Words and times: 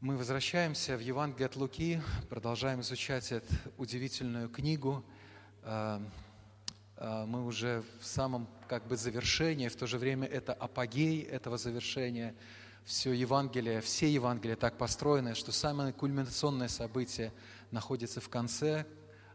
Мы 0.00 0.16
возвращаемся 0.16 0.96
в 0.96 1.00
Евангелие 1.00 1.46
от 1.46 1.56
Луки, 1.56 2.00
продолжаем 2.30 2.82
изучать 2.82 3.32
эту 3.32 3.52
удивительную 3.78 4.48
книгу. 4.48 5.04
А, 5.64 6.00
а, 6.96 7.26
мы 7.26 7.44
уже 7.44 7.82
в 8.00 8.06
самом 8.06 8.46
как 8.68 8.86
бы 8.86 8.96
завершении, 8.96 9.66
в 9.66 9.74
то 9.74 9.88
же 9.88 9.98
время 9.98 10.28
это 10.28 10.52
апогей 10.52 11.22
этого 11.22 11.58
завершения. 11.58 12.36
Все 12.84 13.12
Евангелие, 13.12 13.80
все 13.80 14.08
Евангелия 14.08 14.54
так 14.54 14.78
построены, 14.78 15.34
что 15.34 15.50
самое 15.50 15.92
кульминационное 15.92 16.68
событие 16.68 17.32
находится 17.72 18.20
в 18.20 18.28
конце, 18.28 18.86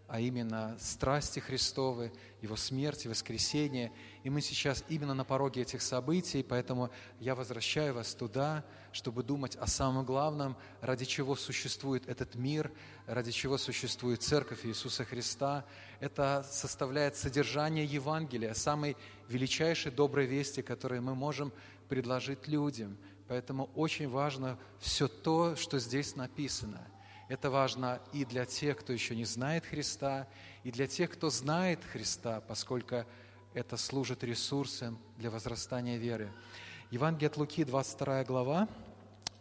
а 0.08 0.20
именно 0.20 0.76
страсти 0.80 1.40
Христовы, 1.40 2.12
Его 2.42 2.56
смерть, 2.56 3.06
воскресение. 3.06 3.92
И 4.24 4.30
мы 4.30 4.42
сейчас 4.42 4.84
именно 4.90 5.14
на 5.14 5.24
пороге 5.24 5.62
этих 5.62 5.82
событий, 5.82 6.44
поэтому 6.44 6.92
я 7.20 7.36
возвращаю 7.36 7.94
вас 7.94 8.14
туда, 8.14 8.66
чтобы 8.92 9.24
думать 9.24 9.56
о 9.56 9.66
самом 9.66 10.06
главном, 10.06 10.58
ради 10.82 11.06
чего 11.06 11.36
существует 11.36 12.08
этот 12.08 12.36
мир, 12.36 12.72
ради 13.08 13.32
чего 13.32 13.58
существует 13.58 14.22
Церковь 14.22 14.66
Иисуса 14.66 15.06
Христа. 15.06 15.66
Это 16.00 16.46
составляет 16.50 17.16
содержание 17.16 17.86
Евангелия, 17.86 18.54
самой 18.54 18.98
величайшей 19.30 19.92
доброй 19.92 20.26
вести, 20.26 20.62
которую 20.62 21.02
мы 21.02 21.16
можем 21.16 21.52
предложить 21.88 22.48
людям. 22.48 22.98
Поэтому 23.28 23.70
очень 23.74 24.10
важно 24.10 24.60
все 24.80 25.08
то, 25.08 25.56
что 25.56 25.80
здесь 25.80 26.16
написано– 26.16 26.86
это 27.30 27.50
важно 27.50 28.02
и 28.12 28.26
для 28.26 28.46
тех, 28.46 28.78
кто 28.78 28.94
еще 28.94 29.16
не 29.16 29.26
знает 29.26 29.66
Христа, 29.66 30.28
и 30.64 30.72
для 30.72 30.88
тех, 30.88 31.12
кто 31.12 31.30
знает 31.30 31.80
Христа, 31.84 32.42
поскольку 32.42 33.06
это 33.54 33.78
служит 33.78 34.24
ресурсом 34.24 35.00
для 35.18 35.30
возрастания 35.30 35.98
веры. 35.98 36.32
Евангелие 36.92 37.28
от 37.28 37.38
Луки, 37.38 37.64
22 37.64 38.24
глава, 38.26 38.68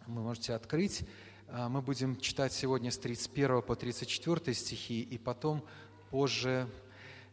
вы 0.06 0.22
можете 0.22 0.54
открыть. 0.54 1.02
А, 1.48 1.68
мы 1.68 1.82
будем 1.82 2.18
читать 2.18 2.52
сегодня 2.52 2.90
с 2.90 2.98
31 2.98 3.62
по 3.62 3.76
34 3.76 4.54
стихи, 4.54 5.02
и 5.02 5.18
потом 5.18 5.64
позже 6.10 6.68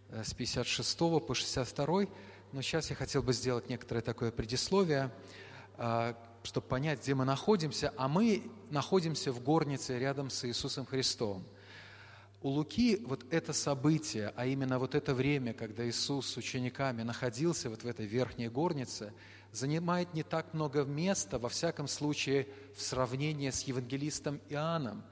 э, 0.10 0.24
с 0.24 0.34
56 0.34 0.98
по 0.98 1.34
62. 1.34 2.06
Но 2.52 2.62
сейчас 2.62 2.90
я 2.90 2.96
хотел 2.96 3.22
бы 3.22 3.34
сделать 3.34 3.70
некоторое 3.70 4.02
такое 4.02 4.32
предисловие 4.32 5.12
а, 5.78 6.16
чтобы 6.44 6.68
понять, 6.68 7.02
где 7.02 7.16
мы 7.16 7.26
находимся, 7.26 7.94
а 7.98 8.08
мы 8.08 8.44
находимся 8.70 9.32
в 9.32 9.42
горнице 9.44 10.00
рядом 10.00 10.30
с 10.30 10.46
Иисусом 10.46 10.86
Христом. 10.86 11.44
У 12.42 12.50
Луки 12.50 13.04
вот 13.06 13.26
это 13.32 13.52
событие, 13.52 14.32
а 14.36 14.46
именно 14.46 14.80
вот 14.80 14.96
это 14.96 15.14
время, 15.14 15.54
когда 15.54 15.88
Иисус 15.88 16.28
с 16.28 16.38
учениками 16.38 17.04
находился 17.04 17.70
вот 17.70 17.84
в 17.84 17.88
этой 17.88 18.06
верхней 18.06 18.48
горнице, 18.48 19.14
занимает 19.52 20.14
не 20.14 20.24
так 20.24 20.54
много 20.54 20.84
места, 20.84 21.38
во 21.38 21.50
всяком 21.50 21.88
случае, 21.88 22.48
в 22.76 22.82
сравнении 22.82 23.50
с 23.50 23.64
евангелистом 23.64 24.40
Иоанном. 24.48 25.04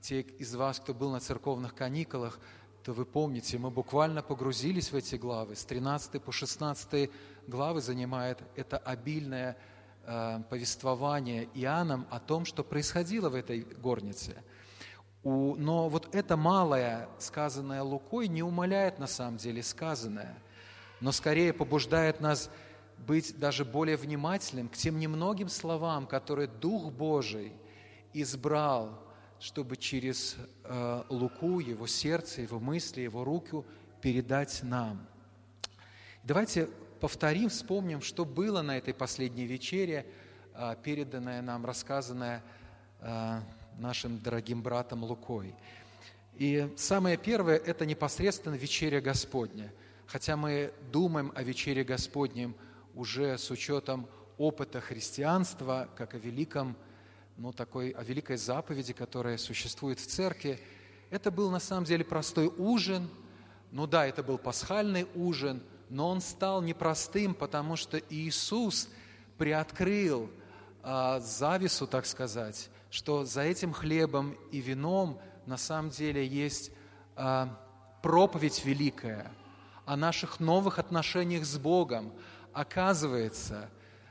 Те 0.00 0.22
из 0.22 0.54
вас, 0.56 0.80
кто 0.80 0.92
был 0.92 1.12
на 1.12 1.20
церковных 1.20 1.74
каникулах, 1.76 2.40
то 2.82 2.92
вы 2.92 3.04
помните, 3.06 3.58
мы 3.58 3.70
буквально 3.70 4.22
погрузились 4.22 4.90
в 4.90 4.96
эти 4.96 5.14
главы. 5.14 5.54
С 5.54 5.64
13 5.64 6.20
по 6.20 6.32
16 6.32 7.10
главы 7.46 7.80
занимает 7.80 8.42
это 8.56 8.76
обильное 8.76 9.56
повествование 10.48 11.48
Иоанном 11.54 12.06
о 12.10 12.18
том, 12.18 12.44
что 12.44 12.64
происходило 12.64 13.28
в 13.28 13.34
этой 13.34 13.60
горнице. 13.60 14.42
Но 15.24 15.88
вот 15.88 16.14
это 16.14 16.36
малое, 16.36 17.08
сказанное 17.18 17.82
Лукой, 17.82 18.26
не 18.26 18.42
умаляет 18.42 18.98
на 18.98 19.06
самом 19.06 19.36
деле 19.36 19.62
сказанное, 19.62 20.36
но 21.00 21.12
скорее 21.12 21.52
побуждает 21.52 22.20
нас 22.20 22.50
быть 23.06 23.38
даже 23.38 23.64
более 23.64 23.96
внимательным 23.96 24.68
к 24.68 24.76
тем 24.76 24.98
немногим 24.98 25.48
словам, 25.48 26.06
которые 26.06 26.48
Дух 26.48 26.92
Божий 26.92 27.52
избрал, 28.12 28.98
чтобы 29.38 29.76
через 29.76 30.36
э, 30.64 31.02
Луку, 31.08 31.58
его 31.60 31.86
сердце, 31.86 32.42
его 32.42 32.60
мысли, 32.60 33.00
его 33.00 33.24
руку 33.24 33.64
передать 34.00 34.60
нам. 34.62 35.06
Давайте 36.22 36.68
повторим, 37.02 37.48
вспомним, 37.48 38.00
что 38.00 38.24
было 38.24 38.62
на 38.62 38.78
этой 38.78 38.94
последней 38.94 39.44
вечере, 39.44 40.06
а, 40.54 40.76
переданное 40.76 41.42
нам, 41.42 41.66
рассказанное 41.66 42.44
а, 43.00 43.42
нашим 43.76 44.20
дорогим 44.20 44.62
братом 44.62 45.02
Лукой. 45.02 45.52
И 46.36 46.72
самое 46.76 47.16
первое– 47.16 47.56
это 47.66 47.86
непосредственно 47.86 48.54
вечеря 48.54 49.00
Господня. 49.00 49.72
Хотя 50.06 50.36
мы 50.36 50.72
думаем 50.92 51.32
о 51.34 51.42
вечере 51.42 51.82
Господнем 51.82 52.54
уже 52.94 53.36
с 53.36 53.50
учетом 53.50 54.06
опыта 54.38 54.80
христианства, 54.80 55.88
как 55.96 56.14
о 56.14 56.18
великом, 56.18 56.76
ну, 57.36 57.52
такой, 57.52 57.90
о 57.90 58.04
великой 58.04 58.36
заповеди, 58.36 58.92
которая 58.92 59.38
существует 59.38 59.98
в 59.98 60.06
церкви, 60.06 60.60
это 61.10 61.32
был 61.32 61.50
на 61.50 61.58
самом 61.58 61.84
деле 61.84 62.04
простой 62.04 62.46
ужин. 62.46 63.10
Ну 63.72 63.88
да, 63.88 64.06
это 64.06 64.22
был 64.22 64.38
пасхальный 64.38 65.08
ужин– 65.16 65.64
но 65.92 66.08
он 66.08 66.22
стал 66.22 66.62
непростым, 66.62 67.34
потому 67.34 67.76
что 67.76 67.98
Иисус 67.98 68.88
приоткрыл 69.36 70.30
а, 70.82 71.20
завесу, 71.20 71.86
так 71.86 72.06
сказать, 72.06 72.70
что 72.90 73.26
за 73.26 73.42
этим 73.42 73.74
хлебом 73.74 74.32
и 74.50 74.62
вином 74.62 75.20
на 75.44 75.58
самом 75.58 75.90
деле 75.90 76.26
есть 76.26 76.70
а, 77.14 77.60
проповедь 78.02 78.64
великая 78.64 79.30
о 79.84 79.98
наших 79.98 80.40
новых 80.40 80.78
отношениях 80.78 81.44
с 81.44 81.58
Богом. 81.58 82.14
Оказывается, 82.54 83.68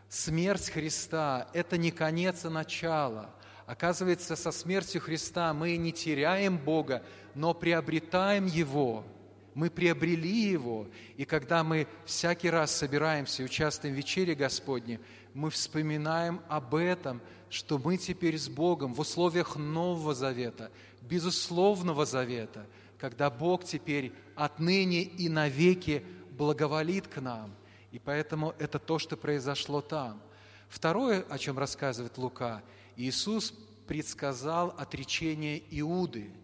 смерть 0.07 0.69
Христа– 0.69 1.47
это 1.53 1.77
не 1.77 1.89
конец, 1.89 2.45
а 2.45 2.51
начало. 2.51 3.31
Оказывается, 3.65 4.35
со 4.35 4.51
смертью 4.51 5.01
Христа 5.01 5.51
мы 5.55 5.77
не 5.77 5.91
теряем 5.91 6.59
Бога, 6.59 7.01
но 7.33 7.55
приобретаем 7.55 8.45
Его– 8.45 9.03
мы 9.53 9.69
приобрели 9.69 10.51
Его, 10.51 10.87
и 11.17 11.25
когда 11.25 11.63
мы 11.63 11.87
всякий 12.05 12.49
раз 12.49 12.71
собираемся 12.71 13.41
и 13.41 13.45
участвуем 13.45 13.95
в 13.95 13.97
вечере 13.97 14.35
Господне, 14.35 14.99
мы 15.33 15.49
вспоминаем 15.49 16.41
об 16.47 16.75
этом, 16.75 17.21
что 17.49 17.77
мы 17.77 17.97
теперь 17.97 18.37
с 18.37 18.47
Богом 18.47 18.93
в 18.93 18.99
условиях 18.99 19.57
Нового 19.57 20.13
Завета, 20.13 20.71
безусловного 21.01 22.05
Завета, 22.05 22.65
когда 22.97 23.29
Бог 23.29 23.65
теперь 23.65 24.13
отныне 24.35 25.01
и 25.01 25.27
навеки 25.27 26.05
благоволит 26.31 27.07
к 27.07 27.19
нам. 27.19 27.53
И 27.91 27.99
поэтому 27.99 28.53
это 28.57 28.79
то, 28.79 28.99
что 28.99 29.17
произошло 29.17 29.81
там. 29.81 30.21
Второе, 30.69 31.25
о 31.29 31.37
чем 31.37 31.59
рассказывает 31.59 32.17
Лука, 32.17 32.63
Иисус 32.95 33.53
предсказал 33.85 34.73
отречение 34.77 35.61
Иуды– 35.71 36.31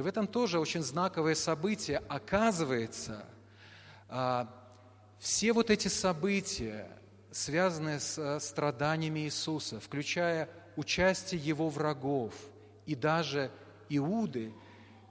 и 0.00 0.02
в 0.02 0.06
этом 0.06 0.26
тоже 0.26 0.58
очень 0.58 0.82
знаковое 0.82 1.34
событие. 1.34 2.02
Оказывается, 2.08 3.26
а, 4.08 4.48
все 5.18 5.52
вот 5.52 5.68
эти 5.68 5.88
события, 5.88 6.88
связанные 7.30 8.00
с 8.00 8.16
э, 8.16 8.40
страданиями 8.40 9.20
Иисуса, 9.20 9.78
включая 9.78 10.48
участие 10.74 11.38
Его 11.38 11.68
врагов 11.68 12.32
и 12.86 12.94
даже 12.94 13.50
Иуды, 13.90 14.54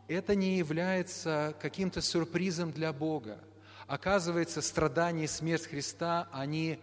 это 0.07 0.33
не 0.33 0.57
является 0.57 1.56
каким-то 1.61 2.01
сюрпризом 2.01 2.71
для 2.71 2.91
Бога. 2.91 3.39
Оказывается, 3.85 4.59
страдания 4.63 5.25
и 5.25 5.27
смерть 5.27 5.67
Христа, 5.67 6.27
они 6.31 6.79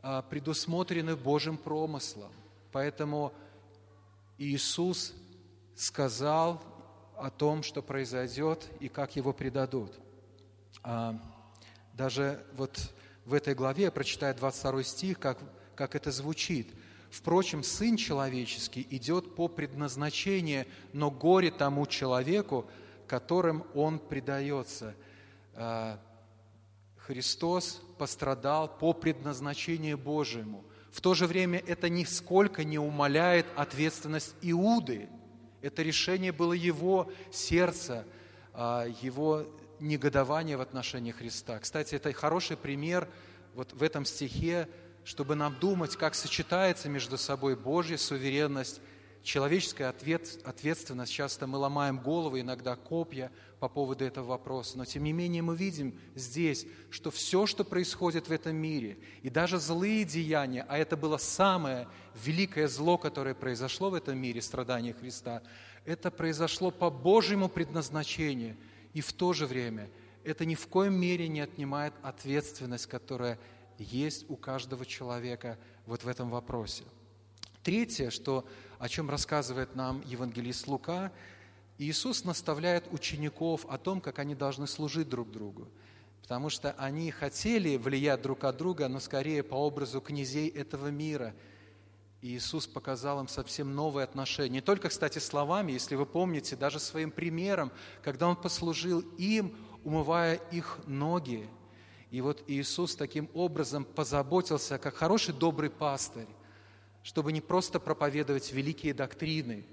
а, 0.00 0.22
предусмотрены 0.22 1.14
Божьим 1.14 1.58
промыслом. 1.58 2.32
Поэтому 2.72 3.34
Иисус 4.38 5.12
сказал 5.76 6.73
о 7.18 7.30
том, 7.30 7.62
что 7.62 7.82
произойдет 7.82 8.68
и 8.80 8.88
как 8.88 9.16
его 9.16 9.32
предадут. 9.32 9.92
А, 10.82 11.18
даже 11.94 12.44
вот 12.56 12.92
в 13.24 13.34
этой 13.34 13.54
главе 13.54 13.84
я 13.84 13.90
прочитаю 13.90 14.34
22 14.34 14.82
стих, 14.82 15.18
как, 15.18 15.38
как 15.74 15.94
это 15.94 16.10
звучит. 16.10 16.68
«Впрочем, 17.10 17.62
Сын 17.62 17.96
Человеческий 17.96 18.86
идет 18.90 19.36
по 19.36 19.46
предназначению, 19.46 20.66
но 20.92 21.10
горе 21.10 21.50
тому 21.50 21.86
человеку, 21.86 22.66
которым 23.06 23.64
Он 23.74 23.98
предается». 23.98 24.94
А, 25.54 25.98
Христос 26.96 27.82
пострадал 27.98 28.66
по 28.66 28.94
предназначению 28.94 29.98
Божьему. 29.98 30.64
В 30.90 31.02
то 31.02 31.12
же 31.12 31.26
время 31.26 31.62
это 31.66 31.88
нисколько 31.88 32.64
не 32.64 32.78
умаляет 32.78 33.46
ответственность 33.56 34.34
Иуды– 34.42 35.08
это 35.64 35.82
решение 35.82 36.30
было 36.30 36.52
его 36.52 37.10
сердца, 37.32 38.04
а, 38.52 38.86
его 39.00 39.46
негодования 39.80 40.58
в 40.58 40.60
отношении 40.60 41.10
Христа. 41.10 41.58
Кстати, 41.58 41.94
это 41.94 42.12
хороший 42.12 42.58
пример 42.58 43.08
вот 43.54 43.72
в 43.72 43.82
этом 43.82 44.04
стихе, 44.04 44.68
чтобы 45.04 45.34
нам 45.36 45.58
думать, 45.58 45.96
как 45.96 46.14
сочетается 46.14 46.90
между 46.90 47.16
собой 47.16 47.56
Божья 47.56 47.96
суверенность, 47.96 48.80
человеческая 49.24 49.88
ответ, 49.88 50.38
ответственность. 50.44 51.12
Часто 51.12 51.46
мы 51.46 51.58
ломаем 51.58 51.98
головы, 51.98 52.40
иногда 52.40 52.76
копья 52.76 53.32
по 53.58 53.68
поводу 53.68 54.04
этого 54.04 54.26
вопроса. 54.26 54.78
Но 54.78 54.84
тем 54.84 55.02
не 55.02 55.12
менее 55.12 55.42
мы 55.42 55.56
видим 55.56 55.98
здесь, 56.14 56.66
что 56.90 57.10
все, 57.10 57.46
что 57.46 57.64
происходит 57.64 58.28
в 58.28 58.32
этом 58.32 58.54
мире, 58.54 58.98
и 59.22 59.30
даже 59.30 59.58
злые 59.58 60.04
деяния, 60.04 60.64
а 60.68 60.78
это 60.78 60.96
было 60.96 61.16
самое 61.16 61.88
великое 62.22 62.68
зло, 62.68 62.98
которое 62.98 63.34
произошло 63.34 63.90
в 63.90 63.94
этом 63.94 64.18
мире, 64.18 64.42
страдания 64.42 64.92
Христа, 64.92 65.42
это 65.86 66.10
произошло 66.10 66.70
по 66.70 66.90
Божьему 66.90 67.48
предназначению. 67.48 68.56
И 68.92 69.00
в 69.00 69.12
то 69.12 69.32
же 69.32 69.46
время 69.46 69.90
это 70.22 70.44
ни 70.44 70.54
в 70.54 70.66
коем 70.68 70.94
мере 70.94 71.28
не 71.28 71.40
отнимает 71.40 71.94
ответственность, 72.02 72.86
которая 72.86 73.38
есть 73.78 74.26
у 74.28 74.36
каждого 74.36 74.86
человека 74.86 75.58
вот 75.86 76.04
в 76.04 76.08
этом 76.08 76.30
вопросе. 76.30 76.84
Третье, 77.64 78.10
что, 78.10 78.44
о 78.78 78.90
чем 78.90 79.08
рассказывает 79.08 79.74
нам 79.74 80.02
евангелист 80.04 80.68
Лука, 80.68 81.10
Иисус 81.78 82.22
наставляет 82.24 82.92
учеников 82.92 83.64
о 83.70 83.78
том, 83.78 84.02
как 84.02 84.18
они 84.18 84.34
должны 84.34 84.66
служить 84.66 85.08
друг 85.08 85.30
другу. 85.30 85.66
Потому 86.20 86.50
что 86.50 86.72
они 86.72 87.10
хотели 87.10 87.78
влиять 87.78 88.20
друг 88.20 88.44
от 88.44 88.58
друга, 88.58 88.86
но 88.88 89.00
скорее 89.00 89.42
по 89.42 89.54
образу 89.54 90.02
князей 90.02 90.50
этого 90.50 90.88
мира. 90.88 91.34
И 92.20 92.36
Иисус 92.36 92.66
показал 92.66 93.20
им 93.20 93.28
совсем 93.28 93.74
новые 93.74 94.04
отношения. 94.04 94.50
Не 94.50 94.60
только, 94.60 94.90
кстати, 94.90 95.18
словами, 95.18 95.72
если 95.72 95.94
вы 95.94 96.04
помните, 96.04 96.56
даже 96.56 96.78
своим 96.78 97.10
примером, 97.10 97.72
когда 98.02 98.28
Он 98.28 98.36
послужил 98.36 99.00
им, 99.16 99.56
умывая 99.84 100.34
их 100.52 100.80
ноги. 100.86 101.48
И 102.10 102.20
вот 102.20 102.44
Иисус 102.46 102.94
таким 102.94 103.30
образом 103.32 103.86
позаботился, 103.86 104.76
как 104.76 104.94
хороший 104.96 105.32
добрый 105.32 105.70
пастырь, 105.70 106.28
чтобы 107.04 107.32
не 107.32 107.42
просто 107.42 107.78
проповедовать 107.78 108.50
великие 108.50 108.94
доктрины, 108.94 109.66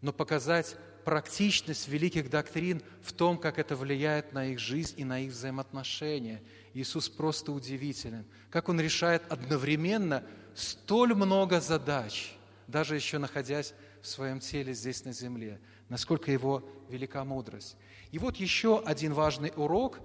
но 0.00 0.12
показать 0.12 0.76
практичность 1.04 1.86
великих 1.86 2.28
доктрин 2.28 2.82
в 3.00 3.12
том, 3.12 3.38
как 3.38 3.58
это 3.60 3.76
влияет 3.76 4.32
на 4.32 4.46
их 4.46 4.58
жизнь 4.58 4.94
и 4.96 5.04
на 5.04 5.20
их 5.20 5.30
взаимоотношения. 5.30 6.42
Иисус 6.74 7.08
просто 7.08 7.52
удивителен, 7.52 8.26
как 8.50 8.68
Он 8.68 8.80
решает 8.80 9.22
одновременно 9.30 10.24
столь 10.54 11.14
много 11.14 11.60
задач, 11.60 12.36
даже 12.66 12.96
еще 12.96 13.18
находясь 13.18 13.74
в 14.00 14.08
своем 14.08 14.40
теле 14.40 14.74
здесь 14.74 15.04
на 15.04 15.12
земле, 15.12 15.60
насколько 15.88 16.32
Его 16.32 16.68
велика 16.88 17.24
мудрость. 17.24 17.76
И 18.10 18.18
вот 18.18 18.36
еще 18.36 18.82
один 18.84 19.12
важный 19.12 19.52
урок, 19.54 20.00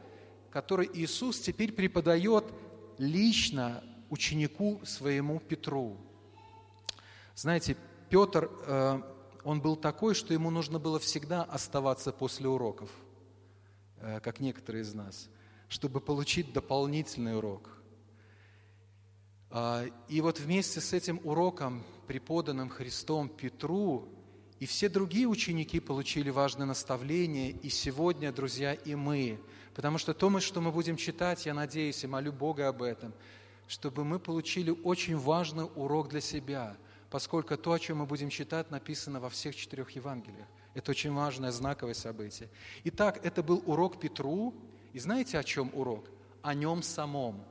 который 0.52 0.88
Иисус 0.94 1.40
теперь 1.40 1.72
преподает 1.72 2.46
лично 3.00 3.84
ученику 4.10 4.80
своему 4.86 5.40
Петру. 5.40 5.98
Знаете, 7.38 7.78
Петр, 8.10 8.50
э, 8.66 9.02
он 9.44 9.62
был 9.62 9.76
такой, 9.76 10.16
что 10.16 10.34
ему 10.34 10.50
нужно 10.50 10.80
было 10.80 10.98
всегда 10.98 11.44
оставаться 11.44 12.12
после 12.12 12.48
уроков, 12.50 12.90
э, 13.98 14.20
как 14.22 14.40
некоторые 14.40 14.82
из 14.82 14.96
нас, 14.96 15.30
чтобы 15.68 16.02
получить 16.02 16.52
дополнительный 16.52 17.38
урок. 17.38 17.70
А, 19.52 19.86
и 20.08 20.20
вот 20.20 20.40
вместе 20.40 20.82
с 20.82 20.94
этим 20.94 21.22
уроком, 21.24 21.84
преподанным 22.08 22.70
Христом 22.70 23.30
Петру, 23.30 24.10
и 24.60 24.66
все 24.66 24.90
другие 24.90 25.28
ученики 25.28 25.80
получили 25.80 26.32
важное 26.32 26.66
наставление, 26.66 27.52
и 27.52 27.70
сегодня, 27.70 28.32
друзья, 28.32 28.74
и 28.74 28.96
мы. 28.96 29.40
Потому 29.76 30.00
что 30.00 30.16
то, 30.16 30.40
что 30.40 30.60
мы 30.60 30.72
будем 30.72 30.98
читать, 30.98 31.46
я 31.46 31.54
надеюсь 31.54 32.04
и 32.04 32.08
молю 32.08 32.34
Бога 32.34 32.68
об 32.68 32.82
этом, 32.82 33.14
чтобы 33.68 34.04
мы 34.04 34.18
получили 34.18 34.72
очень 34.72 35.18
важный 35.18 35.66
урок 35.76 36.10
для 36.10 36.22
себя– 36.22 36.76
поскольку 37.10 37.58
то, 37.58 37.72
о 37.72 37.80
чем 37.80 37.98
мы 37.98 38.06
будем 38.06 38.30
читать, 38.30 38.70
написано 38.72 39.20
во 39.20 39.30
всех 39.30 39.56
четырех 39.56 39.92
Евангелиях. 39.92 40.48
Это 40.74 40.92
очень 40.92 41.14
важное 41.14 41.52
знаковое 41.52 41.94
событие. 41.94 42.50
Итак, 42.84 43.20
это 43.26 43.42
был 43.42 43.64
урок 43.66 44.00
Петру. 44.00 44.54
И 44.94 45.00
знаете, 45.00 45.40
о 45.40 45.44
чем 45.44 45.72
урок? 45.74 46.10
О 46.42 46.54
нем 46.54 46.84
самом. 46.84 47.44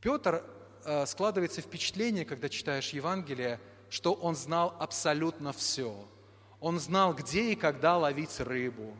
Петр 0.00 0.44
э, 0.84 1.06
складывается 1.06 1.60
впечатление, 1.60 2.24
когда 2.24 2.48
читаешь 2.48 2.90
Евангелие, 2.90 3.60
что 3.90 4.12
он 4.14 4.34
знал 4.34 4.74
абсолютно 4.80 5.52
все. 5.52 6.08
Он 6.60 6.80
знал, 6.80 7.14
где 7.14 7.52
и 7.52 7.54
когда 7.54 7.96
ловить 7.98 8.40
рыбу. 8.40 8.96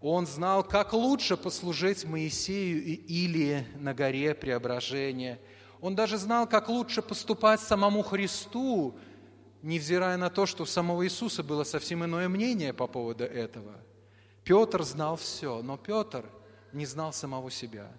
Он 0.00 0.26
знал, 0.26 0.64
как 0.64 0.94
лучше 0.94 1.36
послужить 1.36 2.04
Моисею 2.04 2.82
или 2.82 3.66
на 3.76 3.94
горе 3.94 4.34
преображения– 4.34 5.40
он 5.80 5.94
даже 5.94 6.18
знал, 6.18 6.46
как 6.46 6.68
лучше 6.68 7.02
поступать 7.02 7.60
самому 7.60 8.02
Христу, 8.02 8.94
невзирая 9.62 10.16
на 10.16 10.30
то, 10.30 10.46
что 10.46 10.64
у 10.64 10.66
самого 10.66 11.04
Иисуса 11.04 11.42
было 11.42 11.64
совсем 11.64 12.04
иное 12.04 12.28
мнение 12.28 12.72
по 12.72 12.86
поводу 12.86 13.24
этого. 13.24 13.74
Петр 14.44 14.82
знал 14.82 15.16
все, 15.16 15.62
но 15.62 15.76
Петр 15.76 16.24
не 16.72 16.86
знал 16.86 17.12
самого 17.12 17.50
себя. 17.50 17.90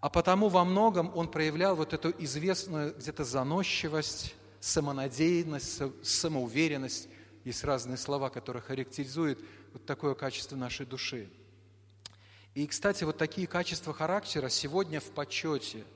А 0.00 0.08
потому 0.08 0.48
во 0.48 0.64
многом 0.64 1.10
он 1.14 1.28
проявлял 1.28 1.76
вот 1.76 1.92
эту 1.92 2.10
известную 2.18 2.94
где-то 2.94 3.24
заносчивость, 3.24 4.34
самонадеянность, 4.60 5.82
самоуверенность. 6.02 7.08
Есть 7.44 7.64
разные 7.64 7.96
слова, 7.96 8.28
которые 8.28 8.62
характеризуют 8.62 9.38
вот 9.72 9.84
такое 9.86 10.14
качество 10.14 10.56
нашей 10.56 10.86
души. 10.86 11.30
И, 12.54 12.66
кстати, 12.66 13.04
вот 13.04 13.16
такие 13.18 13.46
качества 13.46 13.94
характера 13.94 14.48
сегодня 14.50 15.00
в 15.00 15.10
почете– 15.10 15.84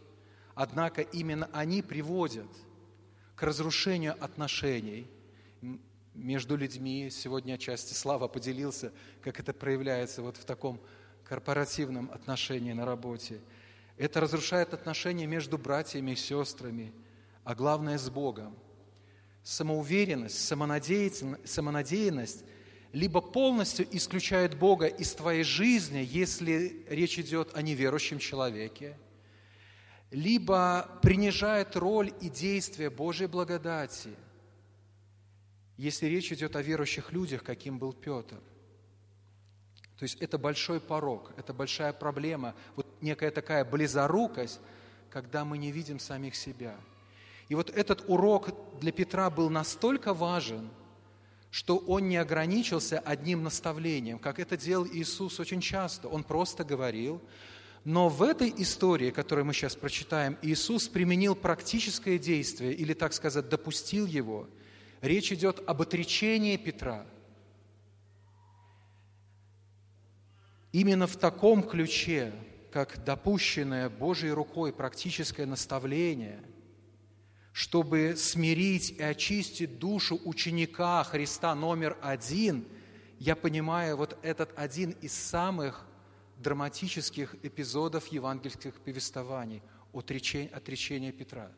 Однако 0.54 1.02
именно 1.02 1.50
они 1.52 1.82
приводят 1.82 2.48
к 3.34 3.42
разрушению 3.42 4.14
отношений 4.22 5.08
между 6.14 6.56
людьми. 6.56 7.10
Сегодня 7.10 7.54
отчасти 7.54 7.92
Слава 7.94 8.28
поделился, 8.28 8.92
как 9.20 9.40
это 9.40 9.52
проявляется 9.52 10.22
вот 10.22 10.36
в 10.36 10.44
таком 10.44 10.80
корпоративном 11.24 12.10
отношении 12.12 12.72
на 12.72 12.84
работе. 12.84 13.40
Это 13.96 14.20
разрушает 14.20 14.74
отношения 14.74 15.26
между 15.26 15.58
братьями 15.58 16.12
и 16.12 16.16
сестрами, 16.16 16.92
а 17.42 17.54
главное 17.54 17.98
с 17.98 18.08
Богом. 18.10 18.56
Самоуверенность, 19.42 20.38
самонадеянность 20.46 22.44
либо 22.92 23.20
полностью 23.20 23.86
исключает 23.90 24.56
Бога 24.56 24.86
из 24.86 25.12
твоей 25.14 25.42
жизни, 25.42 26.06
если 26.08 26.86
речь 26.88 27.18
идет 27.18 27.54
о 27.54 27.62
неверующем 27.62 28.18
человеке, 28.20 28.96
либо 30.10 30.88
принижает 31.02 31.76
роль 31.76 32.12
и 32.20 32.28
действие 32.28 32.90
Божьей 32.90 33.26
благодати, 33.26 34.10
если 35.76 36.06
речь 36.06 36.32
идет 36.32 36.56
о 36.56 36.62
верующих 36.62 37.12
людях, 37.12 37.42
каким 37.42 37.78
был 37.78 37.92
Петр. 37.92 38.40
То 39.98 40.02
есть 40.02 40.16
это 40.20 40.38
большой 40.38 40.80
порог, 40.80 41.32
это 41.36 41.52
большая 41.52 41.92
проблема, 41.92 42.54
вот 42.76 42.86
некая 43.00 43.30
такая 43.30 43.64
близорукость, 43.64 44.60
когда 45.10 45.44
мы 45.44 45.58
не 45.58 45.70
видим 45.70 45.98
самих 45.98 46.34
себя. 46.34 46.76
И 47.48 47.54
вот 47.54 47.70
этот 47.70 48.04
урок 48.08 48.80
для 48.80 48.92
Петра 48.92 49.30
был 49.30 49.50
настолько 49.50 50.14
важен, 50.14 50.70
что 51.50 51.76
он 51.76 52.08
не 52.08 52.16
ограничился 52.16 52.98
одним 52.98 53.44
наставлением, 53.44 54.18
как 54.18 54.40
это 54.40 54.56
делал 54.56 54.86
Иисус 54.86 55.38
очень 55.38 55.60
часто. 55.60 56.08
Он 56.08 56.24
просто 56.24 56.64
говорил, 56.64 57.22
но 57.84 58.08
в 58.08 58.22
этой 58.22 58.52
истории, 58.56 59.10
которую 59.10 59.44
мы 59.44 59.52
сейчас 59.52 59.76
прочитаем, 59.76 60.38
Иисус 60.40 60.88
применил 60.88 61.36
практическое 61.36 62.18
действие, 62.18 62.72
или, 62.72 62.94
так 62.94 63.12
сказать, 63.12 63.48
допустил 63.50 64.06
его. 64.06 64.48
Речь 65.02 65.30
идет 65.32 65.62
об 65.66 65.82
отречении 65.82 66.56
Петра. 66.56 67.06
Именно 70.72 71.06
в 71.06 71.16
таком 71.16 71.62
ключе, 71.62 72.32
как 72.72 73.04
допущенное 73.04 73.90
Божьей 73.90 74.32
рукой 74.32 74.72
практическое 74.72 75.44
наставление, 75.44 76.42
чтобы 77.52 78.14
смирить 78.16 78.92
и 78.92 79.02
очистить 79.02 79.78
душу 79.78 80.18
ученика 80.24 81.04
Христа 81.04 81.54
номер 81.54 81.98
один, 82.00 82.64
я 83.18 83.36
понимаю 83.36 83.98
вот 83.98 84.18
этот 84.22 84.50
один 84.56 84.90
из 85.02 85.12
самых 85.12 85.86
драматических 86.44 87.34
эпизодов 87.42 88.06
евангельских 88.08 88.74
повествований 88.74 89.62
отречения 89.92 91.10
Петра. 91.10 91.50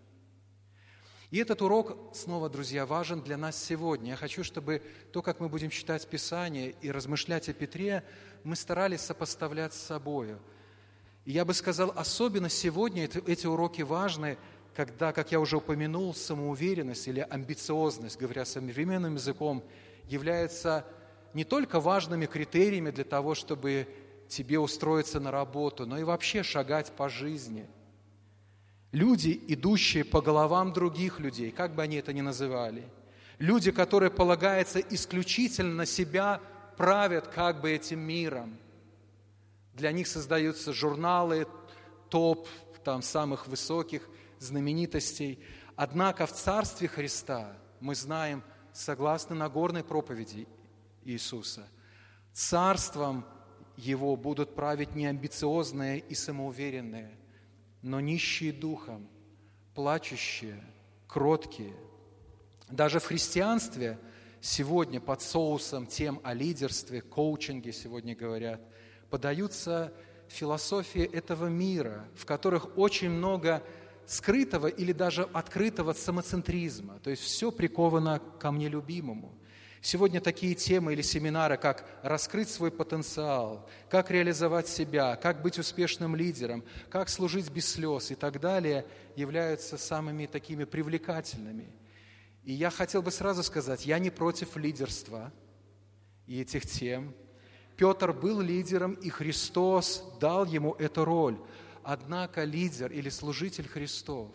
И 1.33 1.39
этот 1.39 1.61
урок, 1.61 2.15
снова, 2.15 2.49
друзья, 2.49 2.87
важен 2.87 3.21
для 3.21 3.37
нас 3.37 3.61
сегодня. 3.63 4.11
Я 4.11 4.17
хочу, 4.17 4.45
чтобы 4.45 4.81
то, 5.13 5.23
как 5.23 5.41
мы 5.41 5.49
будем 5.49 5.71
читать 5.71 6.09
Писание 6.09 6.71
и 6.81 6.91
размышлять 6.93 7.49
о 7.49 7.53
Петре, 7.53 8.05
мы 8.45 8.55
старались 8.55 9.01
сопоставлять 9.01 9.75
с 9.75 9.83
собой. 9.83 10.37
И 11.25 11.33
я 11.33 11.45
бы 11.45 11.53
сказал, 11.53 11.93
особенно 11.97 12.49
сегодня 12.49 13.11
эти 13.27 13.47
уроки 13.49 13.83
важны, 13.83 14.39
когда, 14.77 15.13
как 15.13 15.33
я 15.33 15.41
уже 15.41 15.57
упомянул, 15.57 16.15
самоуверенность 16.15 17.09
или 17.09 17.27
амбициозность, 17.29 18.21
говоря 18.21 18.45
современным 18.45 19.15
языком, 19.15 19.65
являются 20.05 20.87
не 21.35 21.43
только 21.43 21.81
важными 21.81 22.27
критериями 22.27 22.91
для 22.91 23.05
того, 23.05 23.35
чтобы 23.35 23.89
тебе 24.29 24.59
устроиться 24.59 25.21
на 25.21 25.31
работу, 25.31 25.87
но 25.87 25.99
и 25.99 26.05
вообще 26.05 26.43
шагать 26.43 26.93
по 26.93 27.09
жизни. 27.09 27.67
Люди, 28.93 29.41
идущие 29.49 30.05
по 30.05 30.21
головам 30.21 30.73
других 30.73 31.21
людей, 31.21 31.51
как 31.51 31.75
бы 31.75 31.83
они 31.83 31.97
это 31.97 32.13
ни 32.13 32.21
называли, 32.21 32.89
Люди, 33.39 33.71
которые 33.71 34.11
полагаются 34.11 34.81
исключительно 34.81 35.75
на 35.75 35.87
себя, 35.87 36.41
правят 36.77 37.29
как 37.29 37.61
бы 37.61 37.71
этим 37.71 38.01
миром. 38.01 38.59
Для 39.75 39.93
них 39.93 40.07
создаются 40.07 40.73
журналы, 40.73 41.47
топ 42.09 42.49
там, 42.83 43.03
самых 43.03 43.47
высоких 43.47 44.09
знаменитостей. 44.39 45.39
Однако 45.75 46.27
в 46.27 46.33
Царстве 46.33 46.89
Христа 46.89 47.59
мы 47.81 47.95
знаем, 47.95 48.43
согласно 48.73 49.35
Нагорной 49.35 49.85
проповеди 49.85 50.49
Иисуса, 51.05 51.69
Царством 52.33 53.27
Его 53.77 54.17
будут 54.17 54.55
править 54.55 54.95
не 54.95 55.07
амбициозные 55.07 55.99
и 55.99 56.15
самоуверенные, 56.15 57.11
но 57.83 58.01
нищие 58.01 58.53
духом, 58.53 59.07
плачущие, 59.75 60.63
кроткие. 61.07 61.75
Даже 62.71 63.01
в 63.01 63.05
христианстве 63.05 63.99
сегодня 64.41 65.01
под 65.01 65.21
соусом 65.21 65.87
тем 65.87 66.21
о 66.25 66.33
лидерстве, 66.33 67.03
коучинге 67.03 67.73
сегодня 67.73 68.17
говорят, 68.17 68.61
подаются 69.11 69.93
философии 70.29 71.03
этого 71.03 71.47
мира, 71.47 72.09
в 72.15 72.25
которых 72.25 72.77
очень 72.79 73.11
много 73.11 73.63
скрытого 74.07 74.69
или 74.69 74.93
даже 74.93 75.25
открытого 75.25 75.93
самоцентризма. 75.93 76.99
То 77.01 77.11
есть 77.11 77.23
все 77.23 77.51
приковано 77.53 78.21
ко 78.39 78.51
мне 78.53 78.69
любимому. 78.69 79.35
Сегодня 79.87 80.21
такие 80.21 80.57
темы 80.57 80.95
или 80.95 81.01
семинары, 81.01 81.57
как 81.57 81.89
раскрыть 82.03 82.49
свой 82.49 82.73
потенциал, 82.73 83.71
как 83.89 84.11
реализовать 84.11 84.67
себя, 84.67 85.15
как 85.15 85.43
быть 85.43 85.61
успешным 85.61 86.17
лидером, 86.17 86.65
как 86.91 87.09
служить 87.09 87.49
без 87.51 87.69
слез 87.69 88.11
и 88.11 88.17
так 88.17 88.41
далее, 88.41 88.85
являются 89.15 89.79
самыми 89.79 90.27
такими 90.27 90.65
привлекательными. 90.65 91.73
И 92.43 92.53
я 92.53 92.71
хотел 92.71 93.01
бы 93.01 93.13
сразу 93.13 93.45
сказать, 93.45 93.87
я 93.87 94.01
не 94.01 94.11
против 94.11 94.57
лидерства 94.57 95.33
и 96.27 96.41
этих 96.41 96.67
тем. 96.67 97.15
Петр 97.77 98.13
был 98.13 98.41
лидером, 98.41 98.95
и 98.95 99.09
Христос 99.09 100.03
дал 100.21 100.47
ему 100.47 100.75
эту 100.81 101.05
роль– 101.05 101.39
Однако 101.89 102.43
лидер 102.43 102.91
или 102.91 103.09
служитель 103.09 103.69
Христов 103.69 104.35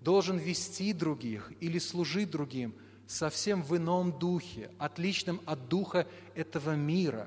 должен 0.00 0.38
вести 0.38 0.94
других 0.94 1.52
или 1.60 1.78
служить 1.78 2.30
другим 2.30 2.74
совсем 3.08 3.62
в 3.62 3.74
ином 3.76 4.16
духе, 4.16 4.70
отличном 4.78 5.40
от 5.46 5.68
духа 5.68 6.06
этого 6.34 6.76
мира. 6.76 7.26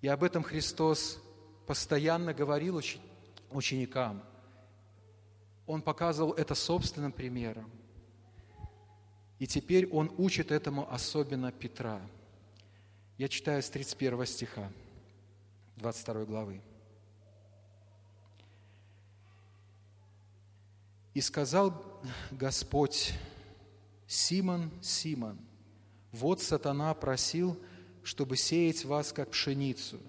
И 0.00 0.08
об 0.08 0.24
этом 0.24 0.42
Христос 0.42 1.20
постоянно 1.66 2.32
говорил 2.32 2.80
ученикам. 3.50 4.24
Он 5.66 5.82
показывал 5.82 6.32
это 6.32 6.54
собственным 6.54 7.12
примером. 7.12 7.70
И 9.38 9.46
теперь 9.46 9.86
он 9.90 10.10
учит 10.16 10.50
этому 10.50 10.90
особенно 10.92 11.52
Петра. 11.52 12.00
Я 13.18 13.28
читаю 13.28 13.62
с 13.62 13.68
31 13.68 14.24
стиха 14.24 14.72
22 15.76 16.24
главы. 16.24 16.62
И 21.12 21.20
сказал 21.20 22.02
Господь, 22.30 23.12
Симон, 24.10 24.72
Симон, 24.82 25.38
вот 26.10 26.42
сатана 26.42 26.92
просил, 26.94 27.56
чтобы 28.02 28.36
сеять 28.36 28.84
вас, 28.84 29.12
как 29.12 29.30
пшеницу. 29.30 30.00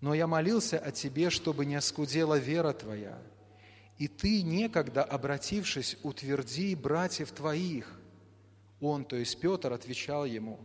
Но 0.00 0.14
я 0.14 0.28
молился 0.28 0.78
о 0.78 0.92
тебе, 0.92 1.30
чтобы 1.30 1.66
не 1.66 1.74
оскудела 1.74 2.38
вера 2.38 2.72
твоя. 2.72 3.20
И 3.98 4.06
ты, 4.06 4.42
некогда 4.42 5.02
обратившись, 5.02 5.96
утверди 6.04 6.76
братьев 6.76 7.32
твоих. 7.32 7.90
Он, 8.80 9.04
то 9.04 9.16
есть 9.16 9.40
Петр, 9.40 9.72
отвечал 9.72 10.24
ему, 10.24 10.60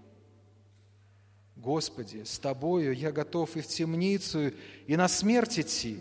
Господи, 1.56 2.24
с 2.24 2.38
тобою 2.38 2.94
я 2.96 3.12
готов 3.12 3.58
и 3.58 3.62
в 3.62 3.68
темницу, 3.68 4.52
и 4.86 4.96
на 4.96 5.08
смерть 5.08 5.58
идти. 5.58 6.00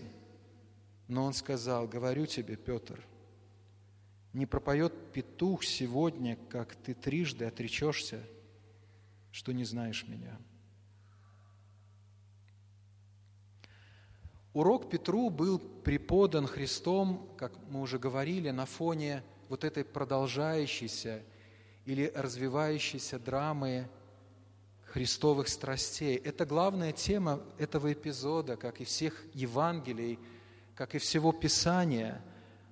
Но 1.08 1.24
он 1.24 1.32
сказал, 1.32 1.88
говорю 1.88 2.26
тебе, 2.26 2.56
Петр, 2.56 3.00
не 4.32 4.46
пропоет 4.46 5.12
петух 5.12 5.64
сегодня, 5.64 6.36
как 6.48 6.76
ты 6.76 6.94
трижды 6.94 7.46
отречешься, 7.46 8.20
что 9.32 9.52
не 9.52 9.64
знаешь 9.64 10.06
меня. 10.06 10.38
Урок 14.52 14.90
Петру 14.90 15.30
был 15.30 15.58
преподан 15.58 16.46
Христом, 16.46 17.32
как 17.36 17.52
мы 17.68 17.80
уже 17.80 17.98
говорили, 17.98 18.50
на 18.50 18.66
фоне 18.66 19.22
вот 19.48 19.64
этой 19.64 19.84
продолжающейся 19.84 21.22
или 21.84 22.12
развивающейся 22.14 23.18
драмы 23.18 23.88
христовых 24.84 25.48
страстей. 25.48 26.16
Это 26.16 26.46
главная 26.46 26.92
тема 26.92 27.40
этого 27.58 27.92
эпизода, 27.92 28.56
как 28.56 28.80
и 28.80 28.84
всех 28.84 29.24
Евангелий, 29.34 30.18
как 30.74 30.94
и 30.94 30.98
всего 30.98 31.32
Писания– 31.32 32.24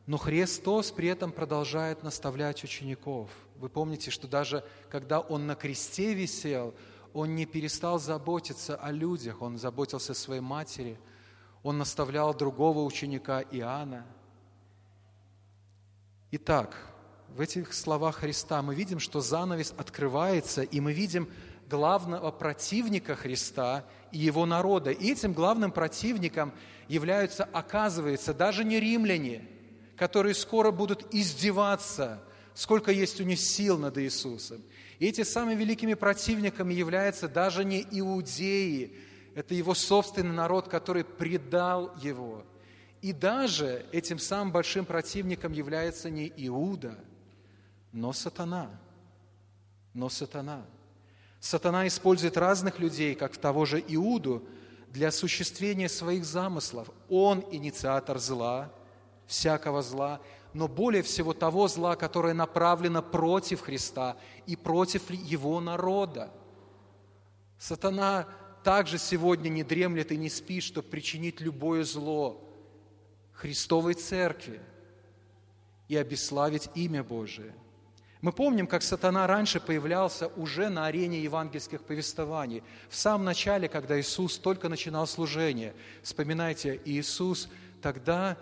но 0.09 0.17
Христос 0.17 0.91
при 0.91 1.09
этом 1.09 1.33
продолжает 1.33 2.03
наставлять 2.03 2.65
учеников. 2.65 3.31
Вы 3.57 3.69
помните, 3.69 4.11
что 4.11 4.27
даже 4.27 4.65
когда 4.89 5.21
Он 5.21 5.47
на 5.47 5.55
кресте 5.55 6.15
висел, 6.15 6.75
Он 7.13 7.35
не 7.35 7.45
перестал 7.45 7.99
заботиться 7.99 8.75
о 8.75 8.91
людях, 8.91 9.43
Он 9.43 9.59
заботился 9.59 10.13
о 10.13 10.15
своей 10.15 10.41
матери, 10.41 10.99
Он 11.63 11.77
наставлял 11.77 12.33
другого 12.33 12.85
ученика 12.85 13.43
Иоанна. 13.51 14.07
Итак, 16.31 16.75
в 17.37 17.43
этих 17.43 17.75
словах 17.75 18.17
Христа 18.17 18.63
мы 18.63 18.75
видим, 18.75 19.01
что 19.01 19.21
занавес 19.21 19.75
открывается, 19.77 20.63
и 20.63 20.81
мы 20.81 20.95
видим 20.95 21.29
главного 21.69 22.31
противника 22.31 23.15
Христа 23.15 23.85
и 24.11 24.17
его 24.17 24.47
народа. 24.47 24.91
И 24.91 25.13
этим 25.13 25.35
главным 25.35 25.71
противником 25.71 26.55
являются, 26.89 27.45
оказывается, 27.45 28.33
даже 28.33 28.65
не 28.65 28.81
римляне– 28.81 29.47
которые 29.99 30.35
скоро 30.35 30.71
будут 30.71 31.13
издеваться, 31.13 32.23
сколько 32.55 32.93
есть 32.93 33.21
у 33.21 33.25
них 33.25 33.41
сил 33.41 33.77
над 33.79 33.99
Иисусом. 33.99 34.63
И 34.99 35.07
эти 35.07 35.23
самыми 35.23 35.59
великими 35.59 35.95
противниками 35.95 36.73
являются 36.73 37.29
даже 37.29 37.65
не 37.65 37.87
иудеи, 37.91 38.97
это 39.35 39.55
его 39.55 39.75
собственный 39.75 40.35
народ, 40.35 40.69
который 40.69 41.05
предал 41.05 41.95
его. 42.01 42.45
И 43.03 43.13
даже 43.13 43.87
этим 43.93 44.19
самым 44.19 44.51
большим 44.51 44.85
противником 44.85 45.53
является 45.53 46.11
не 46.11 46.33
Иуда, 46.37 46.99
но 47.93 48.13
сатана. 48.13 48.71
Но 49.95 50.09
сатана. 50.09 50.65
Сатана 51.39 51.87
использует 51.87 52.37
разных 52.37 52.81
людей, 52.81 53.15
как 53.15 53.37
того 53.37 53.65
же 53.65 53.83
Иуду, 53.87 54.45
для 54.89 55.09
осуществления 55.09 55.89
своих 55.89 56.25
замыслов. 56.25 56.91
Он 57.09 57.45
инициатор 57.53 58.19
зла, 58.19 58.73
всякого 59.29 59.83
зла, 59.83 60.21
но 60.53 60.67
более 60.67 61.03
всего 61.03 61.35
того 61.35 61.69
зла, 61.69 61.95
которое 61.95 62.35
направлено 62.35 63.03
против 63.03 63.61
Христа 63.61 64.17
и 64.47 64.57
против 64.57 65.11
Его 65.11 65.61
народа. 65.61 66.33
Сатана 67.59 68.27
также 68.65 68.99
сегодня 68.99 69.49
не 69.51 69.63
дремлет 69.63 70.11
и 70.11 70.17
не 70.17 70.31
спит, 70.31 70.65
чтобы 70.65 70.89
причинить 70.89 71.41
любое 71.41 71.85
зло 71.85 72.43
Христовой 73.35 73.95
Церкви 73.95 74.61
и 75.87 75.97
обеславить 75.97 76.71
имя 76.75 77.05
Божие. 77.05 77.55
Мы 78.21 78.33
помним, 78.33 78.67
как 78.67 78.83
сатана 78.83 79.29
раньше 79.29 79.61
появлялся 79.61 80.27
уже 80.29 80.71
на 80.71 80.87
арене 80.87 81.23
евангельских 81.23 81.83
повествований. 81.83 82.65
В 82.89 82.97
самом 82.97 83.25
начале, 83.25 83.69
когда 83.69 84.01
Иисус 84.01 84.39
только 84.39 84.69
начинал 84.69 85.07
служение. 85.07 85.73
Вспоминайте, 86.03 86.81
Иисус 86.85 87.49
тогда 87.81 88.37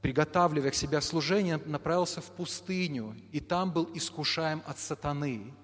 приготавливая 0.00 0.70
к 0.70 0.74
себя 0.74 1.00
служение, 1.00 1.58
направился 1.66 2.20
в 2.20 2.30
пустыню, 2.30 3.16
и 3.32 3.40
там 3.40 3.72
был 3.72 3.90
искушаем 3.94 4.62
от 4.66 4.78
сатаны. 4.78 5.54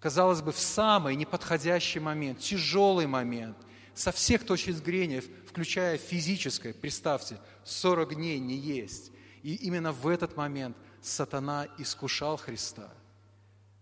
Казалось 0.00 0.42
бы, 0.42 0.52
в 0.52 0.58
самый 0.58 1.14
неподходящий 1.16 2.00
момент, 2.00 2.40
тяжелый 2.40 3.06
момент, 3.06 3.56
со 3.94 4.10
всех 4.10 4.44
точек 4.44 4.76
зрения, 4.76 5.22
включая 5.46 5.98
физическое, 5.98 6.72
представьте, 6.72 7.38
40 7.64 8.14
дней 8.14 8.38
не 8.38 8.56
есть. 8.56 9.12
И 9.42 9.54
именно 9.54 9.92
в 9.92 10.08
этот 10.08 10.36
момент 10.36 10.76
сатана 11.02 11.68
искушал 11.78 12.38
Христа. 12.38 12.90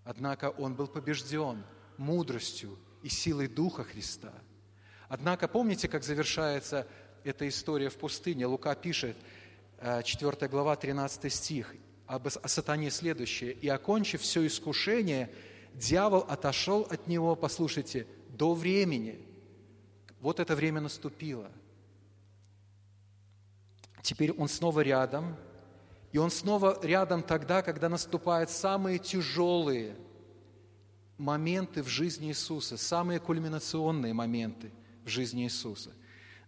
Однако 0.04 0.50
он 0.50 0.74
был 0.74 0.88
побежден 0.88 1.62
мудростью 1.96 2.76
и 3.02 3.08
силой 3.08 3.46
Духа 3.46 3.84
Христа. 3.84 4.32
Однако 5.08 5.46
помните, 5.46 5.86
как 5.86 6.02
завершается 6.02 6.88
эта 7.22 7.46
история 7.46 7.88
в 7.88 7.96
пустыне? 7.96 8.46
Лука 8.46 8.74
пишет– 8.74 9.16
4 9.80 10.48
глава, 10.48 10.76
13 10.76 11.32
стих, 11.32 11.74
об, 12.06 12.26
о 12.26 12.48
сатане 12.48 12.90
следующее. 12.90 13.52
«И, 13.52 13.68
окончив 13.68 14.20
все 14.20 14.46
искушение, 14.46 15.30
дьявол 15.74 16.26
отошел 16.28 16.86
от 16.90 17.06
него, 17.06 17.34
послушайте, 17.34 18.06
до 18.28 18.54
времени». 18.54 19.26
Вот 20.20 20.38
это 20.38 20.54
время 20.54 20.80
наступило. 20.82 21.50
Теперь 24.02 24.32
он 24.32 24.48
снова 24.48 24.80
рядом, 24.80 25.36
И 26.12 26.18
он 26.18 26.30
снова 26.30 26.78
рядом 26.82 27.22
тогда, 27.22 27.62
когда 27.62 27.88
наступают 27.88 28.50
самые 28.50 28.98
тяжелые 28.98 29.94
моменты 31.18 31.82
в 31.84 31.88
жизни 31.88 32.28
Иисуса, 32.28 32.76
самые 32.76 33.20
кульминационные 33.20 34.12
моменты 34.12 34.72
в 35.04 35.08
жизни 35.08 35.44
Иисуса. 35.44 35.92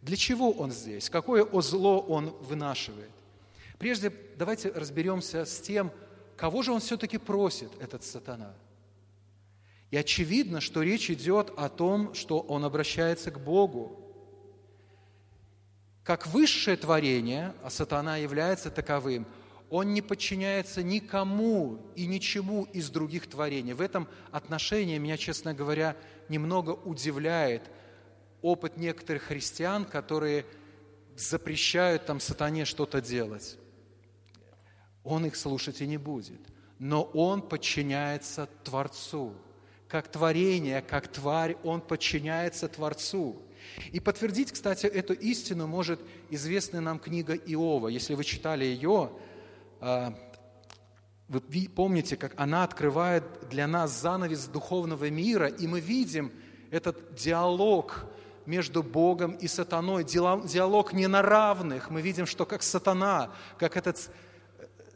Для 0.01 0.17
чего 0.17 0.51
он 0.51 0.73
здесь? 0.73 1.09
Какое 1.09 1.47
зло 1.61 2.01
он 2.01 2.31
вынашивает? 2.41 3.11
Прежде 3.83 4.13
давайте 4.37 4.71
разберемся 4.71 5.45
с 5.45 5.61
тем, 5.61 5.91
кого 6.37 6.63
же 6.63 6.71
он 6.71 6.79
все-таки 6.79 7.19
просит, 7.19 7.69
этот 7.81 8.05
сатана. 8.05 8.55
И 9.91 9.97
очевидно, 9.97 10.61
что 10.61 10.83
речь 10.83 11.11
идет 11.11 11.53
о 11.57 11.69
том, 11.69 12.15
что 12.15 12.39
он 12.39 12.65
обращается 12.65 13.33
к 13.33 13.43
Богу. 13.43 13.99
Как 16.05 16.29
высшее 16.29 16.77
творение, 16.77 17.57
а 17.65 17.71
сатана 17.71 18.19
является 18.19 18.71
таковым– 18.71 19.27
он 19.69 19.95
не 19.95 20.03
подчиняется 20.03 20.83
никому 20.83 21.81
и 21.97 22.07
ничему 22.07 22.65
из 22.75 22.91
других 22.91 23.27
творений. 23.27 23.73
В 23.73 23.81
этом 23.81 24.07
отношении 24.31 24.99
меня, 24.99 25.17
честно 25.17 25.55
говоря, 25.55 25.97
немного 26.29 26.71
удивляет 26.71 27.63
опыт 28.43 28.77
некоторых 28.77 29.23
христиан, 29.23 29.87
которые 29.87 30.45
запрещают 31.17 32.05
там 32.05 32.21
сатане 32.21 32.67
что-то 32.67 33.01
делать. 33.01 33.57
Он 35.05 35.27
их 35.27 35.37
слушать 35.37 35.81
и 35.81 35.87
не 35.87 35.97
будет. 35.97 36.41
Но 36.79 37.03
он 37.03 37.43
подчиняется 37.43 38.49
Творцу. 38.65 39.35
Как 39.89 40.09
творение, 40.09 40.81
как 40.81 41.09
тварь, 41.09 41.57
он 41.65 41.81
подчиняется 41.81 42.69
Творцу. 42.69 43.43
И 43.93 44.01
подтвердить, 44.01 44.53
кстати, 44.53 44.87
эту 44.87 45.13
истину 45.13 45.67
может 45.67 46.01
известная 46.31 46.81
нам 46.81 46.99
книга 46.99 47.35
Иова. 47.35 47.89
Если 47.89 48.15
вы 48.15 48.25
читали 48.25 48.65
ее, 48.65 49.11
а, 49.81 50.15
вы 51.29 51.41
помните, 51.75 52.17
как 52.17 52.33
она 52.37 52.65
открывает 52.65 53.25
для 53.49 53.67
нас 53.67 54.01
занавес 54.01 54.47
духовного 54.47 55.09
мира, 55.11 55.47
и 55.47 55.67
мы 55.67 55.81
видим 55.81 56.33
этот 56.71 57.15
диалог 57.15 58.07
между 58.47 58.83
Богом 58.83 59.33
и 59.33 59.47
сатаной, 59.47 60.05
диалог 60.05 60.93
не 60.93 61.07
на 61.07 61.23
равных. 61.23 61.91
Мы 61.91 62.03
видим, 62.03 62.27
что 62.27 62.45
как 62.45 62.63
сатана, 62.63 63.31
как 63.59 63.77
этот 63.77 64.11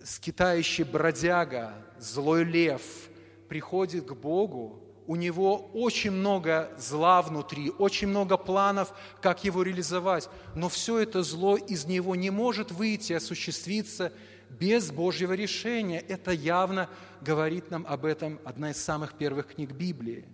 скитающий 0.07 0.85
бродяга, 0.85 1.75
злой 1.99 2.45
лев, 2.45 2.83
приходит 3.49 4.07
к 4.07 4.13
Богу, 4.13 4.83
у 5.09 5.17
него 5.17 5.71
очень 5.73 6.11
много 6.13 6.71
зла 6.79 7.23
внутри, 7.23 7.71
очень 7.71 8.09
много 8.09 8.37
планов, 8.37 8.93
как 9.21 9.45
его 9.45 9.63
реализовать, 9.63 10.29
но 10.55 10.69
все 10.69 10.99
это 10.99 11.23
зло 11.23 11.57
из 11.57 11.87
него 11.87 12.15
не 12.15 12.31
может 12.31 12.71
выйти, 12.71 13.13
осуществиться 13.13 14.13
без 14.49 14.91
Божьего 14.91 15.33
решения. 15.33 16.01
Это 16.01 16.33
явно 16.33 16.89
говорит 17.21 17.71
нам 17.71 17.85
об 17.89 18.05
этом 18.05 18.41
одна 18.45 18.71
из 18.71 18.83
самых 18.83 19.15
первых 19.15 19.55
книг 19.55 19.73
Библии. 19.73 20.27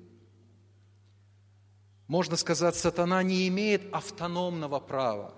Можно 2.08 2.36
сказать, 2.36 2.76
сатана 2.76 3.22
не 3.22 3.48
имеет 3.48 3.92
автономного 3.94 4.80
права. 4.80 5.34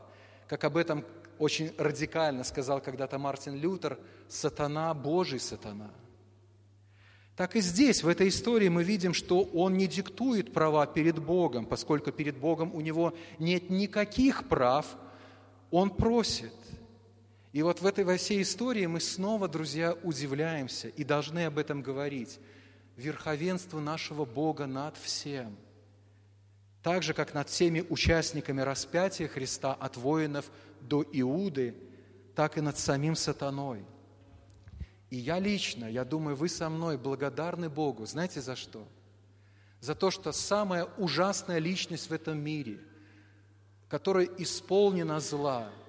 Как 0.48 0.64
об 0.64 0.76
этом 0.76 1.04
очень 1.38 1.72
радикально 1.78 2.44
сказал 2.44 2.80
когда-то 2.80 3.18
Мартин 3.18 3.54
Лютер, 3.56 3.98
сатана– 4.28 4.92
Божий 4.94 5.40
сатана. 5.40 5.90
Так 7.36 7.56
и 7.56 7.60
здесь, 7.60 8.02
в 8.02 8.08
этой 8.08 8.28
истории, 8.28 8.68
мы 8.68 8.84
видим, 8.84 9.12
что 9.12 9.42
он 9.42 9.76
не 9.76 9.88
диктует 9.88 10.52
права 10.52 10.86
перед 10.86 11.18
Богом, 11.18 11.66
поскольку 11.66 12.12
перед 12.12 12.36
Богом 12.36 12.72
у 12.74 12.80
него 12.80 13.12
нет 13.40 13.70
никаких 13.70 14.48
прав, 14.48 14.86
он 15.70 15.90
просит. 15.90 16.54
И 17.52 17.62
вот 17.62 17.80
в 17.80 17.86
этой 17.86 18.04
во 18.04 18.16
всей 18.16 18.42
истории 18.42 18.86
мы 18.86 19.00
снова, 19.00 19.48
друзья, 19.48 19.96
удивляемся 20.04 20.88
и 20.88 21.02
должны 21.02 21.46
об 21.46 21.58
этом 21.58 21.82
говорить. 21.82 22.38
Верховенство 22.96 23.80
нашего 23.80 24.24
Бога 24.24 24.66
над 24.66 24.96
всем. 24.96 25.56
Так 26.84 27.02
же, 27.02 27.14
как 27.14 27.34
над 27.34 27.48
всеми 27.48 27.84
участниками 27.88 28.60
распятия 28.60 29.26
Христа 29.26 29.72
от 29.72 29.96
воинов 29.96 30.50
до 30.88 31.04
Иуды, 31.12 31.74
так 32.34 32.58
и 32.58 32.60
над 32.60 32.78
самим 32.78 33.14
сатаной. 33.14 33.84
И 35.10 35.16
я 35.16 35.38
лично, 35.38 35.84
я 35.84 36.04
думаю, 36.04 36.36
вы 36.36 36.48
со 36.48 36.68
мной 36.68 36.98
благодарны 36.98 37.68
Богу. 37.68 38.06
Знаете 38.06 38.40
за 38.40 38.56
что? 38.56 38.86
За 39.80 39.94
то, 39.94 40.10
что 40.10 40.32
самая 40.32 40.84
ужасная 40.96 41.58
личность 41.58 42.10
в 42.10 42.12
этом 42.12 42.38
мире, 42.38 42.80
которая 43.88 44.26
исполнена 44.38 45.20
зла– 45.20 45.70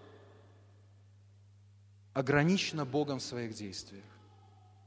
ограничена 2.15 2.85
Богом 2.85 3.19
в 3.19 3.23
своих 3.23 3.53
действиях, 3.53 4.05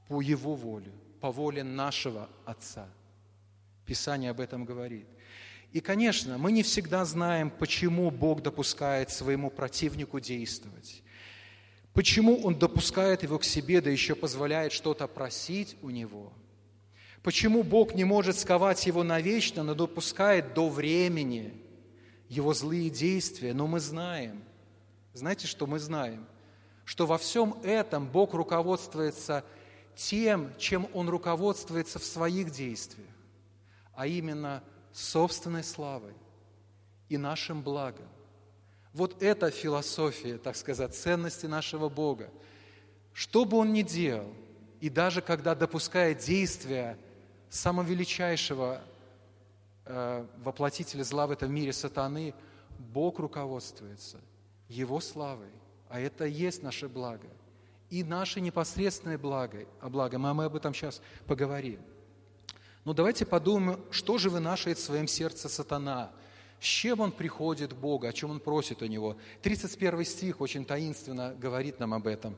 по 0.08 0.22
Его 0.22 0.56
воле, 0.56 0.90
по 1.20 1.30
воле 1.30 1.62
нашего 1.62 2.28
Отца. 2.46 2.88
Писание 3.84 4.30
об 4.30 4.40
этом 4.40 4.64
говорит. 4.64 5.06
И, 5.72 5.80
конечно, 5.80 6.38
мы 6.38 6.52
не 6.52 6.62
всегда 6.62 7.04
знаем, 7.04 7.50
почему 7.50 8.10
Бог 8.10 8.42
допускает 8.42 9.10
своему 9.10 9.50
противнику 9.50 10.18
действовать. 10.18 11.02
Почему 11.92 12.40
Он 12.42 12.58
допускает 12.58 13.22
его 13.22 13.38
к 13.38 13.44
себе, 13.44 13.80
да 13.80 13.90
еще 13.90 14.14
позволяет 14.14 14.72
что-то 14.72 15.06
просить 15.06 15.76
у 15.82 15.90
него. 15.90 16.32
Почему 17.22 17.62
Бог 17.62 17.94
не 17.94 18.04
может 18.04 18.38
сковать 18.38 18.86
его 18.86 19.02
навечно, 19.02 19.62
но 19.62 19.74
допускает 19.74 20.54
до 20.54 20.68
времени 20.68 21.52
его 22.28 22.54
злые 22.54 22.88
действия. 22.88 23.52
Но 23.52 23.66
мы 23.66 23.80
знаем, 23.80 24.42
знаете, 25.12 25.46
что 25.46 25.66
мы 25.66 25.78
знаем– 25.78 26.26
что 26.88 27.04
во 27.04 27.18
всем 27.18 27.54
этом 27.64 28.08
Бог 28.08 28.32
руководствуется 28.32 29.44
тем, 29.94 30.54
чем 30.56 30.88
Он 30.94 31.10
руководствуется 31.10 31.98
в 31.98 32.04
своих 32.04 32.50
действиях, 32.50 33.10
а 33.92 34.06
именно 34.06 34.64
собственной 34.92 35.64
славой 35.64 36.14
и 37.08 37.16
нашим 37.16 37.62
благом. 37.62 38.08
Вот 38.92 39.22
это 39.22 39.50
философия, 39.50 40.38
так 40.38 40.56
сказать, 40.56 40.94
ценности 40.94 41.46
нашего 41.46 41.88
Бога. 41.88 42.30
Что 43.12 43.44
бы 43.44 43.58
Он 43.58 43.72
ни 43.72 43.82
делал, 43.82 44.32
и 44.80 44.88
даже 44.88 45.20
когда 45.20 45.54
допускает 45.54 46.18
действия 46.18 46.98
самого 47.48 47.86
величайшего 47.86 48.80
э, 49.84 50.26
воплотителя 50.38 51.02
зла 51.04 51.26
в 51.26 51.30
этом 51.30 51.52
мире, 51.52 51.72
сатаны, 51.72 52.34
Бог 52.78 53.18
руководствуется 53.18 54.18
Его 54.68 55.00
славой– 55.00 55.50
а 55.88 56.00
это 56.00 56.24
есть 56.26 56.62
наше 56.62 56.88
благо. 56.88 57.28
И 57.90 58.04
наше 58.04 58.40
непосредственное 58.40 59.16
благо, 59.16 59.66
а 59.80 59.88
благо, 59.88 60.18
мы 60.18 60.44
об 60.44 60.54
этом 60.54 60.74
сейчас 60.74 61.00
поговорим. 61.26 61.80
Но 62.84 62.92
давайте 62.92 63.26
подумаем, 63.26 63.80
что 63.90 64.18
же 64.18 64.30
вынашивает 64.30 64.78
в 64.78 64.82
своем 64.82 65.08
сердце 65.08 65.48
сатана, 65.48 66.10
с 66.60 66.64
чем 66.64 67.00
он 67.00 67.12
приходит 67.12 67.72
к 67.72 67.76
Богу, 67.76 68.06
о 68.06 68.12
чем 68.12 68.30
он 68.30 68.40
просит 68.40 68.82
у 68.82 68.86
него. 68.86 69.16
31 69.42 70.04
стих 70.04 70.40
очень 70.40 70.64
таинственно 70.64 71.34
говорит 71.34 71.78
нам 71.78 71.94
об 71.94 72.06
этом. 72.06 72.36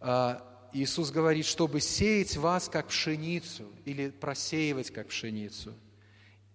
А, 0.00 0.68
Иисус 0.72 1.10
говорит, 1.10 1.46
чтобы 1.46 1.80
сеять 1.80 2.36
вас 2.36 2.68
как 2.68 2.88
пшеницу 2.88 3.66
или 3.84 4.10
просеивать 4.10 4.90
как 4.90 5.08
пшеницу. 5.08 5.74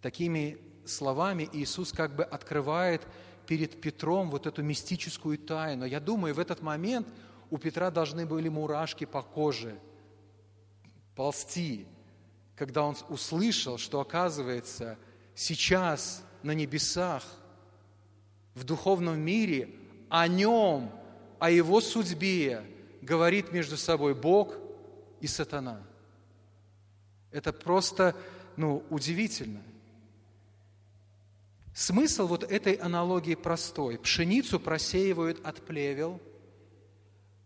Такими 0.01 0.57
словами 0.85 1.49
Иисус 1.53 1.91
как 1.91 2.15
бы 2.15 2.23
открывает 2.23 3.01
перед 3.45 3.79
Петром 3.81 4.29
вот 4.29 4.47
эту 4.47 4.63
мистическую 4.63 5.37
тайну. 5.37 5.85
Я 5.85 5.99
думаю, 5.99 6.33
в 6.33 6.39
этот 6.39 6.61
момент 6.61 7.07
у 7.49 7.57
Петра 7.57 7.91
должны 7.91 8.25
были 8.25 8.49
мурашки 8.49 9.05
по 9.05 9.21
коже 9.21 9.79
ползти, 11.15 11.87
когда 12.57 12.83
он 12.83 12.97
услышал, 13.07 13.77
что, 13.77 14.01
оказывается, 14.01 14.97
сейчас 15.35 16.23
на 16.43 16.51
небесах, 16.51 17.23
в 18.55 18.63
духовном 18.63 19.19
мире, 19.19 19.69
о 20.09 20.27
нем, 20.27 20.91
о 21.39 21.51
его 21.51 21.79
судьбе 21.79 22.63
говорит 23.01 23.53
между 23.53 23.77
собой 23.77 24.15
Бог 24.15 24.55
и 25.21 25.27
сатана. 25.27 25.81
Это 27.31 27.53
просто 27.53 28.15
ну, 28.55 28.83
удивительно– 28.89 29.61
Смысл 31.77 32.25
вот 32.25 32.43
этой 32.43 32.73
аналогии 32.73 33.35
простой. 33.35 33.99
Пшеницу 33.99 34.59
просеивают 34.59 35.45
от 35.45 35.63
плевел. 35.63 36.19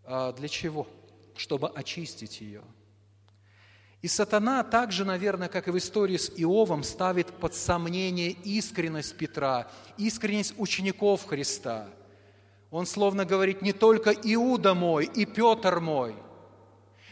А 0.06 0.32
для 0.32 0.48
чего? 0.48 0.88
Чтобы 1.36 1.68
очистить 1.68 2.40
ее. 2.40 2.64
И 4.02 4.08
сатана 4.08 4.64
также, 4.64 5.06
наверное, 5.06 5.48
как 5.48 5.68
и 5.68 5.72
в 5.72 5.78
истории 5.78 6.18
с 6.18 6.32
Иовом, 6.36 6.84
ставит 6.84 7.28
под 7.28 7.54
сомнение 7.54 8.32
искренность 8.32 9.16
Петра, 9.16 9.72
искренность 9.98 10.56
учеников 10.58 11.26
Христа. 11.26 11.88
Он 12.72 12.86
словно 12.86 13.26
говорит, 13.26 13.62
не 13.62 13.74
только 13.74 14.12
Иуда 14.12 14.74
мой 14.74 15.06
и 15.06 15.26
Петр 15.26 15.80
мой, 15.80 16.16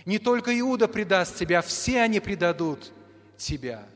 не 0.06 0.17
только 0.17 0.58
Иуда 0.60 0.88
предаст 0.88 1.38
тебя, 1.38 1.62
все 1.62 2.02
они 2.02 2.19
предадут 2.19 2.91
тебя. 3.38 3.88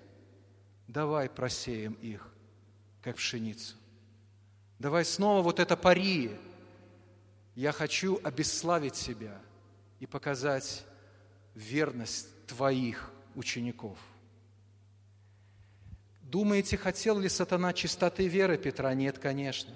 Давай 0.87 1.29
просеем 1.29 1.93
их 1.93 2.29
как 3.01 3.15
пшеницу. 3.15 3.75
Давай 4.77 5.05
снова 5.05 5.41
вот 5.41 5.59
это 5.59 5.75
пари. 5.75 6.31
Я 7.55 7.71
хочу 7.71 8.19
обесславить 8.23 8.95
себя. 8.95 9.39
и 9.99 10.05
показать 10.05 10.83
верность 11.55 12.42
Твоих 12.55 13.11
учеников. 13.33 13.97
Думаете, 16.21 16.77
хотел 16.77 17.17
ли 17.17 17.27
сатана 17.27 17.73
чистоты 17.73 18.27
веры 18.27 18.59
Петра? 18.59 18.93
Нет, 18.93 19.17
конечно. 19.17 19.73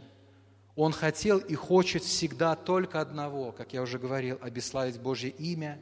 Он 0.76 0.92
хотел 0.92 1.40
и 1.40 1.56
хочет 1.56 2.04
всегда 2.04 2.56
только 2.56 3.02
одного, 3.02 3.52
как 3.52 3.74
я 3.74 3.82
уже 3.82 3.98
говорил, 3.98 4.38
обеславить 4.42 5.00
Божье 5.00 5.32
имя, 5.32 5.80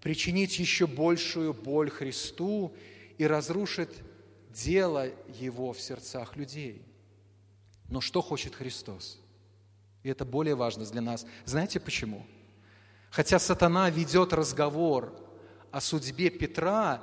причинить 0.00 0.60
еще 0.60 0.86
большую 0.86 1.54
боль 1.54 1.90
Христу 1.90 2.72
и 3.18 3.26
разрушить 3.26 3.90
дело 4.50 5.08
Его 5.40 5.72
в 5.72 5.80
сердцах 5.80 6.36
людей. 6.36 6.82
Но 7.88 8.00
что 8.00 8.22
хочет 8.22 8.54
Христос? 8.54 9.18
И 10.04 10.08
это 10.08 10.24
более 10.24 10.54
важно 10.54 10.84
для 10.84 11.00
нас. 11.00 11.26
Знаете 11.46 11.80
почему? 11.80 12.24
Хотя 13.10 13.40
сатана 13.40 13.90
ведет 13.90 14.32
разговор 14.32 15.21
о 15.72 15.80
судьбе 15.80 16.30
Петра, 16.30 17.02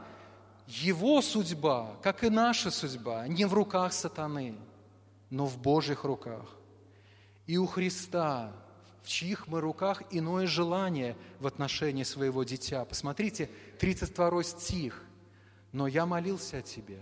его 0.67 1.21
судьба, 1.21 1.97
как 2.03 2.23
и 2.23 2.29
наша 2.29 2.69
судьба, 2.69 3.27
не 3.27 3.45
в 3.45 3.53
руках 3.53 3.91
сатаны, 3.91 4.55
но 5.31 5.47
в 5.47 5.57
Божьих 5.57 6.03
руках. 6.03 6.45
И 7.47 7.57
у 7.57 7.65
Христа, 7.65 8.53
в 9.01 9.07
чьих 9.07 9.47
мы 9.47 9.59
руках 9.59 10.03
иное 10.11 10.45
желание 10.45 11.17
в 11.39 11.47
отношении 11.47 12.03
своего 12.03 12.43
дитя. 12.43 12.85
Посмотрите, 12.85 13.49
32 13.79 14.43
стих. 14.43 15.03
«Но 15.71 15.85
я 15.85 16.07
молился 16.07 16.57
о 16.57 16.61
тебе, 16.63 16.99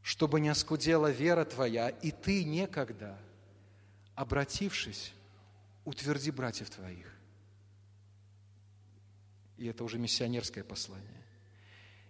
чтобы 0.00 0.40
не 0.40 0.48
оскудела 0.48 1.10
вера 1.10 1.44
твоя, 1.44 1.88
и 1.88 2.12
ты 2.12 2.44
некогда, 2.44 3.18
обратившись, 4.14 5.12
утверди 5.84 6.30
братьев 6.30 6.70
твоих». 6.70 7.11
И 9.62 9.66
это 9.66 9.84
уже 9.84 9.96
миссионерское 9.96 10.64
послание. 10.64 11.24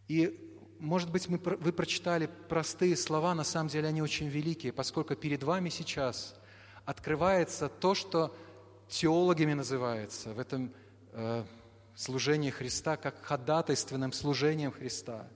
И, 0.09 0.57
может 0.79 1.11
быть, 1.11 1.29
мы, 1.29 1.37
вы 1.37 1.71
прочитали 1.71 2.27
простые 2.49 2.97
слова, 2.97 3.35
на 3.35 3.45
самом 3.45 3.69
деле 3.69 3.89
они 3.89 4.01
очень 4.01 4.29
великие, 4.29 4.73
поскольку 4.73 5.15
перед 5.17 5.43
вами 5.43 5.69
сейчас 5.69 6.35
открывается 6.87 7.69
то, 7.69 7.95
что 7.95 8.35
теологами 8.89 9.53
называется 9.53 10.33
в 10.33 10.39
этом 10.39 10.73
э, 11.13 11.45
служении 11.95 12.49
Христа, 12.49 12.97
как 12.97 13.23
ходатайственным 13.23 14.15
служением 14.15 14.73
Христа. 14.73 15.29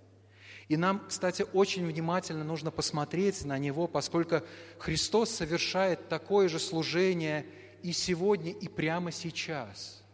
И 0.68 0.78
нам, 0.78 1.04
кстати, 1.06 1.44
очень 1.52 1.86
внимательно 1.86 2.44
нужно 2.44 2.70
посмотреть 2.70 3.44
на 3.44 3.58
Него, 3.58 3.88
поскольку 3.88 4.40
Христос 4.78 5.28
совершает 5.28 6.08
такое 6.08 6.48
же 6.48 6.60
служение 6.60 7.44
и 7.82 7.92
сегодня, 7.92 8.52
и 8.52 8.68
прямо 8.68 9.12
сейчас– 9.12 10.02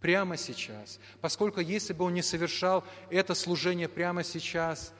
прямо 0.00 0.36
сейчас. 0.36 0.98
Поскольку 1.20 1.60
если 1.60 1.92
бы 1.92 2.04
он 2.04 2.14
не 2.14 2.22
совершал 2.22 2.84
это 3.10 3.34
служение 3.34 3.88
прямо 3.88 4.22
сейчас, 4.22 4.92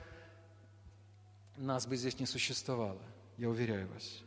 нас 1.56 1.86
бы 1.86 1.96
здесь 1.96 2.18
не 2.18 2.26
существовало, 2.26 3.02
я 3.36 3.48
уверяю 3.48 3.88
вас. 3.88 4.22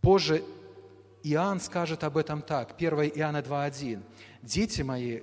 Позже 0.00 0.42
Иоанн 1.22 1.60
скажет 1.60 2.04
об 2.04 2.16
этом 2.16 2.42
так, 2.42 2.74
1 2.76 2.94
Иоанна 3.16 3.38
2.1. 3.38 4.02
«Дети 4.42 4.82
мои, 4.82 5.22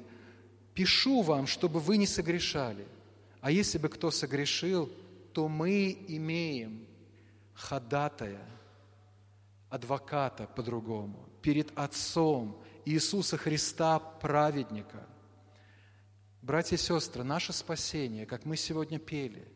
пишу 0.73 1.21
вам, 1.21 1.47
чтобы 1.47 1.79
вы 1.79 1.97
не 1.97 2.05
согрешали. 2.05 2.85
А 3.41 3.51
если 3.51 3.77
бы 3.77 3.89
кто 3.89 4.11
согрешил, 4.11 4.91
то 5.33 5.47
мы 5.47 5.97
имеем 6.07 6.85
ходатая, 7.53 8.41
адвоката 9.69 10.47
по-другому, 10.47 11.27
перед 11.41 11.77
Отцом 11.77 12.61
Иисуса 12.85 13.37
Христа, 13.37 13.99
праведника. 13.99 15.07
Братья 16.41 16.75
и 16.75 16.79
сестры, 16.79 17.23
наше 17.23 17.51
спасение, 17.51 18.25
как 18.27 18.45
мы 18.45 18.55
сегодня 18.55 18.99
пели, 18.99 19.47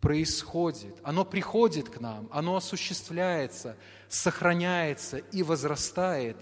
происходит, 0.00 0.98
оно 1.02 1.24
приходит 1.24 1.90
к 1.90 2.00
нам, 2.00 2.28
оно 2.32 2.56
осуществляется, 2.56 3.76
сохраняется 4.08 5.18
и 5.18 5.42
возрастает 5.42 6.38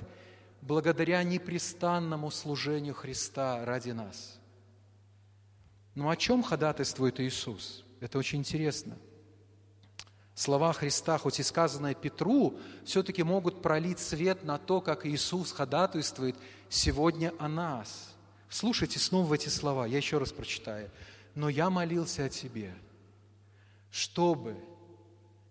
благодаря 0.60 1.22
непрестанному 1.24 2.30
служению 2.30 2.94
Христа 2.94 3.64
ради 3.64 3.90
нас. 3.90 4.38
Но 5.94 6.08
о 6.08 6.16
чем 6.16 6.42
ходатайствует 6.42 7.20
Иисус? 7.20 7.84
Это 8.00 8.18
очень 8.18 8.38
интересно– 8.38 8.96
Слова 10.34 10.72
Христа, 10.72 11.16
хоть 11.16 11.38
и 11.38 11.44
сказанные 11.44 11.94
Петру, 11.94 12.58
все-таки 12.84 13.22
могут 13.22 13.62
пролить 13.62 14.00
свет 14.00 14.42
на 14.42 14.58
то, 14.58 14.80
как 14.80 15.06
Иисус 15.06 15.52
ходатайствует 15.52 16.36
сегодня 16.68 17.32
о 17.38 17.48
нас. 17.48 18.12
Слушайте 18.48 18.98
снова 18.98 19.34
эти 19.34 19.48
слова, 19.48 19.86
я 19.86 19.96
еще 19.96 20.18
раз 20.18 20.32
прочитаю. 20.32 20.90
«Но 21.36 21.48
я 21.48 21.70
молился 21.70 22.24
о 22.24 22.28
тебе, 22.28 22.74
чтобы 23.90 24.56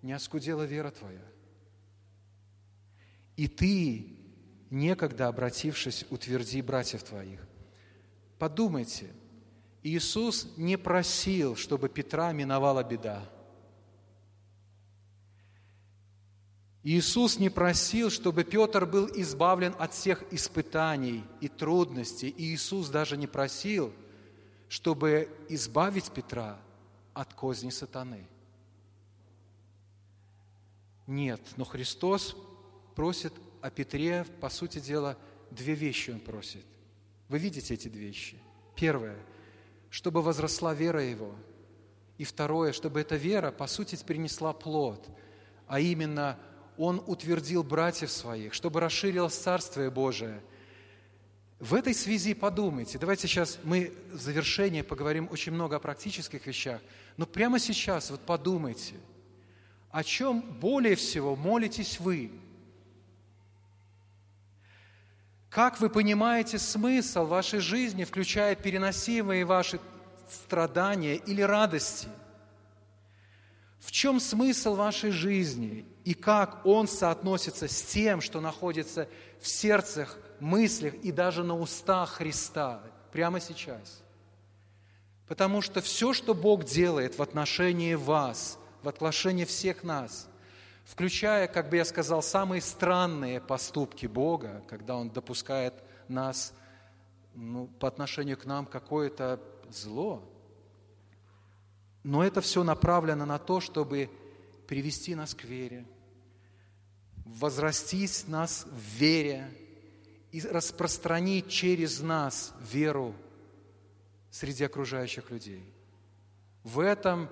не 0.01 0.13
оскудела 0.13 0.63
вера 0.63 0.91
твоя, 0.91 1.21
и 3.35 3.49
ты, 3.49 4.15
некогда 4.69 5.27
обратившись, 5.27 6.05
утверди 6.09 6.61
братьев 6.61 7.03
твоих». 7.03 7.45
Подумайте, 8.39 9.07
Иисус 9.81 10.47
не 10.55 10.77
просил, 10.77 11.55
чтобы 11.55 11.87
Петра 11.87 12.31
миновала 12.33 12.83
беда– 12.83 13.23
Иисус 16.83 17.39
не 17.39 17.49
просил, 17.49 18.09
чтобы 18.09 18.43
Петр 18.43 18.85
был 18.85 19.09
избавлен 19.15 19.73
от 19.79 19.93
всех 19.93 20.21
испытаний 20.33 21.23
и 21.39 21.47
трудностей. 21.47 22.27
И 22.27 22.53
Иисус 22.53 22.89
даже 22.89 23.15
не 23.15 23.25
просил, 23.25 23.93
чтобы 24.67 25.29
избавить 25.47 26.11
Петра 26.11 26.59
от 27.13 27.33
козни 27.33 27.69
сатаны. 27.69 28.27
Нет, 31.07 31.39
но 31.55 31.63
Христос 31.63 32.35
просит 32.95 33.33
о 33.61 33.69
Петре, 33.69 34.25
по 34.41 34.49
сути 34.49 34.79
дела, 34.79 35.17
две 35.51 35.75
вещи 35.75 36.11
Он 36.11 36.19
просит. 36.19 36.65
Вы 37.29 37.37
видите 37.37 37.73
эти 37.75 37.87
две 37.87 38.07
вещи? 38.07 38.37
Первое, 38.75 39.17
чтобы 39.89 40.21
возросла 40.21 40.73
вера 40.73 41.01
его. 41.01 41.33
И 42.17 42.25
второе, 42.25 42.73
чтобы 42.73 42.99
эта 42.99 43.15
вера, 43.15 43.51
по 43.51 43.67
сути, 43.67 43.97
принесла 44.03 44.51
плод, 44.51 45.07
а 45.65 45.79
именно– 45.79 46.37
он 46.77 47.03
утвердил 47.05 47.63
братьев 47.63 48.11
своих, 48.11 48.53
чтобы 48.53 48.79
расширилось 48.79 49.35
Царствие 49.35 49.89
Божие. 49.89 50.41
В 51.59 51.75
этой 51.75 51.93
связи 51.93 52.33
подумайте, 52.33 52.97
давайте 52.97 53.27
сейчас 53.27 53.59
мы 53.63 53.93
в 54.11 54.19
завершение 54.19 54.83
поговорим 54.83 55.29
очень 55.31 55.53
много 55.53 55.77
о 55.77 55.79
практических 55.79 56.45
вещах, 56.45 56.81
но 57.15 57.25
прямо 57.25 57.59
сейчас 57.59 58.11
вот 58.11 58.21
подумайте, 58.21 58.95
о 59.91 60.03
чем 60.03 60.41
более 60.41 60.95
всего 60.95 61.35
молитесь 61.35 61.99
вы? 61.99 62.31
Как 65.49 65.79
вы 65.79 65.89
понимаете 65.89 66.57
смысл 66.57 67.25
вашей 67.25 67.59
жизни, 67.59 68.03
включая 68.03 68.55
переносимые 68.55 69.45
ваши 69.45 69.79
страдания 70.29 71.15
или 71.15 71.41
радости– 71.41 72.07
в 73.83 73.91
чем 73.91 74.21
смысл 74.21 74.75
вашей 74.75 75.11
жизни 75.11 75.85
и 76.05 76.13
как 76.13 76.65
он 76.65 76.87
соотносится 76.87 77.67
с 77.67 77.81
тем, 77.81 78.21
что 78.21 78.39
находится 78.39 79.09
в 79.41 79.47
сердцах, 79.47 80.17
мыслях 80.39 80.93
и 80.95 81.11
даже 81.11 81.43
на 81.43 81.57
устах 81.59 82.11
Христа 82.11 82.81
прямо 83.11 83.41
сейчас. 83.41 84.01
Потому 85.27 85.61
что 85.61 85.81
все, 85.81 86.13
что 86.13 86.33
Бог 86.33 86.63
делает 86.63 87.17
в 87.17 87.21
отношении 87.21 87.95
вас, 87.95 88.57
в 88.83 88.87
отношении 88.87 89.43
всех 89.43 89.83
нас, 89.83 90.29
включая, 90.85 91.47
как 91.47 91.69
бы 91.69 91.75
я 91.75 91.83
сказал, 91.83 92.23
самые 92.23 92.61
странные 92.61 93.41
поступки 93.41 94.05
Бога, 94.05 94.63
когда 94.69 94.95
Он 94.95 95.09
допускает 95.09 95.73
нас 96.07 96.53
ну, 97.35 97.67
по 97.67 97.89
отношению 97.89 98.37
к 98.37 98.45
нам 98.45 98.65
какое-то 98.65 99.41
зло, 99.69 100.23
но 102.03 102.23
это 102.23 102.41
все 102.41 102.63
направлено 102.63 103.25
на 103.25 103.39
то, 103.39 103.61
чтобы 103.61 104.09
привести 104.67 105.15
нас 105.15 105.33
к 105.33 105.45
вере, 105.45 105.85
возрастить 107.25 108.27
нас 108.27 108.65
в 108.69 108.99
вере 108.99 109.49
и 110.31 110.41
распространить 110.41 111.49
через 111.49 112.01
нас 112.01 112.53
веру 112.59 113.15
среди 114.29 114.65
окружающих 114.65 115.31
людей. 115.31 115.63
В 116.63 116.79
этом 116.79 117.29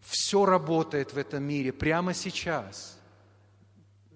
все 0.00 0.44
работает 0.44 1.12
в 1.12 1.18
этом 1.18 1.42
мире 1.44 1.72
прямо 1.72 2.14
сейчас. 2.14 2.98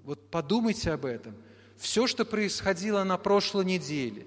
Вот 0.02 0.30
подумайте 0.30 0.90
об 0.92 1.04
этом. 1.04 1.36
Все, 1.76 2.06
что 2.06 2.24
происходило 2.24 3.04
на 3.04 3.18
прошлой 3.18 3.64
неделе, 3.64 4.26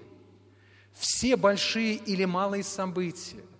все 0.92 1.36
большие 1.36 1.94
или 1.96 2.24
малые 2.24 2.62
события– 2.62 3.44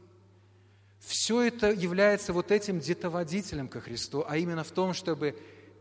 все 1.06 1.42
это 1.42 1.70
является 1.70 2.32
вот 2.32 2.50
этим 2.50 2.80
детоводителем 2.80 3.68
ко 3.68 3.80
Христу, 3.80 4.24
а 4.26 4.38
именно 4.38 4.64
в 4.64 4.72
том, 4.72 4.92
чтобы 4.92 5.38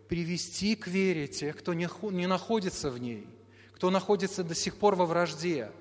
привести 0.07 0.75
к 0.75 0.85
вере 0.85 1.27
тех, 1.27 1.57
кто 1.57 1.73
не, 1.73 1.87
находится 2.27 2.91
в 2.91 2.99
ней, 2.99 3.27
кто 3.73 3.89
находится 3.89 4.43
до 4.43 4.53
сих 4.53 4.77
пор 4.77 4.93
во 4.93 5.07
вражде, 5.07 5.71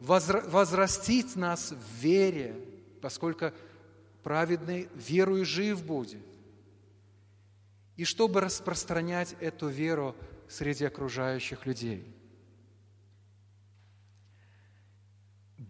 возрастить 0.00 1.36
нас 1.36 1.70
в 1.70 2.02
вере, 2.02 2.56
поскольку 3.00 3.52
праведный 4.24 4.88
верою 4.96 5.44
жив 5.44 5.84
будет. 5.84 6.26
И 7.94 8.04
чтобы 8.04 8.40
распространять 8.40 9.36
эту 9.38 9.68
веру 9.68 10.16
среди 10.48 10.84
окружающих 10.84 11.66
людей. 11.66 12.04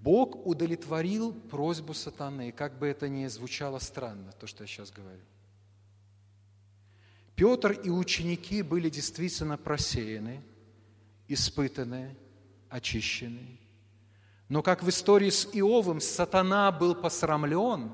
Бог 0.02 0.46
удовлетворил 0.46 1.32
просьбу 1.32 1.92
сатаны, 1.92 2.52
как 2.52 2.78
бы 2.78 2.87
это 2.87 3.08
ни 3.08 3.26
звучало 3.26 3.78
странно, 3.78 4.32
то, 4.32 4.46
что 4.46 4.62
я 4.62 4.68
сейчас 4.68 4.90
говорю. 4.90 5.20
Петр 7.34 7.72
и 7.72 7.90
ученики 7.90 8.62
были 8.62 8.90
действительно 8.90 9.56
просеяны, 9.56 10.42
испытаны, 11.28 12.16
очищены. 12.68 13.58
Но 14.48 14.62
как 14.62 14.82
в 14.82 14.88
истории 14.88 15.30
с 15.30 15.48
Иовом 15.52 16.00
сатана 16.00 16.72
был 16.72 16.94
посрамлен, 16.94 17.92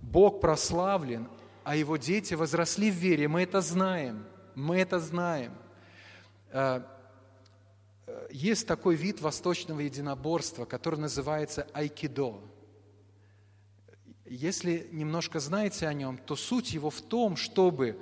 Бог 0.00 0.40
прославлен, 0.40 1.28
а 1.62 1.76
его 1.76 1.96
дети 1.96 2.34
возросли 2.34 2.90
в 2.90 2.94
вере. 2.94 3.28
Мы 3.28 3.42
это 3.42 3.60
знаем, 3.60 4.24
мы 4.54 4.78
это 4.78 4.98
знаем. 4.98 5.52
Э, 8.12 8.28
есть 8.30 8.66
такой 8.66 8.94
вид 8.94 9.20
восточного 9.20 9.80
единоборства, 9.80 10.64
который 10.64 11.00
называется 11.00 11.66
айкидо. 11.72 12.40
Если 14.26 14.88
немножко 14.92 15.40
знаете 15.40 15.86
о 15.86 15.92
нем, 15.92 16.18
то 16.18 16.36
суть 16.36 16.72
его 16.72 16.90
в 16.90 17.00
том, 17.00 17.36
чтобы 17.36 17.98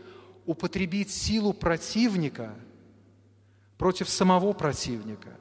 употребить 0.46 1.10
силу 1.10 1.52
противника 1.52 2.54
против 3.78 4.08
самого 4.08 4.52
противника. 4.52 5.36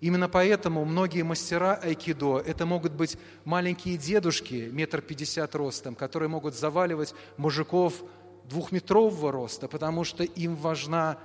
Именно 0.00 0.28
поэтому 0.28 0.84
многие 0.84 1.22
мастера 1.22 1.74
айкидо– 1.74 2.38
это 2.46 2.66
могут 2.66 2.92
быть 2.92 3.18
маленькие 3.44 3.96
дедушки, 3.96 4.68
метр 4.72 5.00
пятьдесят 5.00 5.54
ростом, 5.54 5.96
которые 5.96 6.28
могут 6.28 6.54
заваливать 6.54 7.14
мужиков 7.36 8.04
двухметрового 8.44 9.32
роста, 9.32 9.66
потому 9.66 10.04
что 10.04 10.22
им 10.22 10.54
важна 10.54 11.18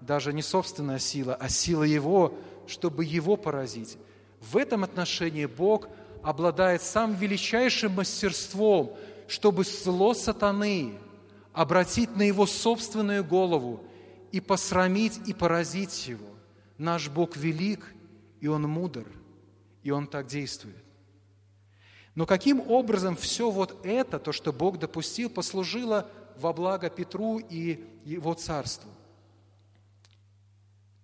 даже 0.00 0.32
не 0.32 0.42
собственная 0.42 0.98
сила, 0.98 1.34
а 1.34 1.48
сила 1.48 1.84
Его, 1.84 2.34
чтобы 2.66 3.04
Его 3.04 3.36
поразить. 3.36 3.96
В 4.40 4.56
этом 4.56 4.84
отношении 4.84 5.46
Бог 5.46 5.88
обладает 6.22 6.82
самым 6.82 7.16
величайшим 7.16 7.92
мастерством, 7.92 8.96
чтобы 9.26 9.64
зло 9.64 10.14
сатаны 10.14 10.98
обратить 11.52 12.14
на 12.16 12.22
его 12.22 12.46
собственную 12.46 13.24
голову 13.24 13.82
и 14.30 14.40
посрамить 14.40 15.20
и 15.26 15.32
поразить 15.32 16.06
его. 16.06 16.28
Наш 16.76 17.08
Бог 17.08 17.36
велик, 17.36 17.84
и 18.40 18.46
Он 18.46 18.62
мудр, 18.62 19.06
и 19.82 19.90
Он 19.90 20.06
так 20.06 20.26
действует. 20.26 20.84
Но 22.14 22.26
каким 22.26 22.60
образом 22.68 23.16
все 23.16 23.50
вот 23.50 23.84
это, 23.84 24.18
то, 24.18 24.32
что 24.32 24.52
Бог 24.52 24.78
допустил, 24.78 25.30
послужило 25.30 26.08
во 26.36 26.52
благо 26.52 26.90
Петру 26.90 27.38
и 27.38 27.84
его 28.04 28.34
царству? 28.34 28.90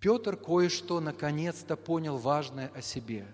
Петр 0.04 0.36
кое-что 0.36 1.00
наконец-то 1.00 1.76
понял 1.76 2.18
важное 2.18 2.70
о 2.74 2.82
себе. 2.82 3.26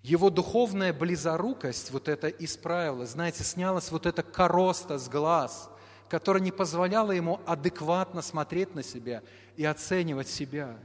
Его 0.00 0.30
духовная 0.30 0.92
близорукость 0.92 1.90
вот 1.90 2.06
это 2.06 2.28
исправила, 2.28 3.04
знаете, 3.04 3.42
снялась 3.42 3.90
вот 3.90 4.06
эта 4.06 4.22
короста 4.22 4.96
с 4.96 5.08
глаз, 5.08 5.68
которая 6.08 6.40
не 6.40 6.52
позволяла 6.52 7.10
ему 7.10 7.40
адекватно 7.46 8.22
смотреть 8.22 8.76
на 8.76 8.84
себя 8.84 9.24
и 9.56 9.64
оценивать 9.64 10.28
себя. 10.28 10.78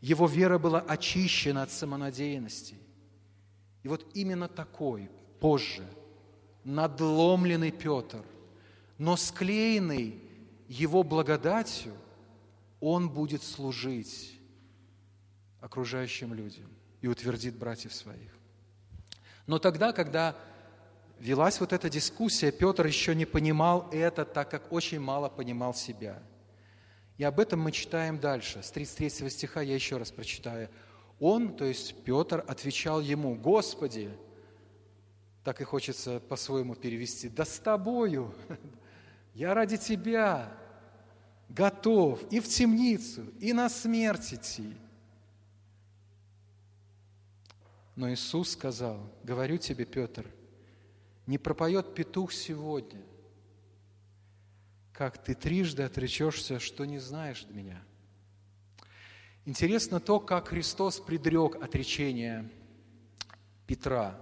Его 0.00 0.26
вера 0.26 0.56
была 0.56 0.80
очищена 0.80 1.64
от 1.64 1.70
самонадеянности. 1.70 2.76
И 3.82 3.88
вот 3.88 4.06
именно 4.14 4.48
такой, 4.48 5.10
позже, 5.40 5.84
надломленный 6.64 7.70
Петр, 7.70 8.24
но 8.96 9.18
склеенный 9.18 10.22
его 10.68 11.02
благодатью– 11.02 11.92
он 12.80 13.10
будет 13.10 13.42
служить 13.42 14.38
окружающим 15.60 16.34
людям 16.34 16.70
и 17.00 17.08
утвердит 17.08 17.56
братьев 17.56 17.94
своих. 17.94 18.30
Но 19.46 19.58
тогда, 19.58 19.92
когда 19.92 20.36
велась 21.18 21.60
вот 21.60 21.72
эта 21.72 21.90
дискуссия, 21.90 22.50
Петр 22.50 22.86
еще 22.86 23.14
не 23.14 23.26
понимал 23.26 23.88
это, 23.92 24.24
так 24.24 24.50
как 24.50 24.72
очень 24.72 25.00
мало 25.00 25.28
понимал 25.28 25.74
себя. 25.74 26.22
И 27.18 27.24
об 27.24 27.38
этом 27.38 27.60
мы 27.60 27.72
читаем 27.72 28.18
дальше. 28.18 28.62
С 28.62 28.70
33 28.70 29.28
стиха 29.28 29.60
я 29.60 29.74
еще 29.74 29.98
раз 29.98 30.10
прочитаю. 30.10 30.70
Он, 31.18 31.54
то 31.54 31.66
есть 31.66 32.02
Петр, 32.04 32.42
отвечал 32.48 33.00
ему, 33.00 33.34
«Господи, 33.34 34.10
так 35.44 35.60
и 35.60 35.64
хочется 35.64 36.20
по-своему 36.20 36.74
перевести, 36.74 37.28
да 37.28 37.44
с 37.44 37.58
тобою, 37.58 38.34
я 39.34 39.52
ради 39.52 39.76
тебя, 39.76 40.50
готов 41.50 42.22
и 42.30 42.40
в 42.40 42.48
темницу, 42.48 43.24
и 43.40 43.52
на 43.52 43.68
смерть 43.68 44.34
идти. 44.34 44.72
Но 47.96 48.10
Иисус 48.10 48.52
сказал, 48.52 49.12
говорю 49.24 49.58
тебе, 49.58 49.84
Петр, 49.84 50.26
не 51.26 51.38
пропоет 51.38 51.94
петух 51.94 52.32
сегодня, 52.32 53.02
как 54.92 55.22
ты 55.22 55.34
трижды 55.34 55.82
отречешься, 55.82 56.60
что 56.60 56.84
не 56.84 56.98
знаешь 56.98 57.46
меня. 57.50 57.82
Интересно 59.44 60.00
то, 60.00 60.20
как 60.20 60.48
Христос 60.48 61.00
предрек 61.00 61.56
отречение 61.56 62.48
Петра. 63.66 64.18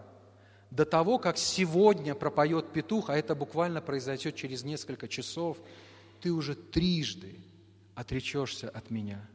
До 0.71 0.85
того, 0.85 1.19
как 1.19 1.39
сегодня 1.39 2.15
пропоет 2.15 2.73
петух, 2.73 3.11
а 3.11 3.17
это 3.17 3.35
буквально 3.35 3.81
произойдет 3.81 4.35
через 4.35 4.65
несколько 4.65 5.09
часов– 5.09 5.59
ты 6.21 6.33
уже 6.33 6.55
трижды 6.55 7.37
отречешься 7.95 8.69
от 8.69 8.91
меня. 8.91 9.29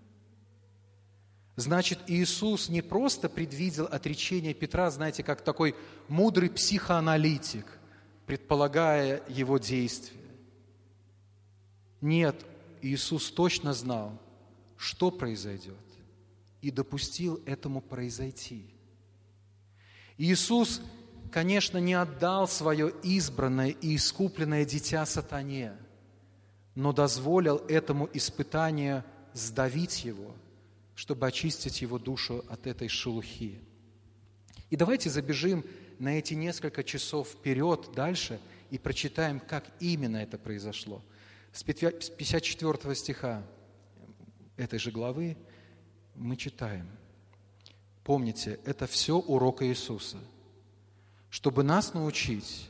Значит, 1.56 2.00
Иисус 2.08 2.70
не 2.70 2.82
просто 2.82 3.30
предвидел 3.30 3.86
отречение 3.86 4.54
Петра, 4.54 4.90
знаете, 4.90 5.22
как 5.22 5.42
такой 5.42 5.76
мудрый 6.08 6.50
психоаналитик, 6.50 7.66
предполагая 8.26 9.22
его 9.28 9.60
действия. 9.60 10.20
Нет, 12.02 12.44
Иисус 12.82 13.32
точно 13.32 13.74
знал, 13.74 14.20
что 14.78 15.12
произойдет, 15.12 15.76
и 16.62 16.72
допустил 16.72 17.42
этому 17.46 17.82
произойти. 17.82 18.74
Иисус, 20.18 20.82
конечно, 21.32 21.78
не 21.78 21.94
отдал 21.94 22.48
свое 22.48 22.94
избранное 23.04 23.70
и 23.70 23.96
искупленное 23.96 24.66
дитя 24.66 25.06
сатане– 25.06 25.74
но 26.76 26.92
дозволил 26.94 27.58
этому 27.68 28.10
испытанию 28.14 29.04
сдавить 29.34 30.06
его, 30.06 30.36
чтобы 30.96 31.28
очистить 31.28 31.82
его 31.82 32.00
душу 32.00 32.44
от 32.50 32.68
этой 32.68 32.88
шелухи. 32.88 33.60
И 34.70 34.76
давайте 34.76 35.10
забежим 35.10 35.64
на 36.00 36.18
эти 36.18 36.34
несколько 36.34 36.84
часов 36.84 37.30
вперед 37.30 37.90
дальше 37.96 38.40
и 38.72 38.78
прочитаем, 38.78 39.40
как 39.40 39.66
именно 39.80 40.18
это 40.18 40.38
произошло. 40.38 41.04
С 41.52 41.64
54 41.64 42.96
стиха 42.96 43.44
этой 44.58 44.80
же 44.80 44.92
главы 44.92 45.38
мы 46.16 46.36
читаем. 46.36 46.88
Помните, 48.04 48.60
это 48.66 48.88
все 48.88 49.18
урок 49.18 49.62
Иисуса. 49.62 50.18
Чтобы 51.30 51.64
нас 51.64 51.94
научить 51.94 52.70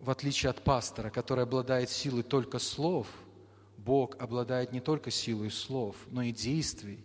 в 0.00 0.10
отличие 0.10 0.50
от 0.50 0.62
пастора, 0.62 1.10
который 1.10 1.44
обладает 1.44 1.90
силой 1.90 2.22
только 2.22 2.58
слов, 2.58 3.08
Бог 3.76 4.16
обладает 4.20 4.72
не 4.72 4.80
только 4.80 5.10
силой 5.10 5.50
слов, 5.50 5.96
но 6.10 6.22
и 6.22 6.32
действий, 6.32 7.04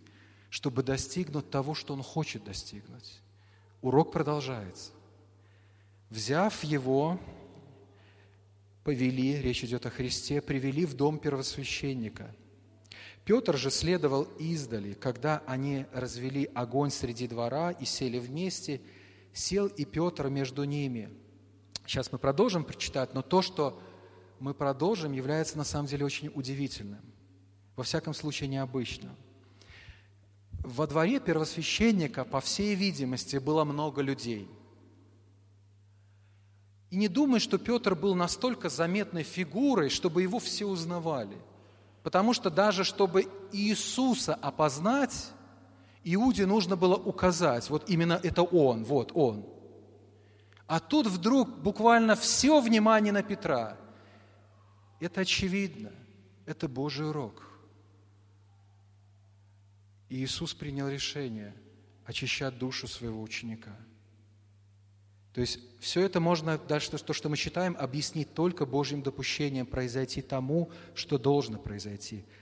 чтобы 0.50 0.82
достигнуть 0.82 1.50
того, 1.50 1.74
что 1.74 1.94
Он 1.94 2.02
хочет 2.02 2.44
достигнуть. 2.44 3.20
Урок 3.80 4.12
продолжается. 4.12 4.92
Взяв 6.10 6.62
его, 6.62 7.18
повели, 8.84 9.40
речь 9.40 9.64
идет 9.64 9.86
о 9.86 9.90
Христе, 9.90 10.40
привели 10.40 10.86
в 10.86 10.94
дом 10.94 11.18
первосвященника. 11.18 12.34
Петр 13.24 13.56
же 13.56 13.70
следовал 13.70 14.24
издали, 14.38 14.92
когда 14.92 15.42
они 15.46 15.86
развели 15.92 16.50
огонь 16.54 16.90
среди 16.90 17.26
двора 17.26 17.70
и 17.72 17.84
сели 17.84 18.18
вместе, 18.18 18.80
сел 19.32 19.66
и 19.66 19.84
Петр 19.84 20.28
между 20.28 20.62
ними– 20.64 21.10
Сейчас 21.86 22.10
мы 22.12 22.18
продолжим 22.18 22.64
прочитать, 22.64 23.14
но 23.14 23.22
то, 23.22 23.42
что 23.42 23.80
мы 24.40 24.54
продолжим, 24.54 25.12
является 25.12 25.58
на 25.58 25.64
самом 25.64 25.86
деле 25.86 26.04
очень 26.04 26.30
удивительным. 26.34 27.02
Во 27.76 27.84
всяком 27.84 28.14
случае, 28.14 28.48
необычным. 28.48 29.16
Во 30.60 30.86
дворе 30.86 31.20
первосвященника, 31.20 32.24
по 32.24 32.40
всей 32.40 32.74
видимости, 32.74 33.36
было 33.36 33.64
много 33.64 34.00
людей. 34.00 34.48
И 36.90 36.96
не 36.96 37.08
думай, 37.08 37.40
что 37.40 37.58
Петр 37.58 37.94
был 37.94 38.14
настолько 38.14 38.68
заметной 38.68 39.24
фигурой, 39.24 39.90
чтобы 39.90 40.22
его 40.22 40.38
все 40.38 40.64
узнавали. 40.64 41.36
Потому 42.02 42.32
что 42.32 42.50
даже 42.50 42.84
чтобы 42.84 43.28
Иисуса 43.52 44.34
опознать, 44.34 45.32
Иуде 46.04 46.46
нужно 46.46 46.76
было 46.76 46.96
указать, 46.96 47.68
вот 47.70 47.88
именно 47.88 48.20
это 48.22 48.42
он, 48.42 48.84
вот 48.84 49.10
он. 49.14 49.53
А 50.66 50.80
тут 50.80 51.06
вдруг 51.06 51.58
буквально 51.60 52.16
все 52.16 52.60
внимание 52.60 53.12
на 53.12 53.22
Петра. 53.22 53.76
Это 55.00 55.20
очевидно, 55.20 55.92
это 56.46 56.68
Божий 56.68 57.08
урок. 57.08 57.48
И 60.08 60.16
Иисус 60.16 60.54
принял 60.54 60.88
решение 60.88 61.54
очищать 62.04 62.58
душу 62.58 62.86
своего 62.86 63.20
ученика. 63.22 63.76
То 65.34 65.40
есть 65.40 65.58
все 65.80 66.02
это 66.02 66.20
можно, 66.20 66.56
дальше 66.56 66.90
то, 66.90 67.12
что 67.12 67.28
мы 67.28 67.36
читаем, 67.36 67.76
объяснить 67.78 68.32
только 68.34 68.64
Божьим 68.66 69.02
допущением 69.02 69.66
произойти 69.66 70.22
тому, 70.22 70.70
что 70.94 71.18
должно 71.18 71.58
произойти– 71.58 72.24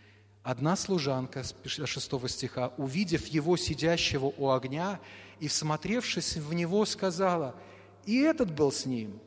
Одна 0.42 0.74
служанка, 0.74 1.44
с 1.44 1.54
6 1.64 2.28
стиха, 2.28 2.72
увидев 2.76 3.26
его 3.26 3.56
сидящего 3.56 4.26
у 4.36 4.50
огня 4.50 4.98
и 5.38 5.46
всмотревшись 5.46 6.36
в 6.36 6.52
него, 6.52 6.84
сказала, 6.84 7.54
«И 8.06 8.18
этот 8.18 8.54
был 8.54 8.72
с 8.72 8.86
ним». 8.86 9.20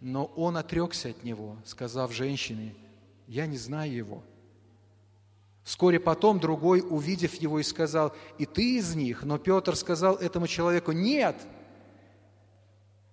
Но 0.00 0.26
он 0.36 0.56
отрекся 0.56 1.08
от 1.08 1.24
него, 1.24 1.56
сказав 1.64 2.12
женщине, 2.12 2.74
«Я 3.26 3.46
не 3.46 3.56
знаю 3.56 3.92
его». 3.92 4.22
Вскоре 5.64 5.98
потом 5.98 6.38
другой, 6.38 6.84
увидев 6.88 7.34
его, 7.34 7.58
и 7.58 7.64
сказал, 7.64 8.14
«И 8.38 8.46
ты 8.46 8.76
из 8.76 8.94
них?» 8.94 9.24
Но 9.24 9.38
Петр 9.38 9.74
сказал 9.74 10.16
этому 10.16 10.46
человеку, 10.46 10.92
«Нет!» 10.92 11.36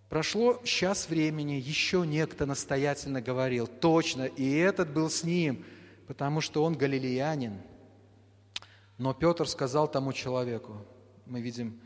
Прошло 0.09 0.61
час 0.63 1.09
времени, 1.09 1.53
еще 1.53 2.05
некто 2.05 2.45
настоятельно 2.45 3.21
говорил, 3.21 3.65
«Точно, 3.65 4.25
и 4.25 4.51
этот 4.57 4.93
был 4.93 5.09
с 5.09 5.23
ним» 5.23 5.65
потому 6.07 6.41
что 6.41 6.63
он 6.63 6.75
галилеянин. 6.75 7.61
Но 8.97 9.13
Петр 9.13 9.47
сказал 9.47 9.87
тому 9.87 10.13
человеку, 10.13 10.85
мы 11.25 11.41
видим, 11.41 11.81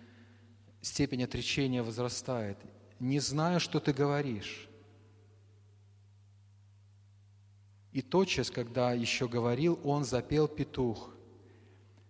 степень 0.81 1.23
отречения 1.23 1.81
возрастает, 1.83 2.57
«Не 2.99 3.19
знаю, 3.19 3.59
что 3.59 3.79
ты 3.79 3.93
говоришь». 3.93 4.67
И 7.91 8.01
тотчас, 8.01 8.51
когда 8.51 8.93
еще 8.93 9.27
говорил, 9.27 9.79
он 9.83 10.03
запел 10.03 10.47
петух. 10.47 11.09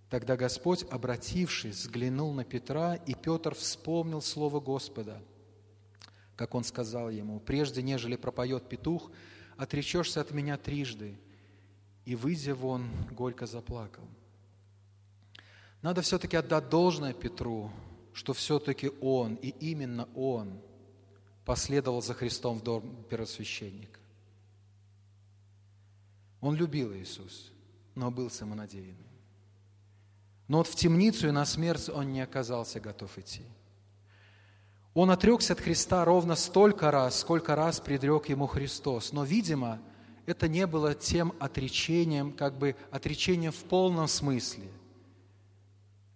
Тогда 0.10 0.36
Господь, 0.36 0.86
обратившись, 0.90 1.78
взглянул 1.78 2.34
на 2.34 2.44
Петра, 2.44 2.96
и 2.96 3.14
Петр 3.14 3.56
вспомнил 3.56 4.22
слово 4.22 4.60
Господа, 4.60 5.22
как 6.36 6.56
он 6.56 6.64
сказал 6.64 7.10
ему, 7.10 7.40
«Прежде, 7.40 7.82
нежели 7.82 8.16
пропоет 8.16 8.70
петух, 8.70 9.12
отречешься 9.58 10.22
от 10.22 10.32
меня 10.32 10.58
трижды» 10.58 11.18
и, 12.08 12.16
выйдя 12.16 12.56
вон, 12.56 12.90
горько 13.12 13.46
заплакал. 13.46 14.06
Надо 15.82 16.02
все-таки 16.02 16.38
отдать 16.38 16.70
должное 16.70 17.14
Петру, 17.14 17.70
что 18.14 18.32
все-таки 18.32 18.92
он, 19.02 19.36
и 19.36 19.50
именно 19.50 20.08
он, 20.16 20.62
последовал 21.48 22.02
за 22.02 22.14
Христом 22.14 22.60
в 22.60 22.62
дом 22.62 23.06
первосвященника. 23.10 24.02
Он 26.42 26.56
любил 26.56 26.94
Иисус, 26.94 27.54
но 27.96 28.12
был 28.12 28.30
самонадеянным. 28.30 29.08
Но 30.50 30.58
вот 30.58 30.68
в 30.68 30.76
темницу 30.76 31.30
и 31.30 31.32
на 31.32 31.46
смерть 31.46 31.88
он 31.88 32.12
не 32.12 32.20
оказался 32.20 32.82
готов 32.82 33.18
идти. 33.18 33.44
Он 34.94 35.10
отрекся 35.10 35.54
от 35.54 35.62
Христа 35.62 36.04
ровно 36.04 36.36
столько 36.36 36.92
раз, 36.92 37.22
сколько 37.22 37.56
раз 37.56 37.80
предрек 37.80 38.28
ему 38.28 38.46
Христос. 38.46 39.14
Но, 39.14 39.24
видимо, 39.24 39.80
это 40.26 40.50
не 40.50 40.68
было 40.68 40.96
тем 40.96 41.34
отречением, 41.40 42.34
как 42.34 42.58
бы 42.58 42.76
отречением 42.92 43.54
в 43.54 43.64
полном 43.64 44.10
смысле. 44.10 44.70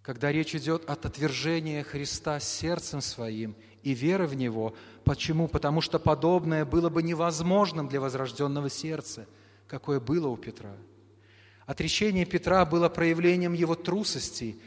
Когда 0.02 0.30
речь 0.30 0.56
идет 0.56 0.89
от 0.89 1.06
отвержения 1.06 1.84
Христа 1.84 2.38
сердцем 2.41 3.00
своим 3.00 3.56
и 3.84 3.94
веры 3.94 4.28
в 4.28 4.36
Него. 4.36 4.74
Почему? 5.04 5.48
Потому 5.48 5.82
что 5.82 6.00
подобное 6.00 6.65
было 6.65 6.89
бы 6.89 7.04
невозможным 7.04 7.88
для 7.88 8.00
возрожденного 8.00 8.70
сердца, 8.70 9.28
какое 9.67 10.00
было 10.00 10.28
у 10.28 10.38
Петра. 10.38 10.76
Отречение 11.65 12.26
Петра 12.26 12.65
было 12.65 12.89
проявлением 12.89 13.54
его 13.54 13.76
трусости 13.76 14.60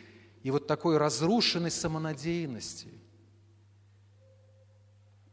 и 0.42 0.50
вот 0.50 0.66
такой 0.66 0.96
разрушенной 0.96 1.70
самонадеянности. 1.70 2.88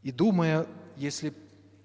И 0.02 0.10
думая, 0.10 0.66
если 0.96 1.32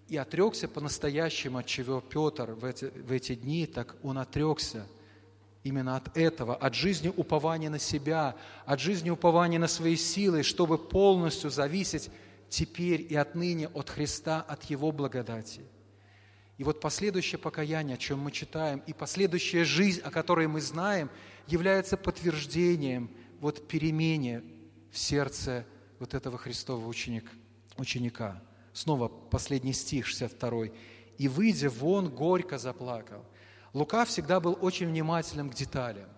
и 0.08 0.18
отрекся 0.18 0.68
по-настоящему, 0.68 1.58
от 1.58 1.66
чего 1.66 2.02
Петр 2.02 2.52
в 2.52 2.64
эти, 2.66 2.86
в 2.86 3.12
эти 3.12 3.36
дни, 3.36 3.66
так 3.66 3.96
он 4.04 4.18
отрекся 4.18 4.88
именно 5.68 5.96
от 5.96 6.18
этого, 6.18 6.56
от 6.56 6.74
жизни 6.74 7.12
упования 7.16 7.70
на 7.70 7.80
себя, 7.80 8.36
от 8.66 8.80
жизни 8.80 9.10
упования 9.10 9.60
на 9.60 9.68
свои 9.68 9.96
силы, 9.96 10.44
чтобы 10.44 10.78
полностью 10.78 11.50
зависеть 11.50 12.10
теперь 12.50 13.06
и 13.10 13.16
отныне 13.16 13.68
от 13.68 13.90
Христа, 13.90 14.42
от 14.42 14.64
Его 14.66 14.92
благодати. 14.92 15.62
И 16.58 16.64
вот 16.64 16.80
последующее 16.80 17.38
покаяние, 17.38 17.96
о 17.96 18.00
чем 18.00 18.20
мы 18.20 18.32
читаем, 18.32 18.82
и 18.88 18.94
последующая 18.94 19.64
жизнь, 19.64 20.02
о 20.02 20.10
которой 20.10 20.48
мы 20.48 20.62
знаем, 20.62 21.10
является 21.46 21.98
подтверждением 21.98 23.12
вот 23.40 23.68
перемене 23.68 24.44
в 24.92 24.98
сердце 24.98 25.66
вот 26.00 26.14
этого 26.14 26.38
Христового 26.38 26.88
ученика. 26.88 27.32
ученика. 27.78 28.42
Снова 28.74 29.08
последний 29.08 29.74
стих, 29.74 30.08
62. 30.08 30.68
«И, 31.18 31.28
выйдя 31.28 31.70
вон, 31.70 32.10
горько 32.10 32.58
заплакал». 32.58 33.26
Лука 33.74 34.06
всегда 34.06 34.40
был 34.40 34.58
очень 34.62 34.88
внимательным 34.88 35.50
к 35.50 35.56
деталям, 35.56 36.10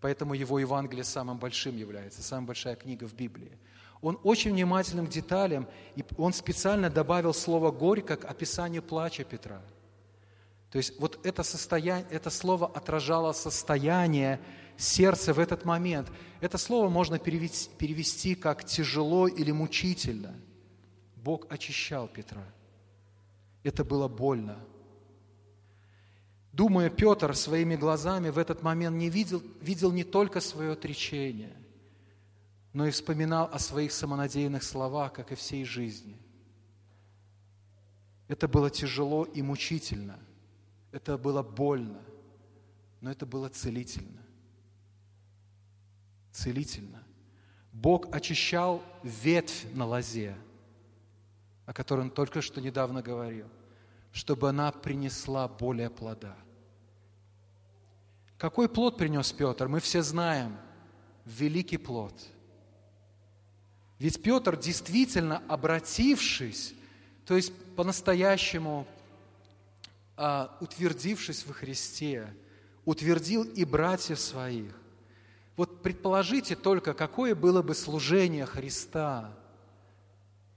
поэтому 0.00 0.34
его 0.34 0.58
Евангелие 0.58 1.04
самым 1.04 1.38
большим 1.38 1.76
является, 1.76 2.22
самая 2.22 2.46
большая 2.46 2.76
книга 2.76 3.06
в 3.06 3.14
Библии. 3.14 3.58
Он 4.00 4.18
очень 4.24 4.50
внимательным 4.52 5.06
к 5.06 5.10
деталям, 5.10 5.68
и 5.94 6.04
он 6.16 6.32
специально 6.32 6.90
добавил 6.90 7.32
слово 7.32 7.70
«горько» 7.70 8.16
к 8.16 8.24
описанию 8.24 8.82
плача 8.82 9.22
Петра. 9.22 9.62
То 10.70 10.78
есть 10.78 10.98
вот 10.98 11.24
это, 11.24 11.42
состояние, 11.42 12.06
это 12.10 12.30
слово 12.30 12.66
отражало 12.66 13.32
состояние 13.32 14.40
сердца 14.76 15.32
в 15.32 15.38
этот 15.38 15.64
момент. 15.64 16.10
Это 16.40 16.58
слово 16.58 16.88
можно 16.88 17.18
перевести, 17.18 17.70
перевести 17.76 18.34
как 18.34 18.64
«тяжело» 18.64 19.28
или 19.28 19.52
«мучительно». 19.52 20.34
Бог 21.14 21.46
очищал 21.52 22.08
Петра. 22.08 22.44
Это 23.62 23.84
было 23.84 24.08
больно. 24.08 24.58
Думая, 26.52 26.90
Петр 26.90 27.34
своими 27.34 27.76
глазами 27.76 28.28
в 28.28 28.38
этот 28.38 28.62
момент 28.62 28.96
не 28.96 29.08
видел, 29.08 29.42
видел 29.60 29.90
не 29.90 30.04
только 30.04 30.40
свое 30.40 30.72
отречение, 30.72 31.56
но 32.72 32.86
и 32.86 32.90
вспоминал 32.90 33.48
о 33.52 33.58
своих 33.58 33.92
самонадеянных 33.92 34.62
словах, 34.62 35.14
как 35.14 35.32
и 35.32 35.34
всей 35.34 35.64
жизни. 35.64 36.18
Это 38.28 38.48
было 38.48 38.70
тяжело 38.70 39.24
и 39.24 39.42
мучительно. 39.42 40.18
Это 40.90 41.16
было 41.16 41.42
больно, 41.42 42.02
но 43.00 43.10
это 43.10 43.24
было 43.24 43.48
целительно. 43.48 44.22
Целительно. 46.32 47.02
Бог 47.72 48.14
очищал 48.14 48.82
ветвь 49.02 49.66
на 49.72 49.86
лозе– 49.86 50.36
о 51.66 51.72
которой 51.72 52.00
он 52.00 52.10
только 52.10 52.42
что 52.42 52.60
недавно 52.60 53.02
говорил, 53.02 53.46
чтобы 54.12 54.48
она 54.48 54.70
принесла 54.72 55.48
более 55.48 55.90
плода. 55.90 56.36
Какой 58.42 58.68
плод 58.68 58.96
принес 58.96 59.30
Петр? 59.30 59.68
Мы 59.68 59.78
все 59.78 60.02
знаем. 60.02 60.56
Великий 61.26 61.76
плод. 61.76 62.12
Ведь 64.00 64.20
Петр, 64.20 64.56
действительно 64.56 65.40
обратившись, 65.46 66.74
то 67.24 67.36
есть 67.36 67.52
по-настоящему 67.76 68.84
а, 70.16 70.58
утвердившись 70.60 71.46
во 71.46 71.54
Христе, 71.54 72.34
утвердил 72.84 73.44
и 73.44 73.64
братьев 73.64 74.18
своих. 74.18 74.74
Вот 75.56 75.80
предположите 75.80 76.56
только, 76.56 76.94
какое 76.94 77.36
было 77.36 77.62
бы 77.62 77.76
служение 77.76 78.44
Христа– 78.44 79.32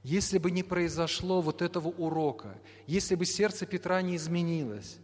если 0.04 0.38
бы 0.38 0.52
не 0.52 0.62
произошло 0.62 1.41
вот 1.41 1.63
этого 1.63 1.88
урока, 1.88 2.56
если 2.86 3.15
бы 3.15 3.26
сердце 3.26 3.65
Петра 3.65 4.04
не 4.04 4.17
изменилось, 4.17 5.00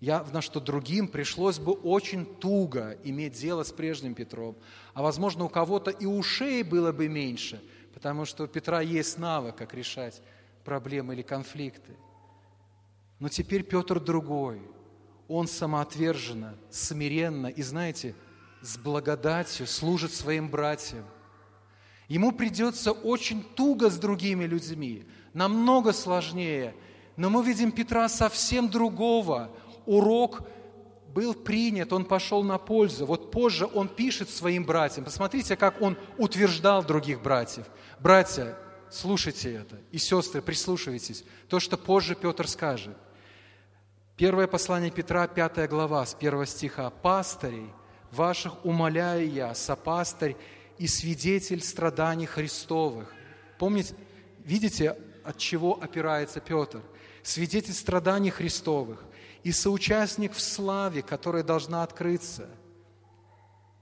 явно, 0.00 0.40
что 0.40 0.60
другим 0.60 1.08
пришлось 1.08 1.58
бы 1.58 1.72
очень 1.72 2.24
туго 2.24 2.98
иметь 3.04 3.34
дело 3.34 3.62
с 3.62 3.72
прежним 3.72 4.14
Петром. 4.14 4.56
А 4.94 5.02
возможно, 5.02 5.44
у 5.44 5.48
кого-то 5.48 5.90
и 5.90 6.06
ушей 6.06 6.62
было 6.62 6.92
бы 6.92 7.08
меньше, 7.08 7.62
потому 7.94 8.24
что 8.24 8.44
у 8.44 8.46
Петра 8.46 8.80
есть 8.80 9.18
навык, 9.18 9.56
как 9.56 9.74
решать 9.74 10.22
проблемы 10.64 11.14
или 11.14 11.22
конфликты. 11.22 11.96
Но 13.18 13.28
теперь 13.28 13.62
Петр 13.62 14.00
другой. 14.00 14.60
Он 15.28 15.48
самоотверженно, 15.48 16.56
смиренно 16.70 17.48
и, 17.48 17.62
знаете, 17.62 18.14
с 18.62 18.76
благодатью 18.76 19.66
служит 19.66 20.12
своим 20.12 20.48
братьям. 20.48 21.04
Ему 22.08 22.30
придется 22.32 22.92
очень 22.92 23.42
туго 23.42 23.90
с 23.90 23.98
другими 23.98 24.44
людьми, 24.44 25.04
намного 25.32 25.92
сложнее. 25.92 26.74
Но 27.16 27.30
мы 27.30 27.44
видим 27.44 27.72
Петра 27.72 28.08
совсем 28.08 28.68
другого. 28.68 29.50
Урок 29.86 30.42
был 31.16 31.32
принят, 31.32 31.94
он 31.94 32.04
пошел 32.04 32.42
на 32.42 32.58
пользу. 32.58 33.06
Вот 33.06 33.30
позже 33.30 33.66
он 33.72 33.88
пишет 33.88 34.28
своим 34.28 34.64
братьям. 34.64 35.06
Посмотрите, 35.06 35.56
как 35.56 35.80
он 35.80 35.96
утверждал 36.18 36.84
других 36.84 37.22
братьев. 37.22 37.64
Братья, 38.00 38.54
слушайте 38.90 39.54
это. 39.54 39.78
И 39.92 39.98
сестры, 39.98 40.42
прислушивайтесь. 40.42 41.24
То, 41.48 41.58
что 41.58 41.78
позже 41.78 42.14
Петр 42.14 42.46
скажет. 42.46 42.96
Первое 44.16 44.46
послание 44.46 44.90
Петра, 44.90 45.26
пятая 45.26 45.68
глава, 45.68 46.04
с 46.04 46.14
первого 46.14 46.44
стиха. 46.44 46.90
«Пастырей 46.90 47.70
ваших 48.10 48.62
умоляю 48.64 49.30
я, 49.30 49.54
сопастырь 49.54 50.36
и 50.76 50.86
свидетель 50.86 51.62
страданий 51.62 52.26
Христовых». 52.26 53.14
Помните, 53.58 53.94
видите, 54.44 54.96
от 55.24 55.38
чего 55.38 55.78
опирается 55.82 56.40
Петр? 56.40 56.82
Свидетель 57.22 57.72
страданий 57.72 58.30
Христовых 58.30 59.02
и 59.46 59.52
соучастник 59.52 60.32
в 60.32 60.40
славе, 60.40 61.02
которая 61.02 61.44
должна 61.44 61.84
открыться. 61.84 62.48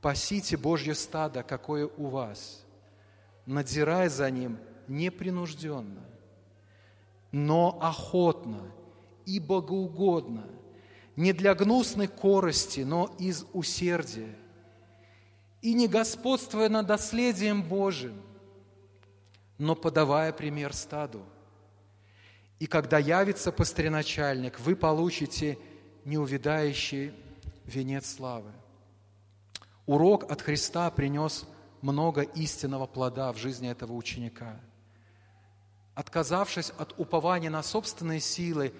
Пасите 0.02 0.58
Божье 0.58 0.94
стадо, 0.94 1.42
какое 1.42 1.86
у 1.86 2.08
вас, 2.08 2.62
надзирая 3.46 4.10
за 4.10 4.30
ним 4.30 4.58
непринужденно, 4.88 6.04
но 7.32 7.78
охотно 7.80 8.60
и 9.24 9.40
богоугодно, 9.40 10.44
не 11.16 11.32
для 11.32 11.54
гнусной 11.54 12.08
корости, 12.08 12.80
но 12.80 13.16
из 13.18 13.46
усердия, 13.54 14.36
и 15.62 15.72
не 15.72 15.88
господствуя 15.88 16.68
над 16.68 16.88
наследием 16.88 17.62
Божиим, 17.62 18.20
но 19.56 19.74
подавая 19.74 20.30
пример 20.34 20.74
стаду– 20.74 21.24
и 22.58 22.66
когда 22.66 22.98
явится 22.98 23.52
пастырначальник, 23.52 24.60
вы 24.60 24.76
получите 24.76 25.58
неувидающий 26.04 27.12
венец 27.64 28.14
славы. 28.14 28.52
Урок 29.86 30.30
от 30.30 30.40
Христа 30.40 30.90
принес 30.90 31.46
много 31.82 32.22
истинного 32.22 32.86
плода 32.86 33.32
в 33.32 33.36
жизни 33.36 33.70
этого 33.70 33.92
ученика. 33.92 34.60
Отказавшись 35.94 36.72
от 36.78 36.94
упования 36.98 37.50
на 37.50 37.62
собственные 37.62 38.20
силы, 38.20 38.72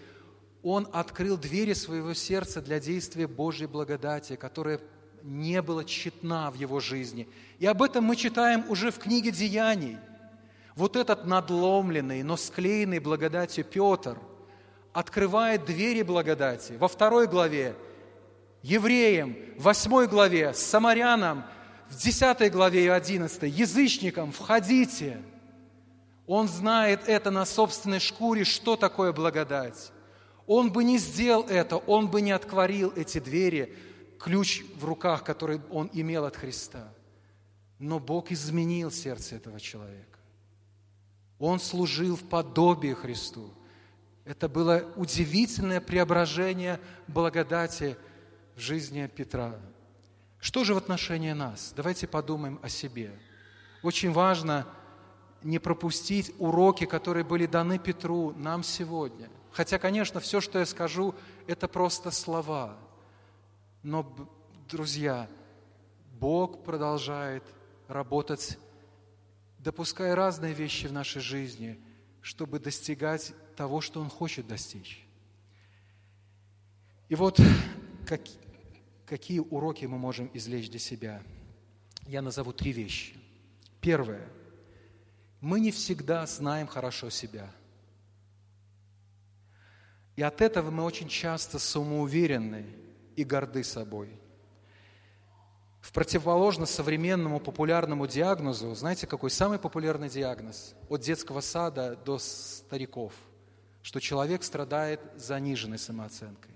он 0.62 0.89
открыл 0.93 1.37
двери 1.37 1.75
своего 1.75 2.14
сердца 2.14 2.62
для 2.62 2.81
действия 2.81 3.27
Божьей 3.27 3.66
благодати, 3.66 4.37
которая 4.37 4.81
не 5.22 5.61
была 5.62 5.85
тщетна 5.85 6.51
в 6.51 6.55
его 6.55 6.81
жизни. 6.81 7.29
И 7.59 7.66
об 7.66 7.83
этом 7.83 8.05
мы 8.05 8.16
читаем 8.16 8.64
уже 8.70 8.91
в 8.91 8.99
книге 8.99 9.31
«Деяний». 9.31 9.99
Вот 10.77 10.97
этот 10.97 11.25
надломленный, 11.25 12.22
но 12.22 12.37
склеенный 12.37 12.99
благодатью 12.99 13.64
Петр 13.64 14.18
открывает 14.93 15.64
двери 15.64 16.03
благодати. 16.03 16.72
Во 16.72 16.89
второй 16.89 17.27
главе 17.27 17.77
евреям, 18.62 19.37
в 19.57 19.64
восьмой 19.64 20.09
главе 20.09 20.53
самарянам, 20.55 21.45
в 21.89 21.97
десятой 21.97 22.51
главе 22.51 22.87
и 22.87 22.89
одиннадцатой 22.89 23.51
язычникам 23.51 24.33
«Входите!» 24.33 25.22
Он 26.27 26.49
знает 26.49 27.07
это 27.07 27.31
на 27.31 27.45
собственной 27.45 28.01
шкуре, 28.01 28.45
что 28.45 28.77
такое 28.77 29.12
благодать. 29.12 29.93
Он 30.47 30.72
бы 30.72 30.83
не 30.83 30.99
сделал 30.99 31.45
это, 31.45 31.77
он 31.77 32.09
бы 32.09 32.20
не 32.20 32.33
отворил 32.33 32.93
эти 32.97 33.20
двери, 33.20 33.77
ключ 34.18 34.62
в 34.77 34.85
руках, 34.85 35.22
который 35.22 35.61
он 35.70 35.91
имел 35.93 36.25
от 36.25 36.37
Христа. 36.37 36.93
Но 37.79 37.99
Бог 37.99 38.33
изменил 38.33 38.91
сердце 38.91 39.37
этого 39.37 39.61
человека. 39.61 40.14
Он 41.39 41.59
служил 41.61 42.16
в 42.16 42.22
подобии 42.28 42.93
Христу. 42.93 43.53
Это 44.24 44.49
было 44.49 44.85
удивительное 44.97 45.80
преображение 45.80 46.80
благодати 47.09 47.97
в 48.57 48.61
жизни 48.61 49.07
Петра. 49.07 49.59
Что 50.39 50.64
же 50.64 50.74
в 50.74 50.78
отношении 50.78 51.32
нас? 51.32 51.72
Давайте 51.76 52.07
подумаем 52.07 52.59
о 52.62 52.68
себе. 52.68 53.18
Очень 53.82 54.12
важно 54.12 54.66
не 55.43 55.59
пропустить 55.59 56.35
уроки, 56.39 56.87
которые 56.87 57.24
были 57.24 57.47
даны 57.47 57.78
Петру 57.78 58.32
нам 58.37 58.62
сегодня. 58.62 59.28
Хотя, 59.53 59.78
конечно, 59.78 60.20
все, 60.20 60.41
что 60.41 60.59
я 60.59 60.66
скажу, 60.66 61.14
это 61.47 61.68
просто 61.68 62.11
слова. 62.11 62.76
Но, 63.82 64.11
друзья, 64.68 65.28
Бог 66.18 66.64
продолжает 66.64 67.45
работать 67.87 68.59
допуская 69.65 70.15
разные 70.15 70.53
вещи 70.53 70.87
в 70.87 70.93
нашей 70.93 71.23
жизни, 71.23 71.81
чтобы 72.21 72.61
достигать 72.61 73.33
того, 73.57 73.81
что 73.81 74.01
Он 74.01 74.11
хочет 74.11 74.47
достичь. 74.47 75.03
И 77.09 77.15
вот 77.15 77.41
как, 78.07 78.21
какие 79.07 79.39
уроки 79.39 79.87
мы 79.87 79.97
можем 79.97 80.31
извлечь 80.35 80.71
для 80.71 80.79
себя? 80.79 81.23
Я 82.07 82.21
назову 82.21 82.53
три 82.53 82.73
вещи. 82.73 83.15
Первое. 83.81 84.29
Мы 85.41 85.61
не 85.61 85.71
всегда 85.71 86.27
знаем 86.27 86.67
хорошо 86.67 87.09
себя. 87.09 87.51
И 90.17 90.23
от 90.23 90.43
этого 90.43 90.71
мы 90.71 90.85
очень 90.85 91.09
часто 91.09 91.59
самоуверенны 91.59 92.67
и 93.17 93.25
горды 93.25 93.65
собой– 93.65 94.11
в 95.85 95.93
противоположно 95.93 96.64
современному 96.64 97.41
популярному 97.41 98.07
диагнозу, 98.07 98.74
знаете, 98.74 99.07
какой 99.07 99.28
самый 99.28 99.59
популярный 99.59 100.09
диагноз? 100.09 100.74
От 100.89 101.03
детского 101.03 101.43
сада 101.43 101.95
до 102.07 102.18
стариков, 102.18 103.12
что 103.82 104.01
человек 104.01 104.45
страдает 104.45 104.99
заниженной 105.16 105.76
самооценкой. 105.76 106.55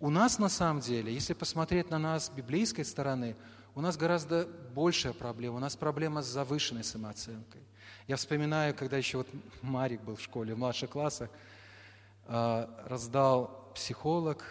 У 0.00 0.10
нас 0.10 0.40
на 0.40 0.48
самом 0.48 0.80
деле, 0.80 1.14
если 1.14 1.34
посмотреть 1.34 1.88
на 1.90 2.00
нас 2.00 2.26
с 2.26 2.30
библейской 2.30 2.82
стороны, 2.82 3.36
у 3.76 3.80
нас 3.80 3.96
гораздо 3.96 4.48
большая 4.74 5.12
проблема. 5.12 5.58
У 5.58 5.60
нас 5.60 5.76
проблема 5.76 6.20
с 6.22 6.26
завышенной 6.26 6.82
самооценкой. 6.82 7.62
Я 8.08 8.16
вспоминаю, 8.16 8.74
когда 8.74 8.96
еще 8.96 9.18
вот 9.18 9.28
Марик 9.62 10.00
был 10.00 10.16
в 10.16 10.20
школе, 10.20 10.54
в 10.54 10.58
младших 10.58 10.90
классах, 10.90 11.30
а, 12.26 12.68
раздал 12.88 13.70
психолог 13.72 14.44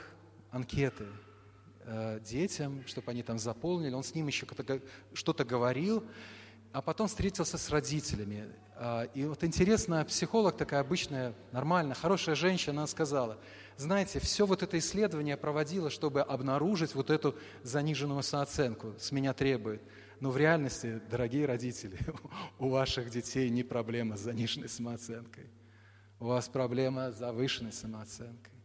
анкеты– 0.50 1.08
детям, 2.24 2.84
чтобы 2.86 3.12
они 3.12 3.24
там 3.24 3.40
заполнили. 3.40 3.94
Он 3.94 4.04
с 4.04 4.14
ним 4.14 4.28
еще 4.28 4.46
что-то 5.14 5.44
говорил, 5.44 6.04
а 6.72 6.82
потом 6.82 7.08
встретился 7.08 7.58
с 7.58 7.70
родителями. 7.70 8.48
А, 8.76 9.04
и 9.14 9.26
вот 9.26 9.44
интересно, 9.44 10.06
психолог 10.06 10.56
такая 10.56 10.82
обычная, 10.82 11.34
нормальная, 11.52 11.96
хорошая 11.96 12.36
женщина, 12.36 12.82
она 12.82 12.88
сказала, 12.88 13.40
знаете, 13.76 14.20
все 14.20 14.46
вот 14.46 14.62
это 14.62 14.78
исследование 14.78 15.36
проводила, 15.36 15.90
чтобы 15.90 16.22
обнаружить 16.22 16.96
вот 16.96 17.10
эту 17.10 17.36
заниженную 17.64 18.22
самооценку, 18.24 18.94
с 19.00 19.12
меня 19.12 19.34
требует. 19.34 19.82
Но 20.20 20.32
в 20.32 20.38
реальности, 20.38 21.02
дорогие 21.10 21.46
родители, 21.46 21.98
у 22.60 22.70
ваших 22.70 23.10
детей 23.10 23.50
не 23.50 23.64
проблема 23.64 24.16
с 24.18 24.22
заниженной 24.22 24.70
самооценкой. 24.70 25.50
У 26.20 26.26
вас 26.26 26.50
проблема 26.50 27.12
с 27.12 27.18
завышенной 27.18 27.72
самооценкой. 27.72 28.59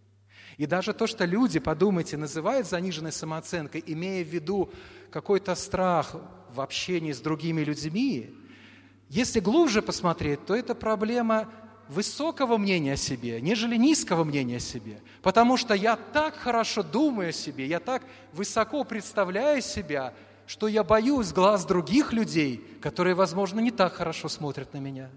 И 0.56 0.66
даже 0.66 0.92
то, 0.92 1.06
что 1.06 1.24
люди, 1.24 1.58
подумайте, 1.58 2.16
называют 2.16 2.66
заниженной 2.66 3.12
самооценкой, 3.12 3.82
имея 3.86 4.24
в 4.24 4.28
виду 4.28 4.70
какой-то 5.10 5.54
страх 5.54 6.14
в 6.50 6.60
общении 6.60 7.12
с 7.12 7.20
другими 7.20 7.62
людьми, 7.62 8.34
если 9.08 9.40
глубже 9.40 9.82
посмотреть, 9.82 10.44
то 10.46 10.54
это 10.54 10.74
проблема 10.74 11.48
высокого 11.88 12.56
мнения 12.56 12.94
о 12.94 12.96
себе, 12.96 13.40
нежели 13.40 13.76
низкого 13.76 14.24
мнения 14.24 14.56
о 14.56 14.60
себе. 14.60 15.00
Потому 15.22 15.56
что 15.56 15.74
я 15.74 15.96
так 15.96 16.36
хорошо 16.36 16.82
думаю 16.82 17.28
о 17.30 17.32
себе, 17.32 17.66
я 17.66 17.80
так 17.80 18.02
высоко 18.32 18.84
представляю 18.84 19.60
себя, 19.60 20.14
что 20.46 20.68
я 20.68 20.84
боюсь 20.84 21.32
глаз 21.32 21.64
других 21.64 22.12
людей, 22.12 22.64
которые, 22.80 23.14
возможно, 23.14 23.60
не 23.60 23.70
так 23.70 23.94
хорошо 23.94 24.28
смотрят 24.28 24.72
на 24.72 24.78
меня. 24.78 25.10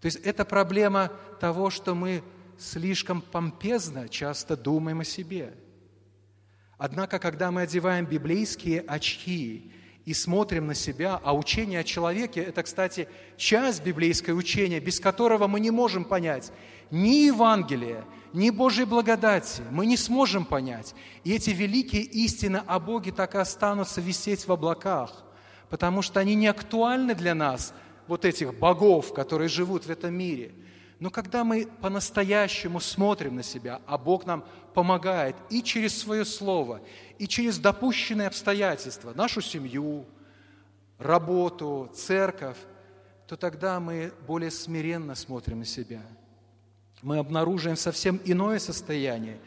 То 0.00 0.06
есть 0.06 0.18
это 0.18 0.44
проблема 0.44 1.12
того, 1.40 1.70
что 1.70 1.94
мы 1.94 2.22
слишком 2.60 3.22
помпезно 3.22 4.08
часто 4.08 4.56
думаем 4.56 5.00
о 5.00 5.04
себе. 5.04 5.54
Однако, 6.76 7.18
когда 7.18 7.50
мы 7.50 7.62
одеваем 7.62 8.06
библейские 8.06 8.80
очки 8.80 9.72
и 10.04 10.14
смотрим 10.14 10.66
на 10.66 10.74
себя, 10.74 11.20
а 11.22 11.34
учение 11.34 11.80
о 11.80 11.84
человеке– 11.84 12.40
это, 12.42 12.62
кстати, 12.62 13.08
часть 13.36 13.82
библейского 13.82 14.36
учения, 14.36 14.80
без 14.80 15.00
которого 15.00 15.46
мы 15.46 15.60
не 15.60 15.70
можем 15.70 16.04
понять 16.04 16.52
ни 16.90 17.26
Евангелия, 17.26 18.04
ни 18.32 18.50
Божьей 18.50 18.84
благодати. 18.84 19.62
Мы 19.70 19.86
не 19.86 19.96
сможем 19.96 20.44
понять. 20.44 20.94
И 21.24 21.32
эти 21.32 21.50
великие 21.50 22.02
истины 22.02 22.62
о 22.66 22.78
Боге 22.78 23.12
так 23.12 23.34
и 23.34 23.38
останутся 23.38 24.00
висеть 24.00 24.46
в 24.46 24.52
облаках, 24.52 25.24
потому 25.68 26.02
что 26.02 26.20
они 26.20 26.34
не 26.34 26.46
актуальны 26.46 27.14
для 27.14 27.34
нас, 27.34 27.74
вот 28.06 28.24
этих 28.24 28.58
богов, 28.58 29.12
которые 29.12 29.48
живут 29.48 29.86
в 29.86 29.90
этом 29.90 30.14
мире– 30.14 30.52
но 31.00 31.10
когда 31.10 31.44
мы 31.44 31.66
по-настоящему 31.80 32.78
смотрим 32.78 33.36
на 33.36 33.42
себя, 33.42 33.80
а 33.86 33.96
Бог 33.96 34.26
нам 34.26 34.44
помогает 34.74 35.34
и 35.48 35.62
через 35.62 35.98
свое 35.98 36.26
слово, 36.26 36.82
и 37.18 37.26
через 37.26 37.58
допущенные 37.58 38.28
обстоятельства, 38.28 39.14
нашу 39.14 39.40
семью, 39.40 40.04
работу, 40.98 41.90
церковь, 41.94 42.58
то 43.26 43.36
тогда 43.36 43.80
мы 43.80 44.12
более 44.26 44.50
смиренно 44.50 45.14
смотрим 45.14 45.60
на 45.60 45.64
себя. 45.64 46.02
Мы 47.00 47.16
обнаруживаем 47.16 47.78
совсем 47.78 48.20
иное 48.26 48.58
состояние. 48.58 49.40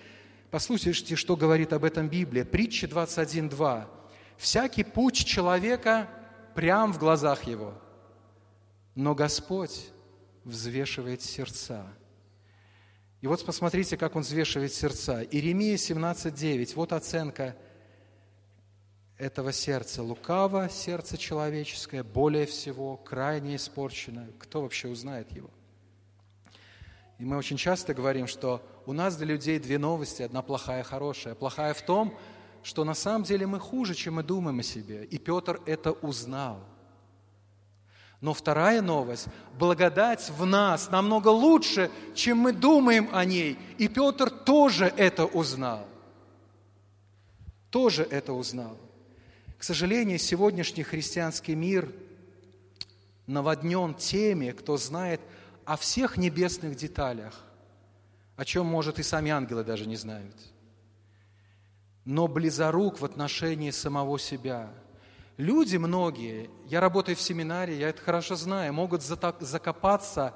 Послушайте, 0.50 1.16
что 1.16 1.38
говорит 1.38 1.72
об 1.72 1.84
этом 1.84 2.10
Библия. 2.10 2.46
Притча 2.46 2.88
21.2. 2.88 3.86
«Всякий 4.38 4.84
путь 4.84 5.24
человека 5.24 6.10
прям 6.56 6.92
в 6.92 6.98
глазах 6.98 7.44
его, 7.44 7.76
но 8.96 9.14
Господь 9.14 9.94
взвешивает 10.44 11.22
сердца». 11.22 11.88
И 13.24 13.28
вот 13.28 13.46
посмотрите, 13.46 13.96
как 13.96 14.18
он 14.18 14.22
взвешивает 14.22 14.74
сердца. 14.74 15.24
Иеремия 15.24 15.76
17.9. 15.76 16.74
Вот 16.76 16.92
оценка 16.92 17.56
этого 19.18 19.54
сердца. 19.54 20.04
Лукаво 20.04 20.68
сердце 20.68 21.18
человеческое, 21.18 22.04
более 22.04 22.46
всего, 22.46 22.98
крайне 22.98 23.56
испорчено. 23.56 24.28
Кто 24.40 24.62
вообще 24.62 24.90
узнает 24.90 25.32
его? 25.32 25.50
И 27.18 27.24
мы 27.24 27.38
очень 27.38 27.56
часто 27.56 27.94
говорим, 27.94 28.28
что 28.28 28.62
у 28.86 28.92
нас 28.92 29.16
для 29.16 29.28
людей 29.28 29.58
две 29.58 29.78
новости, 29.78 30.22
одна 30.22 30.42
плохая 30.42 30.84
хорошая. 30.84 31.34
Плохая 31.34 31.74
в 31.74 31.82
том, 31.82 32.18
что 32.62 32.84
на 32.84 32.94
самом 32.94 33.24
деле 33.24 33.48
мы 33.48 33.62
хуже, 33.62 33.94
чем 33.94 34.16
мы 34.16 34.24
думаем 34.24 34.60
о 34.60 34.64
себе. 34.64 35.06
И 35.06 35.18
Петр 35.18 35.62
это 35.66 35.94
узнал– 35.94 36.60
но 38.24 38.34
вторая 38.34 38.82
новость– 38.82 39.28
благодать 39.60 40.30
в 40.30 40.46
нас 40.46 40.90
намного 40.90 41.28
лучше, 41.28 41.92
чем 42.16 42.38
мы 42.38 42.54
думаем 42.54 43.10
о 43.12 43.26
ней. 43.26 43.60
И 43.78 43.90
Петр 43.90 44.30
тоже 44.30 44.86
это 44.96 45.26
узнал. 45.26 45.86
Тоже 47.70 48.08
это 48.10 48.32
узнал. 48.32 48.78
К 49.58 49.64
сожалению, 49.64 50.20
сегодняшний 50.20 50.84
христианский 50.84 51.54
мир 51.54 51.92
наводнен 53.28 53.94
теми, 53.94 54.52
кто 54.52 54.78
знает 54.78 55.20
о 55.66 55.76
всех 55.76 56.16
небесных 56.16 56.78
деталях, 56.78 57.38
о 58.38 58.46
чем, 58.46 58.66
может, 58.68 59.00
и 59.00 59.04
сами 59.04 59.32
ангелы 59.32 59.66
даже 59.66 59.86
не 59.86 59.98
знают. 59.98 60.36
Но 62.06 62.30
близорук 62.30 63.02
в 63.02 63.06
отношении 63.06 63.72
самого 63.72 64.18
себя– 64.18 64.72
Люди 65.38 65.78
многие, 65.78 66.50
я 66.66 66.80
работаю 66.80 67.16
в 67.16 67.22
семинаре, 67.22 67.78
я 67.78 67.90
это 67.90 68.02
хорошо 68.02 68.36
знаю, 68.36 68.72
могут 68.74 69.02
закопаться 69.02 70.36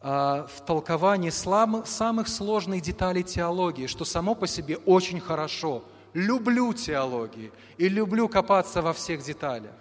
а, 0.00 0.46
в 0.46 0.64
толковании 0.64 1.28
самых 1.28 2.28
сложных 2.28 2.80
деталей 2.80 3.22
теологии, 3.22 3.86
что 3.86 4.06
само 4.06 4.34
по 4.34 4.46
себе 4.46 4.78
очень 4.78 5.20
хорошо. 5.20 5.84
Люблю 6.14 6.72
теологию 6.72 7.52
и 7.76 7.88
люблю 7.88 8.26
копаться 8.26 8.80
во 8.80 8.94
всех 8.94 9.22
деталях. 9.22 9.74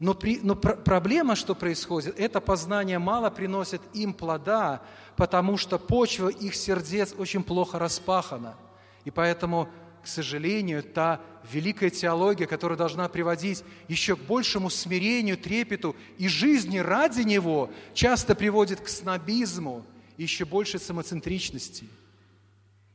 Но, 0.00 0.14
при, 0.14 0.40
но 0.42 0.56
пр 0.56 0.76
проблема, 0.76 1.36
что 1.36 1.54
происходит, 1.54 2.18
это 2.18 2.40
познание 2.40 2.98
мало 2.98 3.30
приносит 3.30 3.82
им 3.92 4.12
плода, 4.12 4.82
потому 5.14 5.56
что 5.56 5.78
почва 5.78 6.28
их 6.28 6.56
сердец 6.56 7.14
очень 7.16 7.44
плохо 7.44 7.78
распахана. 7.78 8.56
И 9.04 9.10
поэтому 9.10 9.68
к 10.02 10.06
сожалению, 10.06 10.82
та 10.82 11.20
великая 11.52 11.90
теология, 11.90 12.46
которая 12.46 12.78
должна 12.78 13.08
приводить 13.08 13.64
еще 13.88 14.16
к 14.16 14.20
большему 14.20 14.70
смирению, 14.70 15.36
трепету 15.36 15.94
и 16.18 16.28
жизни 16.28 16.78
ради 16.78 17.22
Него, 17.22 17.70
часто 17.92 18.34
приводит 18.34 18.80
к 18.80 18.88
снобизму 18.88 19.84
и 20.16 20.22
еще 20.22 20.44
больше 20.44 20.78
самоцентричности. 20.78 21.86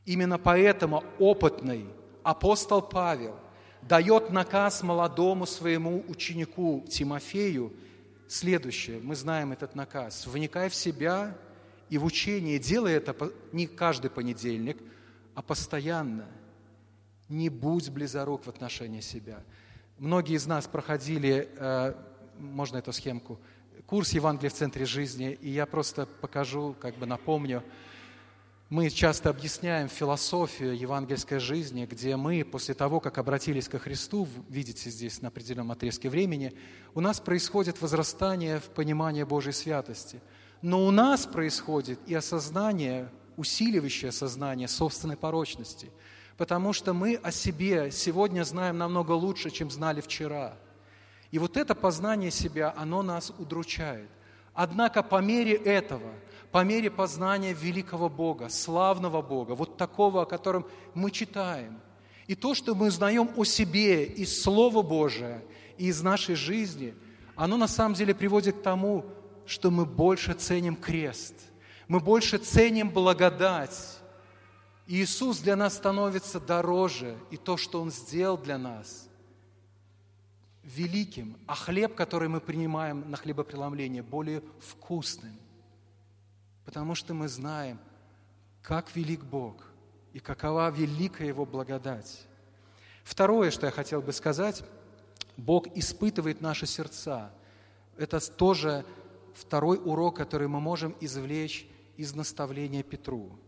Именно 0.04 0.38
поэтому 0.38 1.04
опытный 1.18 1.86
апостол 2.22 2.82
Павел 2.82 3.36
дает 3.82 4.30
наказ 4.30 4.82
молодому 4.82 5.46
своему 5.46 6.04
ученику 6.08 6.84
Тимофею 6.88 7.72
следующее. 8.28 9.00
Мы 9.00 9.14
знаем 9.14 9.52
этот 9.52 9.76
наказ. 9.76 10.26
«Вникай 10.26 10.68
в 10.68 10.74
себя 10.74 11.36
и 11.88 11.98
в 11.98 12.04
учение, 12.04 12.58
делай 12.58 12.94
это 12.94 13.14
не 13.52 13.68
каждый 13.68 14.10
понедельник, 14.10 14.78
а 15.34 15.42
постоянно– 15.42 16.26
не 17.28 17.48
будь 17.48 17.90
близорук 17.90 18.44
в 18.44 18.48
отношении 18.48 19.00
себя. 19.00 19.42
Многие 19.98 20.36
из 20.36 20.46
нас 20.46 20.66
проходили, 20.66 21.48
э, 21.56 21.94
можно 22.38 22.78
эту 22.78 22.92
схемку, 22.92 23.38
курс 23.86 24.12
Евангелия 24.12 24.50
в 24.50 24.54
центре 24.54 24.84
жизни, 24.84 25.32
и 25.40 25.50
я 25.50 25.66
просто 25.66 26.06
покажу, 26.06 26.76
как 26.80 26.96
бы 26.96 27.06
напомню. 27.06 27.62
Мы 28.68 28.90
часто 28.90 29.30
объясняем 29.30 29.88
философию 29.88 30.76
евангельской 30.76 31.38
жизни, 31.38 31.86
где 31.86 32.16
мы 32.16 32.44
после 32.44 32.74
того, 32.74 32.98
как 32.98 33.16
обратились 33.18 33.68
ко 33.68 33.78
Христу, 33.78 34.26
видите 34.48 34.90
здесь 34.90 35.22
на 35.22 35.28
определенном 35.28 35.70
отрезке 35.70 36.08
времени, 36.08 36.52
у 36.94 37.00
нас 37.00 37.20
происходит 37.20 37.80
возрастание 37.80 38.58
в 38.58 38.70
понимании 38.70 39.22
Божьей 39.22 39.52
святости. 39.52 40.20
Но 40.62 40.84
у 40.84 40.90
нас 40.90 41.26
происходит 41.26 42.00
и 42.06 42.14
осознание, 42.14 43.08
усиливающее 43.36 44.12
сознание 44.12 44.68
собственной 44.68 45.16
порочности– 45.16 45.90
потому 46.36 46.72
что 46.72 46.92
мы 46.92 47.16
о 47.22 47.30
себе 47.30 47.90
сегодня 47.90 48.44
знаем 48.44 48.78
намного 48.78 49.12
лучше, 49.12 49.50
чем 49.50 49.70
знали 49.70 50.00
вчера. 50.00 50.56
И 51.30 51.38
вот 51.38 51.56
это 51.56 51.74
познание 51.74 52.30
себя, 52.30 52.72
оно 52.76 53.02
нас 53.02 53.32
удручает. 53.38 54.08
Однако 54.54 55.02
по 55.02 55.20
мере 55.20 55.54
этого, 55.54 56.12
по 56.50 56.64
мере 56.64 56.90
познания 56.90 57.52
великого 57.52 58.08
Бога, 58.08 58.48
славного 58.48 59.20
Бога, 59.22 59.52
вот 59.52 59.76
такого, 59.76 60.22
о 60.22 60.26
котором 60.26 60.66
мы 60.94 61.10
читаем, 61.10 61.78
и 62.26 62.34
то, 62.34 62.54
что 62.54 62.74
мы 62.74 62.86
узнаем 62.86 63.30
о 63.36 63.44
себе 63.44 64.04
из 64.04 64.42
Слова 64.42 64.82
Божия 64.82 65.42
и 65.78 65.86
из 65.86 66.02
нашей 66.02 66.34
жизни, 66.34 66.94
оно 67.34 67.56
на 67.56 67.68
самом 67.68 67.94
деле 67.94 68.14
приводит 68.14 68.56
к 68.56 68.62
тому, 68.62 69.04
что 69.46 69.70
мы 69.70 69.84
больше 69.84 70.32
ценим 70.32 70.74
крест, 70.74 71.34
мы 71.86 72.00
больше 72.00 72.38
ценим 72.38 72.90
благодать, 72.90 73.95
Иисус 74.86 75.40
для 75.40 75.56
нас 75.56 75.74
становится 75.74 76.38
дороже, 76.38 77.18
и 77.30 77.36
то, 77.36 77.56
что 77.56 77.80
Он 77.80 77.90
сделал 77.90 78.38
для 78.38 78.56
нас, 78.56 79.08
великим, 80.62 81.36
а 81.46 81.56
хлеб, 81.56 81.96
который 81.96 82.28
мы 82.28 82.40
принимаем 82.40 83.10
на 83.10 83.16
хлебопреломление, 83.16 84.02
более 84.02 84.42
вкусным. 84.60 85.36
Потому 86.64 86.94
что 86.94 87.14
мы 87.14 87.28
знаем, 87.28 87.78
как 88.62 88.94
велик 88.94 89.24
Бог 89.24 89.56
и 90.12 90.20
какова 90.20 90.70
великая 90.70 91.28
Его 91.28 91.44
благодать. 91.44 92.24
Второе, 93.02 93.50
что 93.50 93.66
я 93.66 93.72
хотел 93.72 94.02
бы 94.02 94.12
сказать, 94.12 94.62
Бог 95.36 95.66
испытывает 95.76 96.40
наши 96.40 96.66
сердца. 96.66 97.32
Это 97.96 98.20
тоже 98.20 98.84
второй 99.34 99.78
урок, 99.78 100.16
который 100.16 100.48
мы 100.48 100.60
можем 100.60 100.94
извлечь 101.00 101.66
из 101.96 102.14
наставления 102.14 102.84
Петру– 102.84 103.36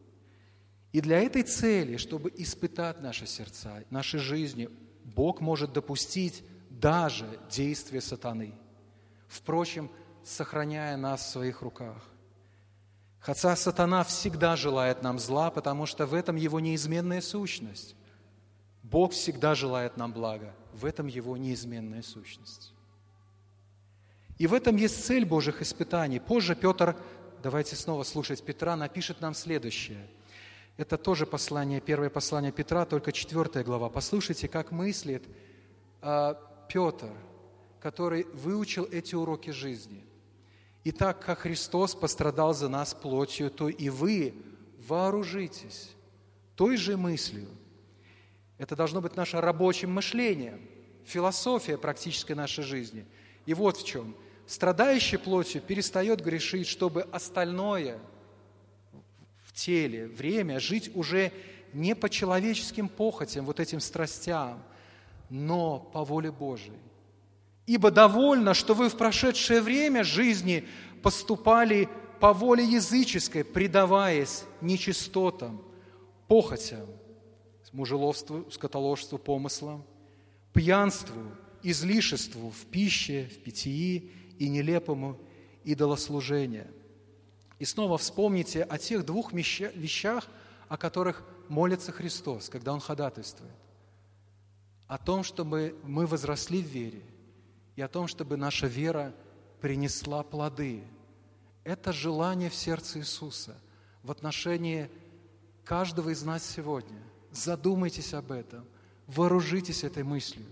и 0.93 1.01
для 1.01 1.20
этой 1.20 1.43
цели, 1.43 1.97
чтобы 1.97 2.32
испытать 2.36 3.01
наши 3.01 3.26
сердца, 3.26 3.84
наши 3.91 4.18
жизни, 4.18 4.70
Бог 5.05 5.41
может 5.41 5.72
допустить 5.72 6.43
даже 6.70 7.39
действия 7.51 8.01
сатаны. 8.01 8.55
Впрочем, 9.26 9.91
сохраняя 10.24 10.97
нас 10.97 11.22
в 11.22 11.30
своих 11.30 11.61
руках. 11.61 12.03
Хотя 13.20 13.55
сатана 13.57 14.05
всегда 14.05 14.57
желает 14.57 15.03
нам 15.03 15.18
зла, 15.18 15.51
потому 15.51 15.84
что 15.84 16.07
в 16.07 16.14
этом 16.14 16.36
его 16.36 16.61
неизменная 16.61 17.20
сущность. 17.20 17.95
Бог 18.82 19.12
всегда 19.12 19.55
желает 19.55 19.99
нам 19.99 20.12
блага, 20.12 20.55
в 20.72 20.86
этом 20.86 21.09
его 21.09 21.36
неизменная 21.36 22.01
сущность. 22.01 22.72
И 24.39 24.47
в 24.47 24.55
этом 24.55 24.76
есть 24.76 25.05
цель 25.05 25.26
Божьих 25.26 25.61
испытаний. 25.61 26.20
Позже 26.20 26.55
Петр, 26.55 26.97
давайте 27.43 27.76
снова 27.76 28.05
слушать 28.05 28.43
Петра, 28.43 28.76
напишет 28.76 29.20
нам 29.20 29.34
следующее– 29.34 30.09
это 30.78 30.96
тоже 30.96 31.26
послание, 31.26 31.80
первое 31.80 32.08
послание 32.08 32.52
Петра, 32.52 32.84
только 32.86 33.10
четвертая 33.10 33.64
глава. 33.64 33.88
Послушайте, 33.90 34.46
как 34.46 34.70
мыслит 34.70 35.24
э, 36.00 36.34
Петр, 36.68 37.10
который 37.80 38.22
выучил 38.32 38.84
эти 38.84 39.16
уроки 39.16 39.50
жизни. 39.50 40.04
Итак, 40.84 41.18
как 41.24 41.40
Христос 41.40 41.96
пострадал 41.96 42.54
за 42.54 42.68
нас 42.68 42.94
плотью, 42.94 43.50
то 43.50 43.68
и 43.68 43.88
вы 43.88 44.34
вооружитесь 44.86 45.90
той 46.54 46.76
же 46.76 46.96
мыслью. 46.96 47.48
Это 48.56 48.76
должно 48.76 49.00
быть 49.00 49.16
наше 49.16 49.40
рабочим 49.40 49.90
мышлением, 49.92 50.60
философия 51.04 51.76
практической 51.76 52.34
нашей 52.34 52.62
жизни. 52.62 53.04
И 53.46 53.52
вот 53.52 53.78
в 53.78 53.84
чем. 53.84 54.14
Страдающий 54.46 55.16
плотью 55.16 55.60
перестает 55.60 56.22
грешить, 56.22 56.68
чтобы 56.68 57.02
остальное– 57.02 57.98
теле, 59.59 60.06
время 60.06 60.61
жить 60.61 60.90
уже 60.94 61.32
не 61.72 61.94
по 61.94 62.09
человеческим 62.09 62.88
похотям, 62.88 63.44
вот 63.44 63.61
этим 63.61 63.80
страстям, 63.80 64.62
но 65.28 65.78
по 65.78 66.04
воле 66.04 66.30
Божией. 66.30 66.78
Ибо 67.66 67.90
довольно, 67.90 68.54
что 68.54 68.74
вы 68.74 68.88
в 68.88 68.96
прошедшее 68.96 69.61
время 69.61 70.04
жизни 70.04 70.64
поступали 71.02 71.88
по 72.20 72.32
воле 72.32 72.64
языческой, 72.64 73.44
предаваясь 73.44 74.44
нечистотам, 74.61 75.62
похотям, 76.28 76.86
мужеловству, 77.72 78.50
скотоложству, 78.50 79.18
помыслам, 79.18 79.84
пьянству, 80.54 81.20
излишеству 81.62 82.50
в 82.50 82.64
пище, 82.66 83.28
в 83.30 83.42
питьи 83.42 84.11
и 84.38 84.48
нелепому 84.48 85.18
идолослужению– 85.64 86.68
и 87.59 87.64
снова 87.64 87.98
вспомните 87.98 88.62
о 88.62 88.78
тех 88.78 89.04
двух 89.04 89.32
вещах, 89.32 90.26
о 90.68 90.76
которых 90.76 91.24
молится 91.48 91.92
Христос, 91.92 92.48
когда 92.48 92.72
Он 92.72 92.80
ходатайствует. 92.80 93.52
О 94.86 94.98
том, 94.98 95.22
чтобы 95.22 95.76
мы 95.82 96.06
возросли 96.06 96.62
в 96.62 96.66
вере, 96.66 97.02
и 97.76 97.82
о 97.82 97.88
том, 97.88 98.09
чтобы 98.09 98.36
наша 98.36 98.66
вера 98.66 99.14
принесла 99.61 100.22
плоды. 100.22 100.82
Это 101.64 101.92
желание 101.92 102.50
в 102.50 102.54
сердце 102.54 102.98
Иисуса 102.98 103.56
в 104.02 104.11
отношении 104.11 104.90
каждого 105.64 106.11
из 106.11 106.22
нас 106.22 106.44
сегодня. 106.44 107.02
Задумайтесь 107.30 108.14
об 108.14 108.32
этом, 108.32 108.64
вооружитесь 109.06 109.84
этой 109.84 110.02
мыслью. 110.02 110.46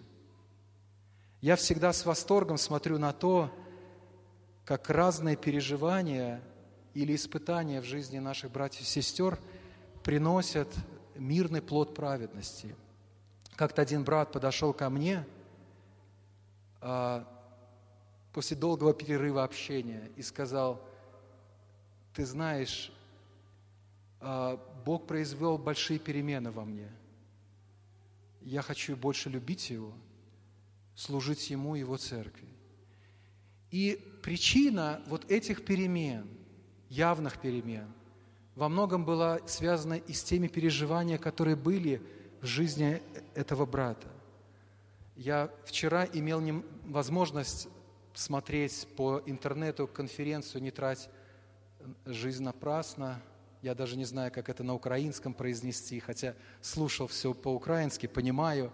Я 1.40 1.56
всегда 1.56 1.92
с 1.92 2.04
восторгом 2.04 2.58
смотрю 2.58 2.98
на 2.98 3.12
то, 3.12 3.50
как 4.64 4.90
разные 4.90 5.36
переживания 5.36 6.42
или 6.96 7.14
испытания 7.14 7.82
в 7.82 7.84
жизни 7.84 8.18
наших 8.18 8.50
братьев 8.50 8.80
и 8.80 8.84
сестер 8.84 9.38
приносят 10.02 10.74
мирный 11.14 11.60
плод 11.60 11.94
праведности. 11.94 12.74
Как-то 13.54 13.82
один 13.82 14.02
брат 14.02 14.32
подошел 14.32 14.72
ко 14.72 14.88
мне 14.88 15.26
а, 16.80 17.28
после 18.32 18.56
долгого 18.56 18.94
перерыва 18.94 19.44
общения 19.44 20.10
и 20.16 20.22
сказал, 20.22 20.82
ты 22.14 22.24
знаешь, 22.24 22.90
а, 24.20 24.56
Бог 24.86 25.06
произвел 25.06 25.58
большие 25.58 25.98
перемены 25.98 26.50
во 26.50 26.64
мне. 26.64 26.90
Я 28.40 28.62
хочу 28.62 28.96
больше 28.96 29.28
любить 29.28 29.68
Его, 29.68 29.92
служить 30.94 31.50
Ему 31.50 31.76
и 31.76 31.80
Его 31.80 31.98
церкви. 31.98 32.48
И 33.70 34.18
причина 34.22 35.02
вот 35.08 35.30
этих 35.30 35.62
перемен, 35.66 36.35
явных 36.88 37.38
перемен, 37.38 37.86
во 38.54 38.68
многом 38.68 39.04
была 39.04 39.40
связана 39.46 39.94
и 39.94 40.12
с 40.12 40.22
теми 40.22 40.48
переживаниями, 40.48 41.20
которые 41.20 41.56
были 41.56 42.00
в 42.40 42.46
жизни 42.46 43.02
этого 43.34 43.66
брата. 43.66 44.08
Я 45.14 45.50
вчера 45.64 46.04
имел 46.04 46.42
возможность 46.86 47.68
смотреть 48.14 48.86
по 48.96 49.22
интернету 49.26 49.86
конференцию 49.86 50.62
«Не 50.62 50.70
трать 50.70 51.10
жизнь 52.04 52.42
напрасно». 52.42 53.20
Я 53.62 53.74
даже 53.74 53.96
не 53.96 54.04
знаю, 54.04 54.30
как 54.30 54.48
это 54.48 54.62
на 54.62 54.74
украинском 54.74 55.34
произнести, 55.34 55.98
хотя 55.98 56.34
слушал 56.60 57.08
все 57.08 57.34
по-украински, 57.34 58.06
понимаю. 58.06 58.70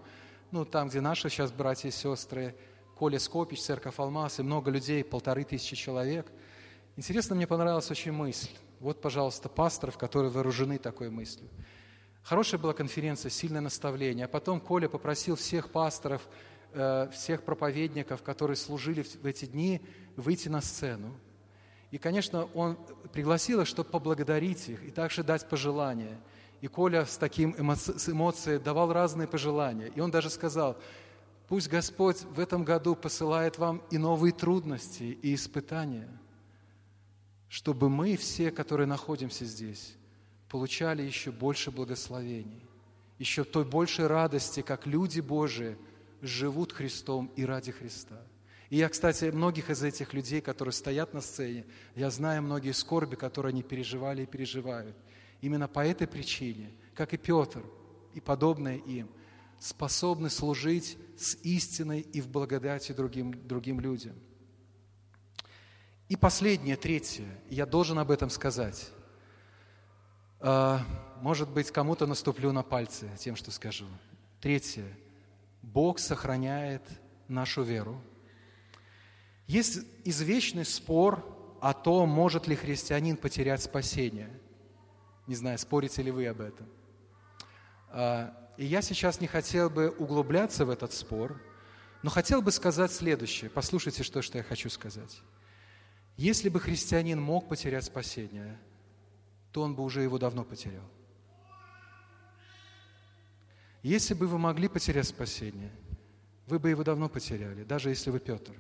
Ну, 0.51 0.65
там, 0.65 0.89
где 0.89 1.01
наши 1.01 1.31
сейчас 1.31 1.51
братья 1.51 1.89
и 1.89 1.93
сестры– 1.93 2.55
Коля 3.03 3.19
Скопич, 3.19 3.61
Церковь 3.61 3.99
Алмаз, 3.99 4.39
и 4.39 4.45
много 4.45 4.71
людей, 4.71 5.03
полторы 5.03 5.43
тысячи 5.43 5.75
человек. 5.75 6.31
Интересно, 6.97 7.35
мне 7.35 7.47
понравилась 7.47 7.91
очень 7.91 8.13
мысль. 8.13 8.51
Вот, 8.79 9.01
пожалуйста, 9.01 9.49
пасторов, 9.49 9.97
которые 9.97 10.31
вооружены 10.31 10.79
такой 10.79 11.09
мыслью. 11.09 11.49
Хорошая 12.23 12.61
была 12.61 12.75
конференция, 12.75 13.31
сильное 13.31 13.63
наставление. 13.63 14.27
А 14.27 14.29
потом 14.29 14.61
Коля 14.61 14.89
попросил 14.89 15.37
всех 15.37 15.71
пасторов, 15.71 16.29
э, 16.73 17.09
всех 17.13 17.45
проповедников, 17.45 18.23
которые 18.23 18.57
служили 18.57 19.03
в 19.03 19.25
эти 19.25 19.47
дни, 19.47 19.81
выйти 20.17 20.49
на 20.49 20.61
сцену. 20.61 21.15
И, 21.91 21.99
конечно, 21.99 22.45
он 22.55 22.77
пригласил 23.13 23.63
их, 23.63 23.67
чтобы 23.67 23.89
поблагодарить 23.89 24.69
их 24.69 24.85
и 24.85 24.91
также 24.91 25.23
дать 25.23 25.49
пожелания. 25.49 26.21
И 26.61 26.67
Коля 26.69 27.07
с 27.07 27.17
таким 27.17 27.53
эмоци- 27.53 27.99
с 27.99 28.09
эмоцией 28.09 28.59
давал 28.59 28.93
разные 28.93 29.27
пожелания. 29.27 29.91
И 29.95 30.01
он 30.01 30.11
даже 30.11 30.29
сказал, 30.29 30.77
Пусть 31.49 31.69
Господь 31.69 32.23
в 32.23 32.41
этом 32.41 32.65
году 32.65 32.95
посылает 32.95 33.59
вам 33.59 33.83
и 33.91 33.99
новые 33.99 34.33
трудности, 34.33 35.03
и 35.03 35.35
испытания, 35.35 36.09
чтобы 37.53 37.91
мы 37.91 38.17
все, 38.17 38.51
которые 38.51 38.87
находимся 38.87 39.45
здесь, 39.45 39.95
получали 40.49 41.03
еще 41.03 41.31
больше 41.31 41.71
благословений, 41.71 42.63
еще 43.19 43.45
той 43.45 43.67
большей 43.67 44.07
радости, 44.07 44.63
как 44.63 44.87
люди 44.87 45.21
Божии 45.21 45.77
живут 46.23 46.73
Христом 46.73 47.31
и 47.37 47.45
ради 47.45 47.71
Христа. 47.71 48.23
И 48.71 48.79
я, 48.79 48.89
кстати, 48.89 49.27
многих 49.27 49.69
из 49.69 49.83
этих 49.83 50.15
людей, 50.15 50.41
которые 50.41 50.73
стоят 50.73 51.13
на 51.13 51.21
сцене, 51.21 51.67
я 51.95 52.09
знаю 52.09 52.41
многие 52.41 52.73
скорби, 52.73 53.17
которые 53.17 53.51
они 53.51 53.63
переживали 53.63 54.23
и 54.23 54.27
переживают. 54.27 54.97
Именно 55.43 55.69
по 55.69 55.85
этой 55.85 56.07
причине, 56.07 56.71
как 56.95 57.13
и 57.13 57.19
Петр, 57.19 57.63
и 58.15 58.21
подобные 58.21 58.79
им– 58.79 59.11
способны 59.59 60.31
служить 60.31 60.97
с 61.19 61.37
истиной 61.43 62.01
и 62.01 62.23
в 62.23 62.29
благодати 62.29 62.93
другим, 62.93 63.47
другим 63.47 63.79
людям. 63.79 64.15
И 66.13 66.17
последнее, 66.17 66.77
третье, 66.77 67.25
я 67.49 67.65
должен 67.65 67.99
об 67.99 68.11
этом 68.11 68.29
сказать. 68.29 68.91
А, 70.41 70.83
может 71.23 71.49
быть, 71.49 71.71
кому-то 71.71 72.07
наступлю 72.07 72.53
на 72.53 72.63
пальцы 72.63 73.09
тем, 73.19 73.35
что 73.35 73.51
скажу. 73.51 73.87
Третье. 74.39 74.85
Бог 75.63 75.99
сохраняет 75.99 76.83
нашу 77.29 77.63
веру. 77.63 77.99
Есть 79.47 79.87
извечный 80.05 80.67
спор 80.67 81.25
о 81.63 81.73
том, 81.73 82.11
может 82.11 82.47
ли 82.47 82.57
христианин 82.57 83.17
потерять 83.17 83.63
спасение. 83.63 84.29
Не 85.27 85.35
знаю, 85.35 85.59
спорите 85.59 86.03
ли 86.03 86.11
вы 86.11 86.27
об 86.27 86.43
этом. 86.43 86.69
А, 87.89 88.37
и 88.59 88.67
я 88.67 88.83
сейчас 88.83 89.19
не 89.23 89.29
хотел 89.29 89.71
бы 89.71 89.89
углубляться 89.89 90.67
в 90.67 90.69
этот 90.69 90.93
спор, 90.93 91.41
но 92.03 92.11
хотел 92.11 92.43
бы 92.43 92.53
сказать 92.53 92.93
следующее. 92.93 93.49
Послушайте, 93.49 94.03
что, 94.03 94.21
что 94.21 94.37
я 94.37 94.45
хочу 94.45 94.69
сказать. 94.69 95.23
Если 96.17 96.49
бы 96.49 96.61
христианин 96.61 97.21
мог 97.21 97.49
потерять 97.49 97.85
спасение, 97.85 98.59
то 99.51 99.63
он 99.63 99.75
бы 99.75 99.83
уже 99.83 100.03
его 100.03 100.19
давно 100.19 100.45
потерял. 100.45 100.85
Если 103.83 104.15
бы 104.15 104.27
вы 104.27 104.39
могли 104.39 104.69
потерять 104.69 105.09
спасение, 105.09 105.73
вы 106.47 106.59
бы 106.59 106.71
его 106.71 106.85
давно 106.85 107.09
потеряли, 107.09 107.65
даже 107.65 107.91
если 107.91 108.11
вы 108.11 108.21
Петр. 108.21 108.55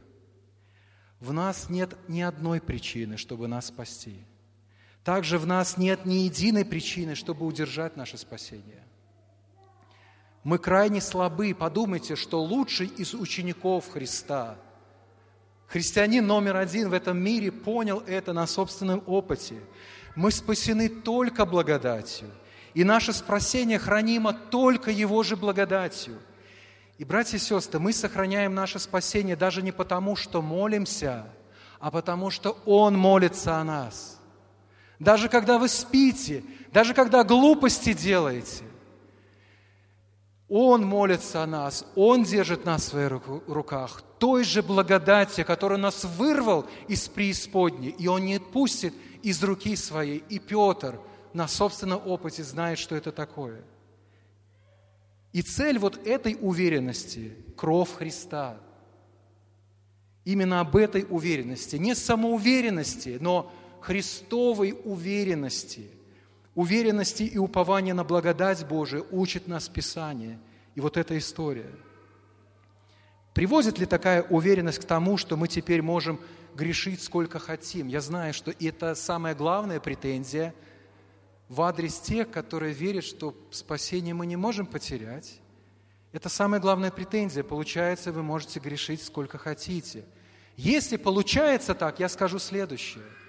В 1.20 1.32
нас 1.32 1.68
нет 1.68 1.96
ни 2.08 2.20
одной 2.20 2.60
причины, 2.60 3.16
чтобы 3.16 3.46
нас 3.46 3.66
спасти. 3.66 4.24
Также 5.04 5.38
в 5.38 5.46
нас 5.46 5.76
нет 5.76 6.04
ни 6.04 6.14
единой 6.14 6.64
причины, 6.64 7.14
чтобы 7.14 7.46
удержать 7.46 7.96
наше 7.96 8.18
спасение. 8.18 8.84
Мы 10.44 10.58
крайне 10.58 11.00
слабы. 11.00 11.54
Подумайте, 11.54 12.16
что 12.16 12.42
лучший 12.42 12.88
из 12.88 13.14
учеников 13.14 13.88
Христа, 13.88 14.58
христианин 15.72 16.26
номер 16.26 16.58
один 16.58 16.90
в 16.90 16.92
этом 16.92 17.18
мире, 17.18 17.50
понял 17.50 18.02
это 18.06 18.34
на 18.34 18.46
собственном 18.46 19.02
опыте. 19.06 19.56
Мы 20.14 20.30
спасены 20.30 20.90
только 20.90 21.46
благодатью, 21.46 22.28
и 22.74 22.84
наше 22.84 23.14
спасение 23.14 23.78
хранимо 23.78 24.34
только 24.34 24.90
Его 24.90 25.22
же 25.22 25.34
благодатью. 25.34 26.18
И, 26.98 27.04
братья 27.04 27.38
и 27.38 27.40
сестры, 27.40 27.80
мы 27.80 27.94
сохраняем 27.94 28.54
наше 28.54 28.78
спасение 28.78 29.34
даже 29.34 29.62
не 29.62 29.72
потому, 29.72 30.14
что 30.14 30.42
молимся, 30.42 31.24
а 31.80 31.90
потому 31.90 32.28
что 32.28 32.58
Он 32.66 32.96
молится 32.96 33.56
о 33.56 33.64
нас. 33.64 34.20
Даже 34.98 35.30
когда 35.30 35.58
вы 35.58 35.68
спите, 35.68 36.44
даже 36.70 36.92
когда 36.92 37.24
глупости 37.24 37.94
делаете, 37.94 38.64
он 40.54 40.84
молится 40.84 41.42
о 41.42 41.46
нас, 41.46 41.86
Он 41.96 42.24
держит 42.24 42.66
нас 42.66 42.82
в 42.82 42.88
своих 42.88 43.22
руках, 43.46 44.02
той 44.18 44.44
же 44.44 44.62
благодати, 44.62 45.44
которую 45.44 45.78
нас 45.78 46.04
вырвал 46.04 46.66
из 46.88 47.08
преисподней, 47.08 47.88
и 47.88 48.06
Он 48.06 48.26
не 48.26 48.34
отпустит 48.34 48.92
из 49.22 49.42
руки 49.42 49.74
своей. 49.76 50.22
И 50.28 50.38
Петр 50.38 51.00
на 51.32 51.48
собственном 51.48 52.06
опыте 52.06 52.44
знает, 52.44 52.78
что 52.78 52.94
это 52.94 53.12
такое. 53.12 53.62
И 55.32 55.40
цель 55.40 55.78
вот 55.78 56.06
этой 56.06 56.36
уверенности– 56.38 57.34
кровь 57.56 57.94
Христа. 57.94 58.58
Именно 60.26 60.60
об 60.60 60.76
этой 60.76 61.06
уверенности, 61.08 61.76
не 61.76 61.94
самоуверенности, 61.94 63.16
но 63.18 63.50
Христовой 63.80 64.78
уверенности– 64.84 65.88
Уверенности 66.54 67.22
и 67.22 67.38
упования 67.38 67.94
на 67.94 68.04
благодать 68.04 68.66
Божию 68.66 69.06
учит 69.10 69.48
нас 69.48 69.68
Писание. 69.68 70.38
И 70.74 70.80
вот 70.80 70.96
эта 70.96 71.16
история. 71.16 71.70
Приводит 73.32 73.78
ли 73.78 73.86
такая 73.86 74.22
уверенность 74.22 74.78
к 74.78 74.84
тому, 74.84 75.16
что 75.16 75.38
мы 75.38 75.48
теперь 75.48 75.80
можем 75.80 76.20
грешить 76.54 77.02
сколько 77.02 77.38
хотим? 77.38 77.88
Я 77.88 78.02
знаю, 78.02 78.34
что 78.34 78.50
это 78.60 78.94
самая 78.94 79.34
главная 79.34 79.80
претензия 79.80 80.54
в 81.48 81.62
адрес 81.62 81.98
тех, 82.00 82.30
которые 82.30 82.74
верят, 82.74 83.04
что 83.04 83.34
спасение 83.50 84.12
мы 84.12 84.26
не 84.26 84.36
можем 84.36 84.66
потерять. 84.66 85.40
Это 86.12 86.28
самая 86.28 86.60
главная 86.60 86.90
претензия. 86.90 87.42
Получается, 87.42 88.12
вы 88.12 88.22
можете 88.22 88.60
грешить 88.60 89.02
сколько 89.02 89.38
хотите. 89.38 90.04
Если 90.58 90.98
получается 90.98 91.74
так, 91.74 91.98
я 91.98 92.10
скажу 92.10 92.38
следующее– 92.38 93.04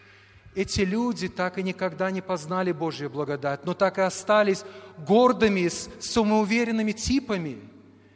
эти 0.56 0.82
люди 0.82 1.28
так 1.28 1.58
и 1.58 1.64
никогда 1.64 2.12
не 2.12 2.22
познали 2.22 2.72
Божью 2.72 3.10
благодать, 3.10 3.66
но 3.66 3.74
так 3.74 3.98
и 3.98 4.02
остались 4.02 4.64
гордыми, 4.98 5.68
самоуверенными 5.68 6.92
типами, 6.92 7.60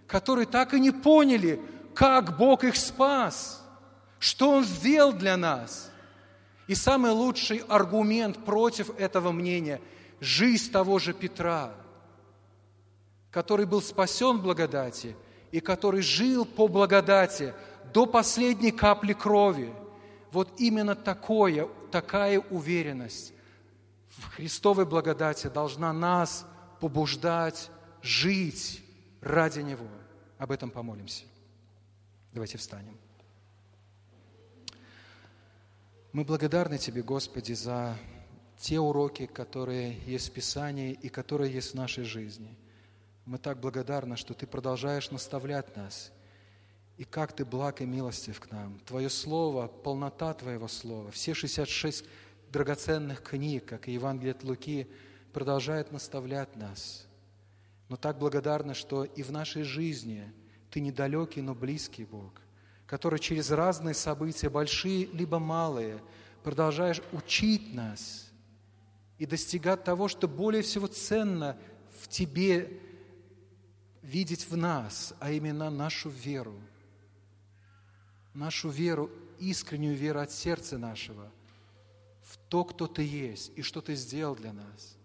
которые 0.07 0.45
так 0.45 0.73
и 0.73 0.79
не 0.79 0.91
поняли, 0.91 1.59
как 1.93 2.37
Бог 2.37 2.63
их 2.63 2.75
спас, 2.75 3.63
что 4.19 4.51
Он 4.51 4.63
сделал 4.63 5.13
для 5.13 5.37
нас. 5.37 5.91
И 6.67 6.75
самый 6.75 7.11
лучший 7.11 7.63
аргумент 7.67 8.43
против 8.45 8.97
этого 8.99 9.31
мнения– 9.31 9.81
жизнь 10.19 10.71
того 10.71 10.99
же 10.99 11.13
Петра. 11.13 11.71
который 13.29 13.67
был 13.67 13.83
спасен 13.83 14.39
благодати 14.39 15.15
и 15.51 15.59
который 15.59 16.01
жил 16.01 16.43
по 16.43 16.67
благодати 16.67 17.53
до 17.93 18.07
последней 18.07 18.71
капли 18.71 19.13
крови. 19.13 19.71
Вот 20.31 20.49
именно 20.57 20.95
такое, 20.95 21.67
такая 22.01 22.39
уверенность 22.39 23.33
в 24.07 24.29
Христовой 24.35 24.85
благодати 24.85 25.47
должна 25.47 25.91
нас 25.93 26.45
побуждать 26.79 27.71
жить 28.03 28.83
ради 29.19 29.61
Него. 29.61 29.87
Об 30.37 30.51
этом 30.51 30.69
помолимся. 30.69 31.25
Давайте 32.33 32.59
встанем. 32.59 32.95
Мы 36.11 36.23
благодарны 36.23 36.77
Тебе, 36.77 37.01
Господи, 37.01 37.53
за 37.53 37.97
те 38.59 38.79
уроки, 38.79 39.25
которые 39.25 39.97
есть 40.05 40.29
в 40.29 40.33
Писании 40.33 40.91
и 40.91 41.09
которые 41.09 41.51
есть 41.51 41.71
в 41.71 41.73
нашей 41.73 42.03
жизни. 42.03 42.55
Мы 43.25 43.39
так 43.39 43.59
благодарны, 43.59 44.17
что 44.17 44.35
Ты 44.35 44.45
продолжаешь 44.45 45.09
наставлять 45.09 45.75
нас. 45.75 46.11
И 46.97 47.03
как 47.03 47.33
Ты 47.33 47.45
благ 47.45 47.81
и 47.81 47.85
милостив 47.85 48.39
к 48.39 48.51
нам. 48.51 48.79
Твое 48.85 49.09
Слово, 49.09 49.67
полнота 49.67 50.33
Твоего 50.33 50.67
Слова, 50.67 51.11
все 51.11 51.33
66 51.33 52.05
драгоценных 52.51 53.21
книг, 53.21 53.65
как 53.65 53.87
и 53.87 53.93
Евангелие 53.93 54.31
от 54.31 54.43
Луки, 54.43 54.87
продолжает 55.33 55.91
наставлять 55.91 56.55
нас. 56.55 57.05
Но 57.89 57.97
так 57.97 58.17
благодарны, 58.17 58.73
что 58.73 59.03
и 59.03 59.23
в 59.23 59.31
нашей 59.31 59.63
жизни 59.63 60.33
Ты 60.71 60.79
недалекий, 60.79 61.41
но 61.41 61.53
близкий 61.55 62.03
Бог, 62.03 62.41
который 62.85 63.19
через 63.19 63.51
разные 63.51 63.93
события, 63.93 64.49
большие 64.49 65.05
либо 65.05 65.39
малые, 65.39 66.01
продолжаешь 66.43 67.01
учить 67.11 67.73
нас– 67.73 68.25
и 69.17 69.25
достигать 69.25 69.83
того, 69.83 70.07
что 70.07 70.27
более 70.27 70.61
всего 70.61 70.87
ценно 70.87 71.57
в 72.01 72.07
Тебе 72.07 72.79
видеть 74.01 74.49
в 74.49 74.55
нас, 74.55 75.13
а 75.19 75.31
именно 75.31 75.69
нашу 75.69 76.09
веру. 76.09 76.55
Нашу 78.37 78.69
веру, 78.69 79.09
искреннюю 79.39 79.95
веру 79.95 80.19
от 80.19 80.31
сердца 80.31 80.77
нашего 80.77 81.31
в 82.21 82.37
то, 82.49 82.63
кто 82.63 82.85
Ты 82.85 83.01
есть 83.01 83.51
и 83.55 83.63
что 83.63 83.81
Ты 83.81 83.95
сделал 83.95 84.35
для 84.35 84.53
нас. 84.53 84.95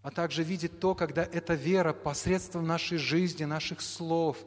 А 0.00 0.10
также 0.10 0.42
видеть 0.42 0.80
то, 0.80 0.94
когда 0.94 1.22
эта 1.22 1.52
вера 1.52 1.92
посредством 1.92 2.66
нашей 2.66 2.96
жизни, 2.96 3.44
наших 3.44 3.82
слов 3.82 4.38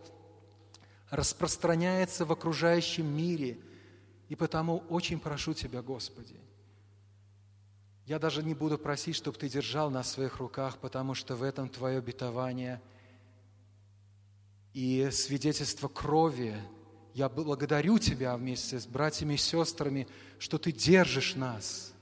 распространяется 1.11 2.25
в 2.25 2.31
окружающем 2.31 3.05
мире. 3.05 3.59
И 4.29 4.35
потому 4.35 4.79
очень 4.89 5.19
прошу 5.19 5.53
Тебя, 5.53 5.83
Господи, 5.83 6.39
я 8.07 8.17
даже 8.17 8.41
не 8.41 8.55
буду 8.55 8.79
просить, 8.79 9.15
чтобы 9.15 9.37
ты 9.37 9.47
держал 9.47 9.91
нас 9.91 10.07
в 10.07 10.13
своих 10.13 10.37
руках, 10.37 10.79
потому 10.79 11.13
что 11.13 11.35
в 11.35 11.43
этом 11.43 11.69
твое 11.69 11.99
обетование 11.99 12.81
и 14.73 15.09
свидетельство 15.11 15.87
крови. 15.87 16.59
Я 17.13 17.29
благодарю 17.29 17.99
Тебя 17.99 18.35
вместе 18.37 18.79
с 18.79 18.85
братьями 18.85 19.33
и 19.33 19.37
сестрами, 19.37 20.07
что 20.37 20.57
Ты 20.57 20.71
держишь 20.71 21.35
нас. 21.35 21.93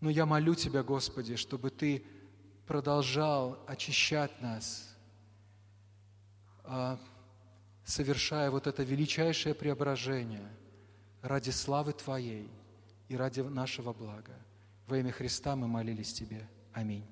Но 0.00 0.10
я 0.10 0.26
молю 0.26 0.54
Тебя, 0.54 0.82
Господи, 0.82 1.36
чтобы 1.36 1.70
Ты 1.70 2.04
продолжал 2.66 3.58
очищать 3.66 4.42
нас, 4.42 4.94
а, 6.64 6.98
совершая 7.84 8.50
вот 8.50 8.66
это 8.66 8.82
величайшее 8.82 9.54
преображение 9.54 10.48
ради 11.22 11.50
славы 11.50 11.92
Твоей– 11.92 12.50
и 13.08 13.16
ради 13.16 13.40
нашего 13.40 13.92
блага. 13.92 14.34
Во 14.86 14.98
имя 14.98 15.12
Христа 15.12 15.56
мы 15.56 15.68
молились 15.68 16.12
Тебе. 16.12 16.48
Аминь. 16.72 17.04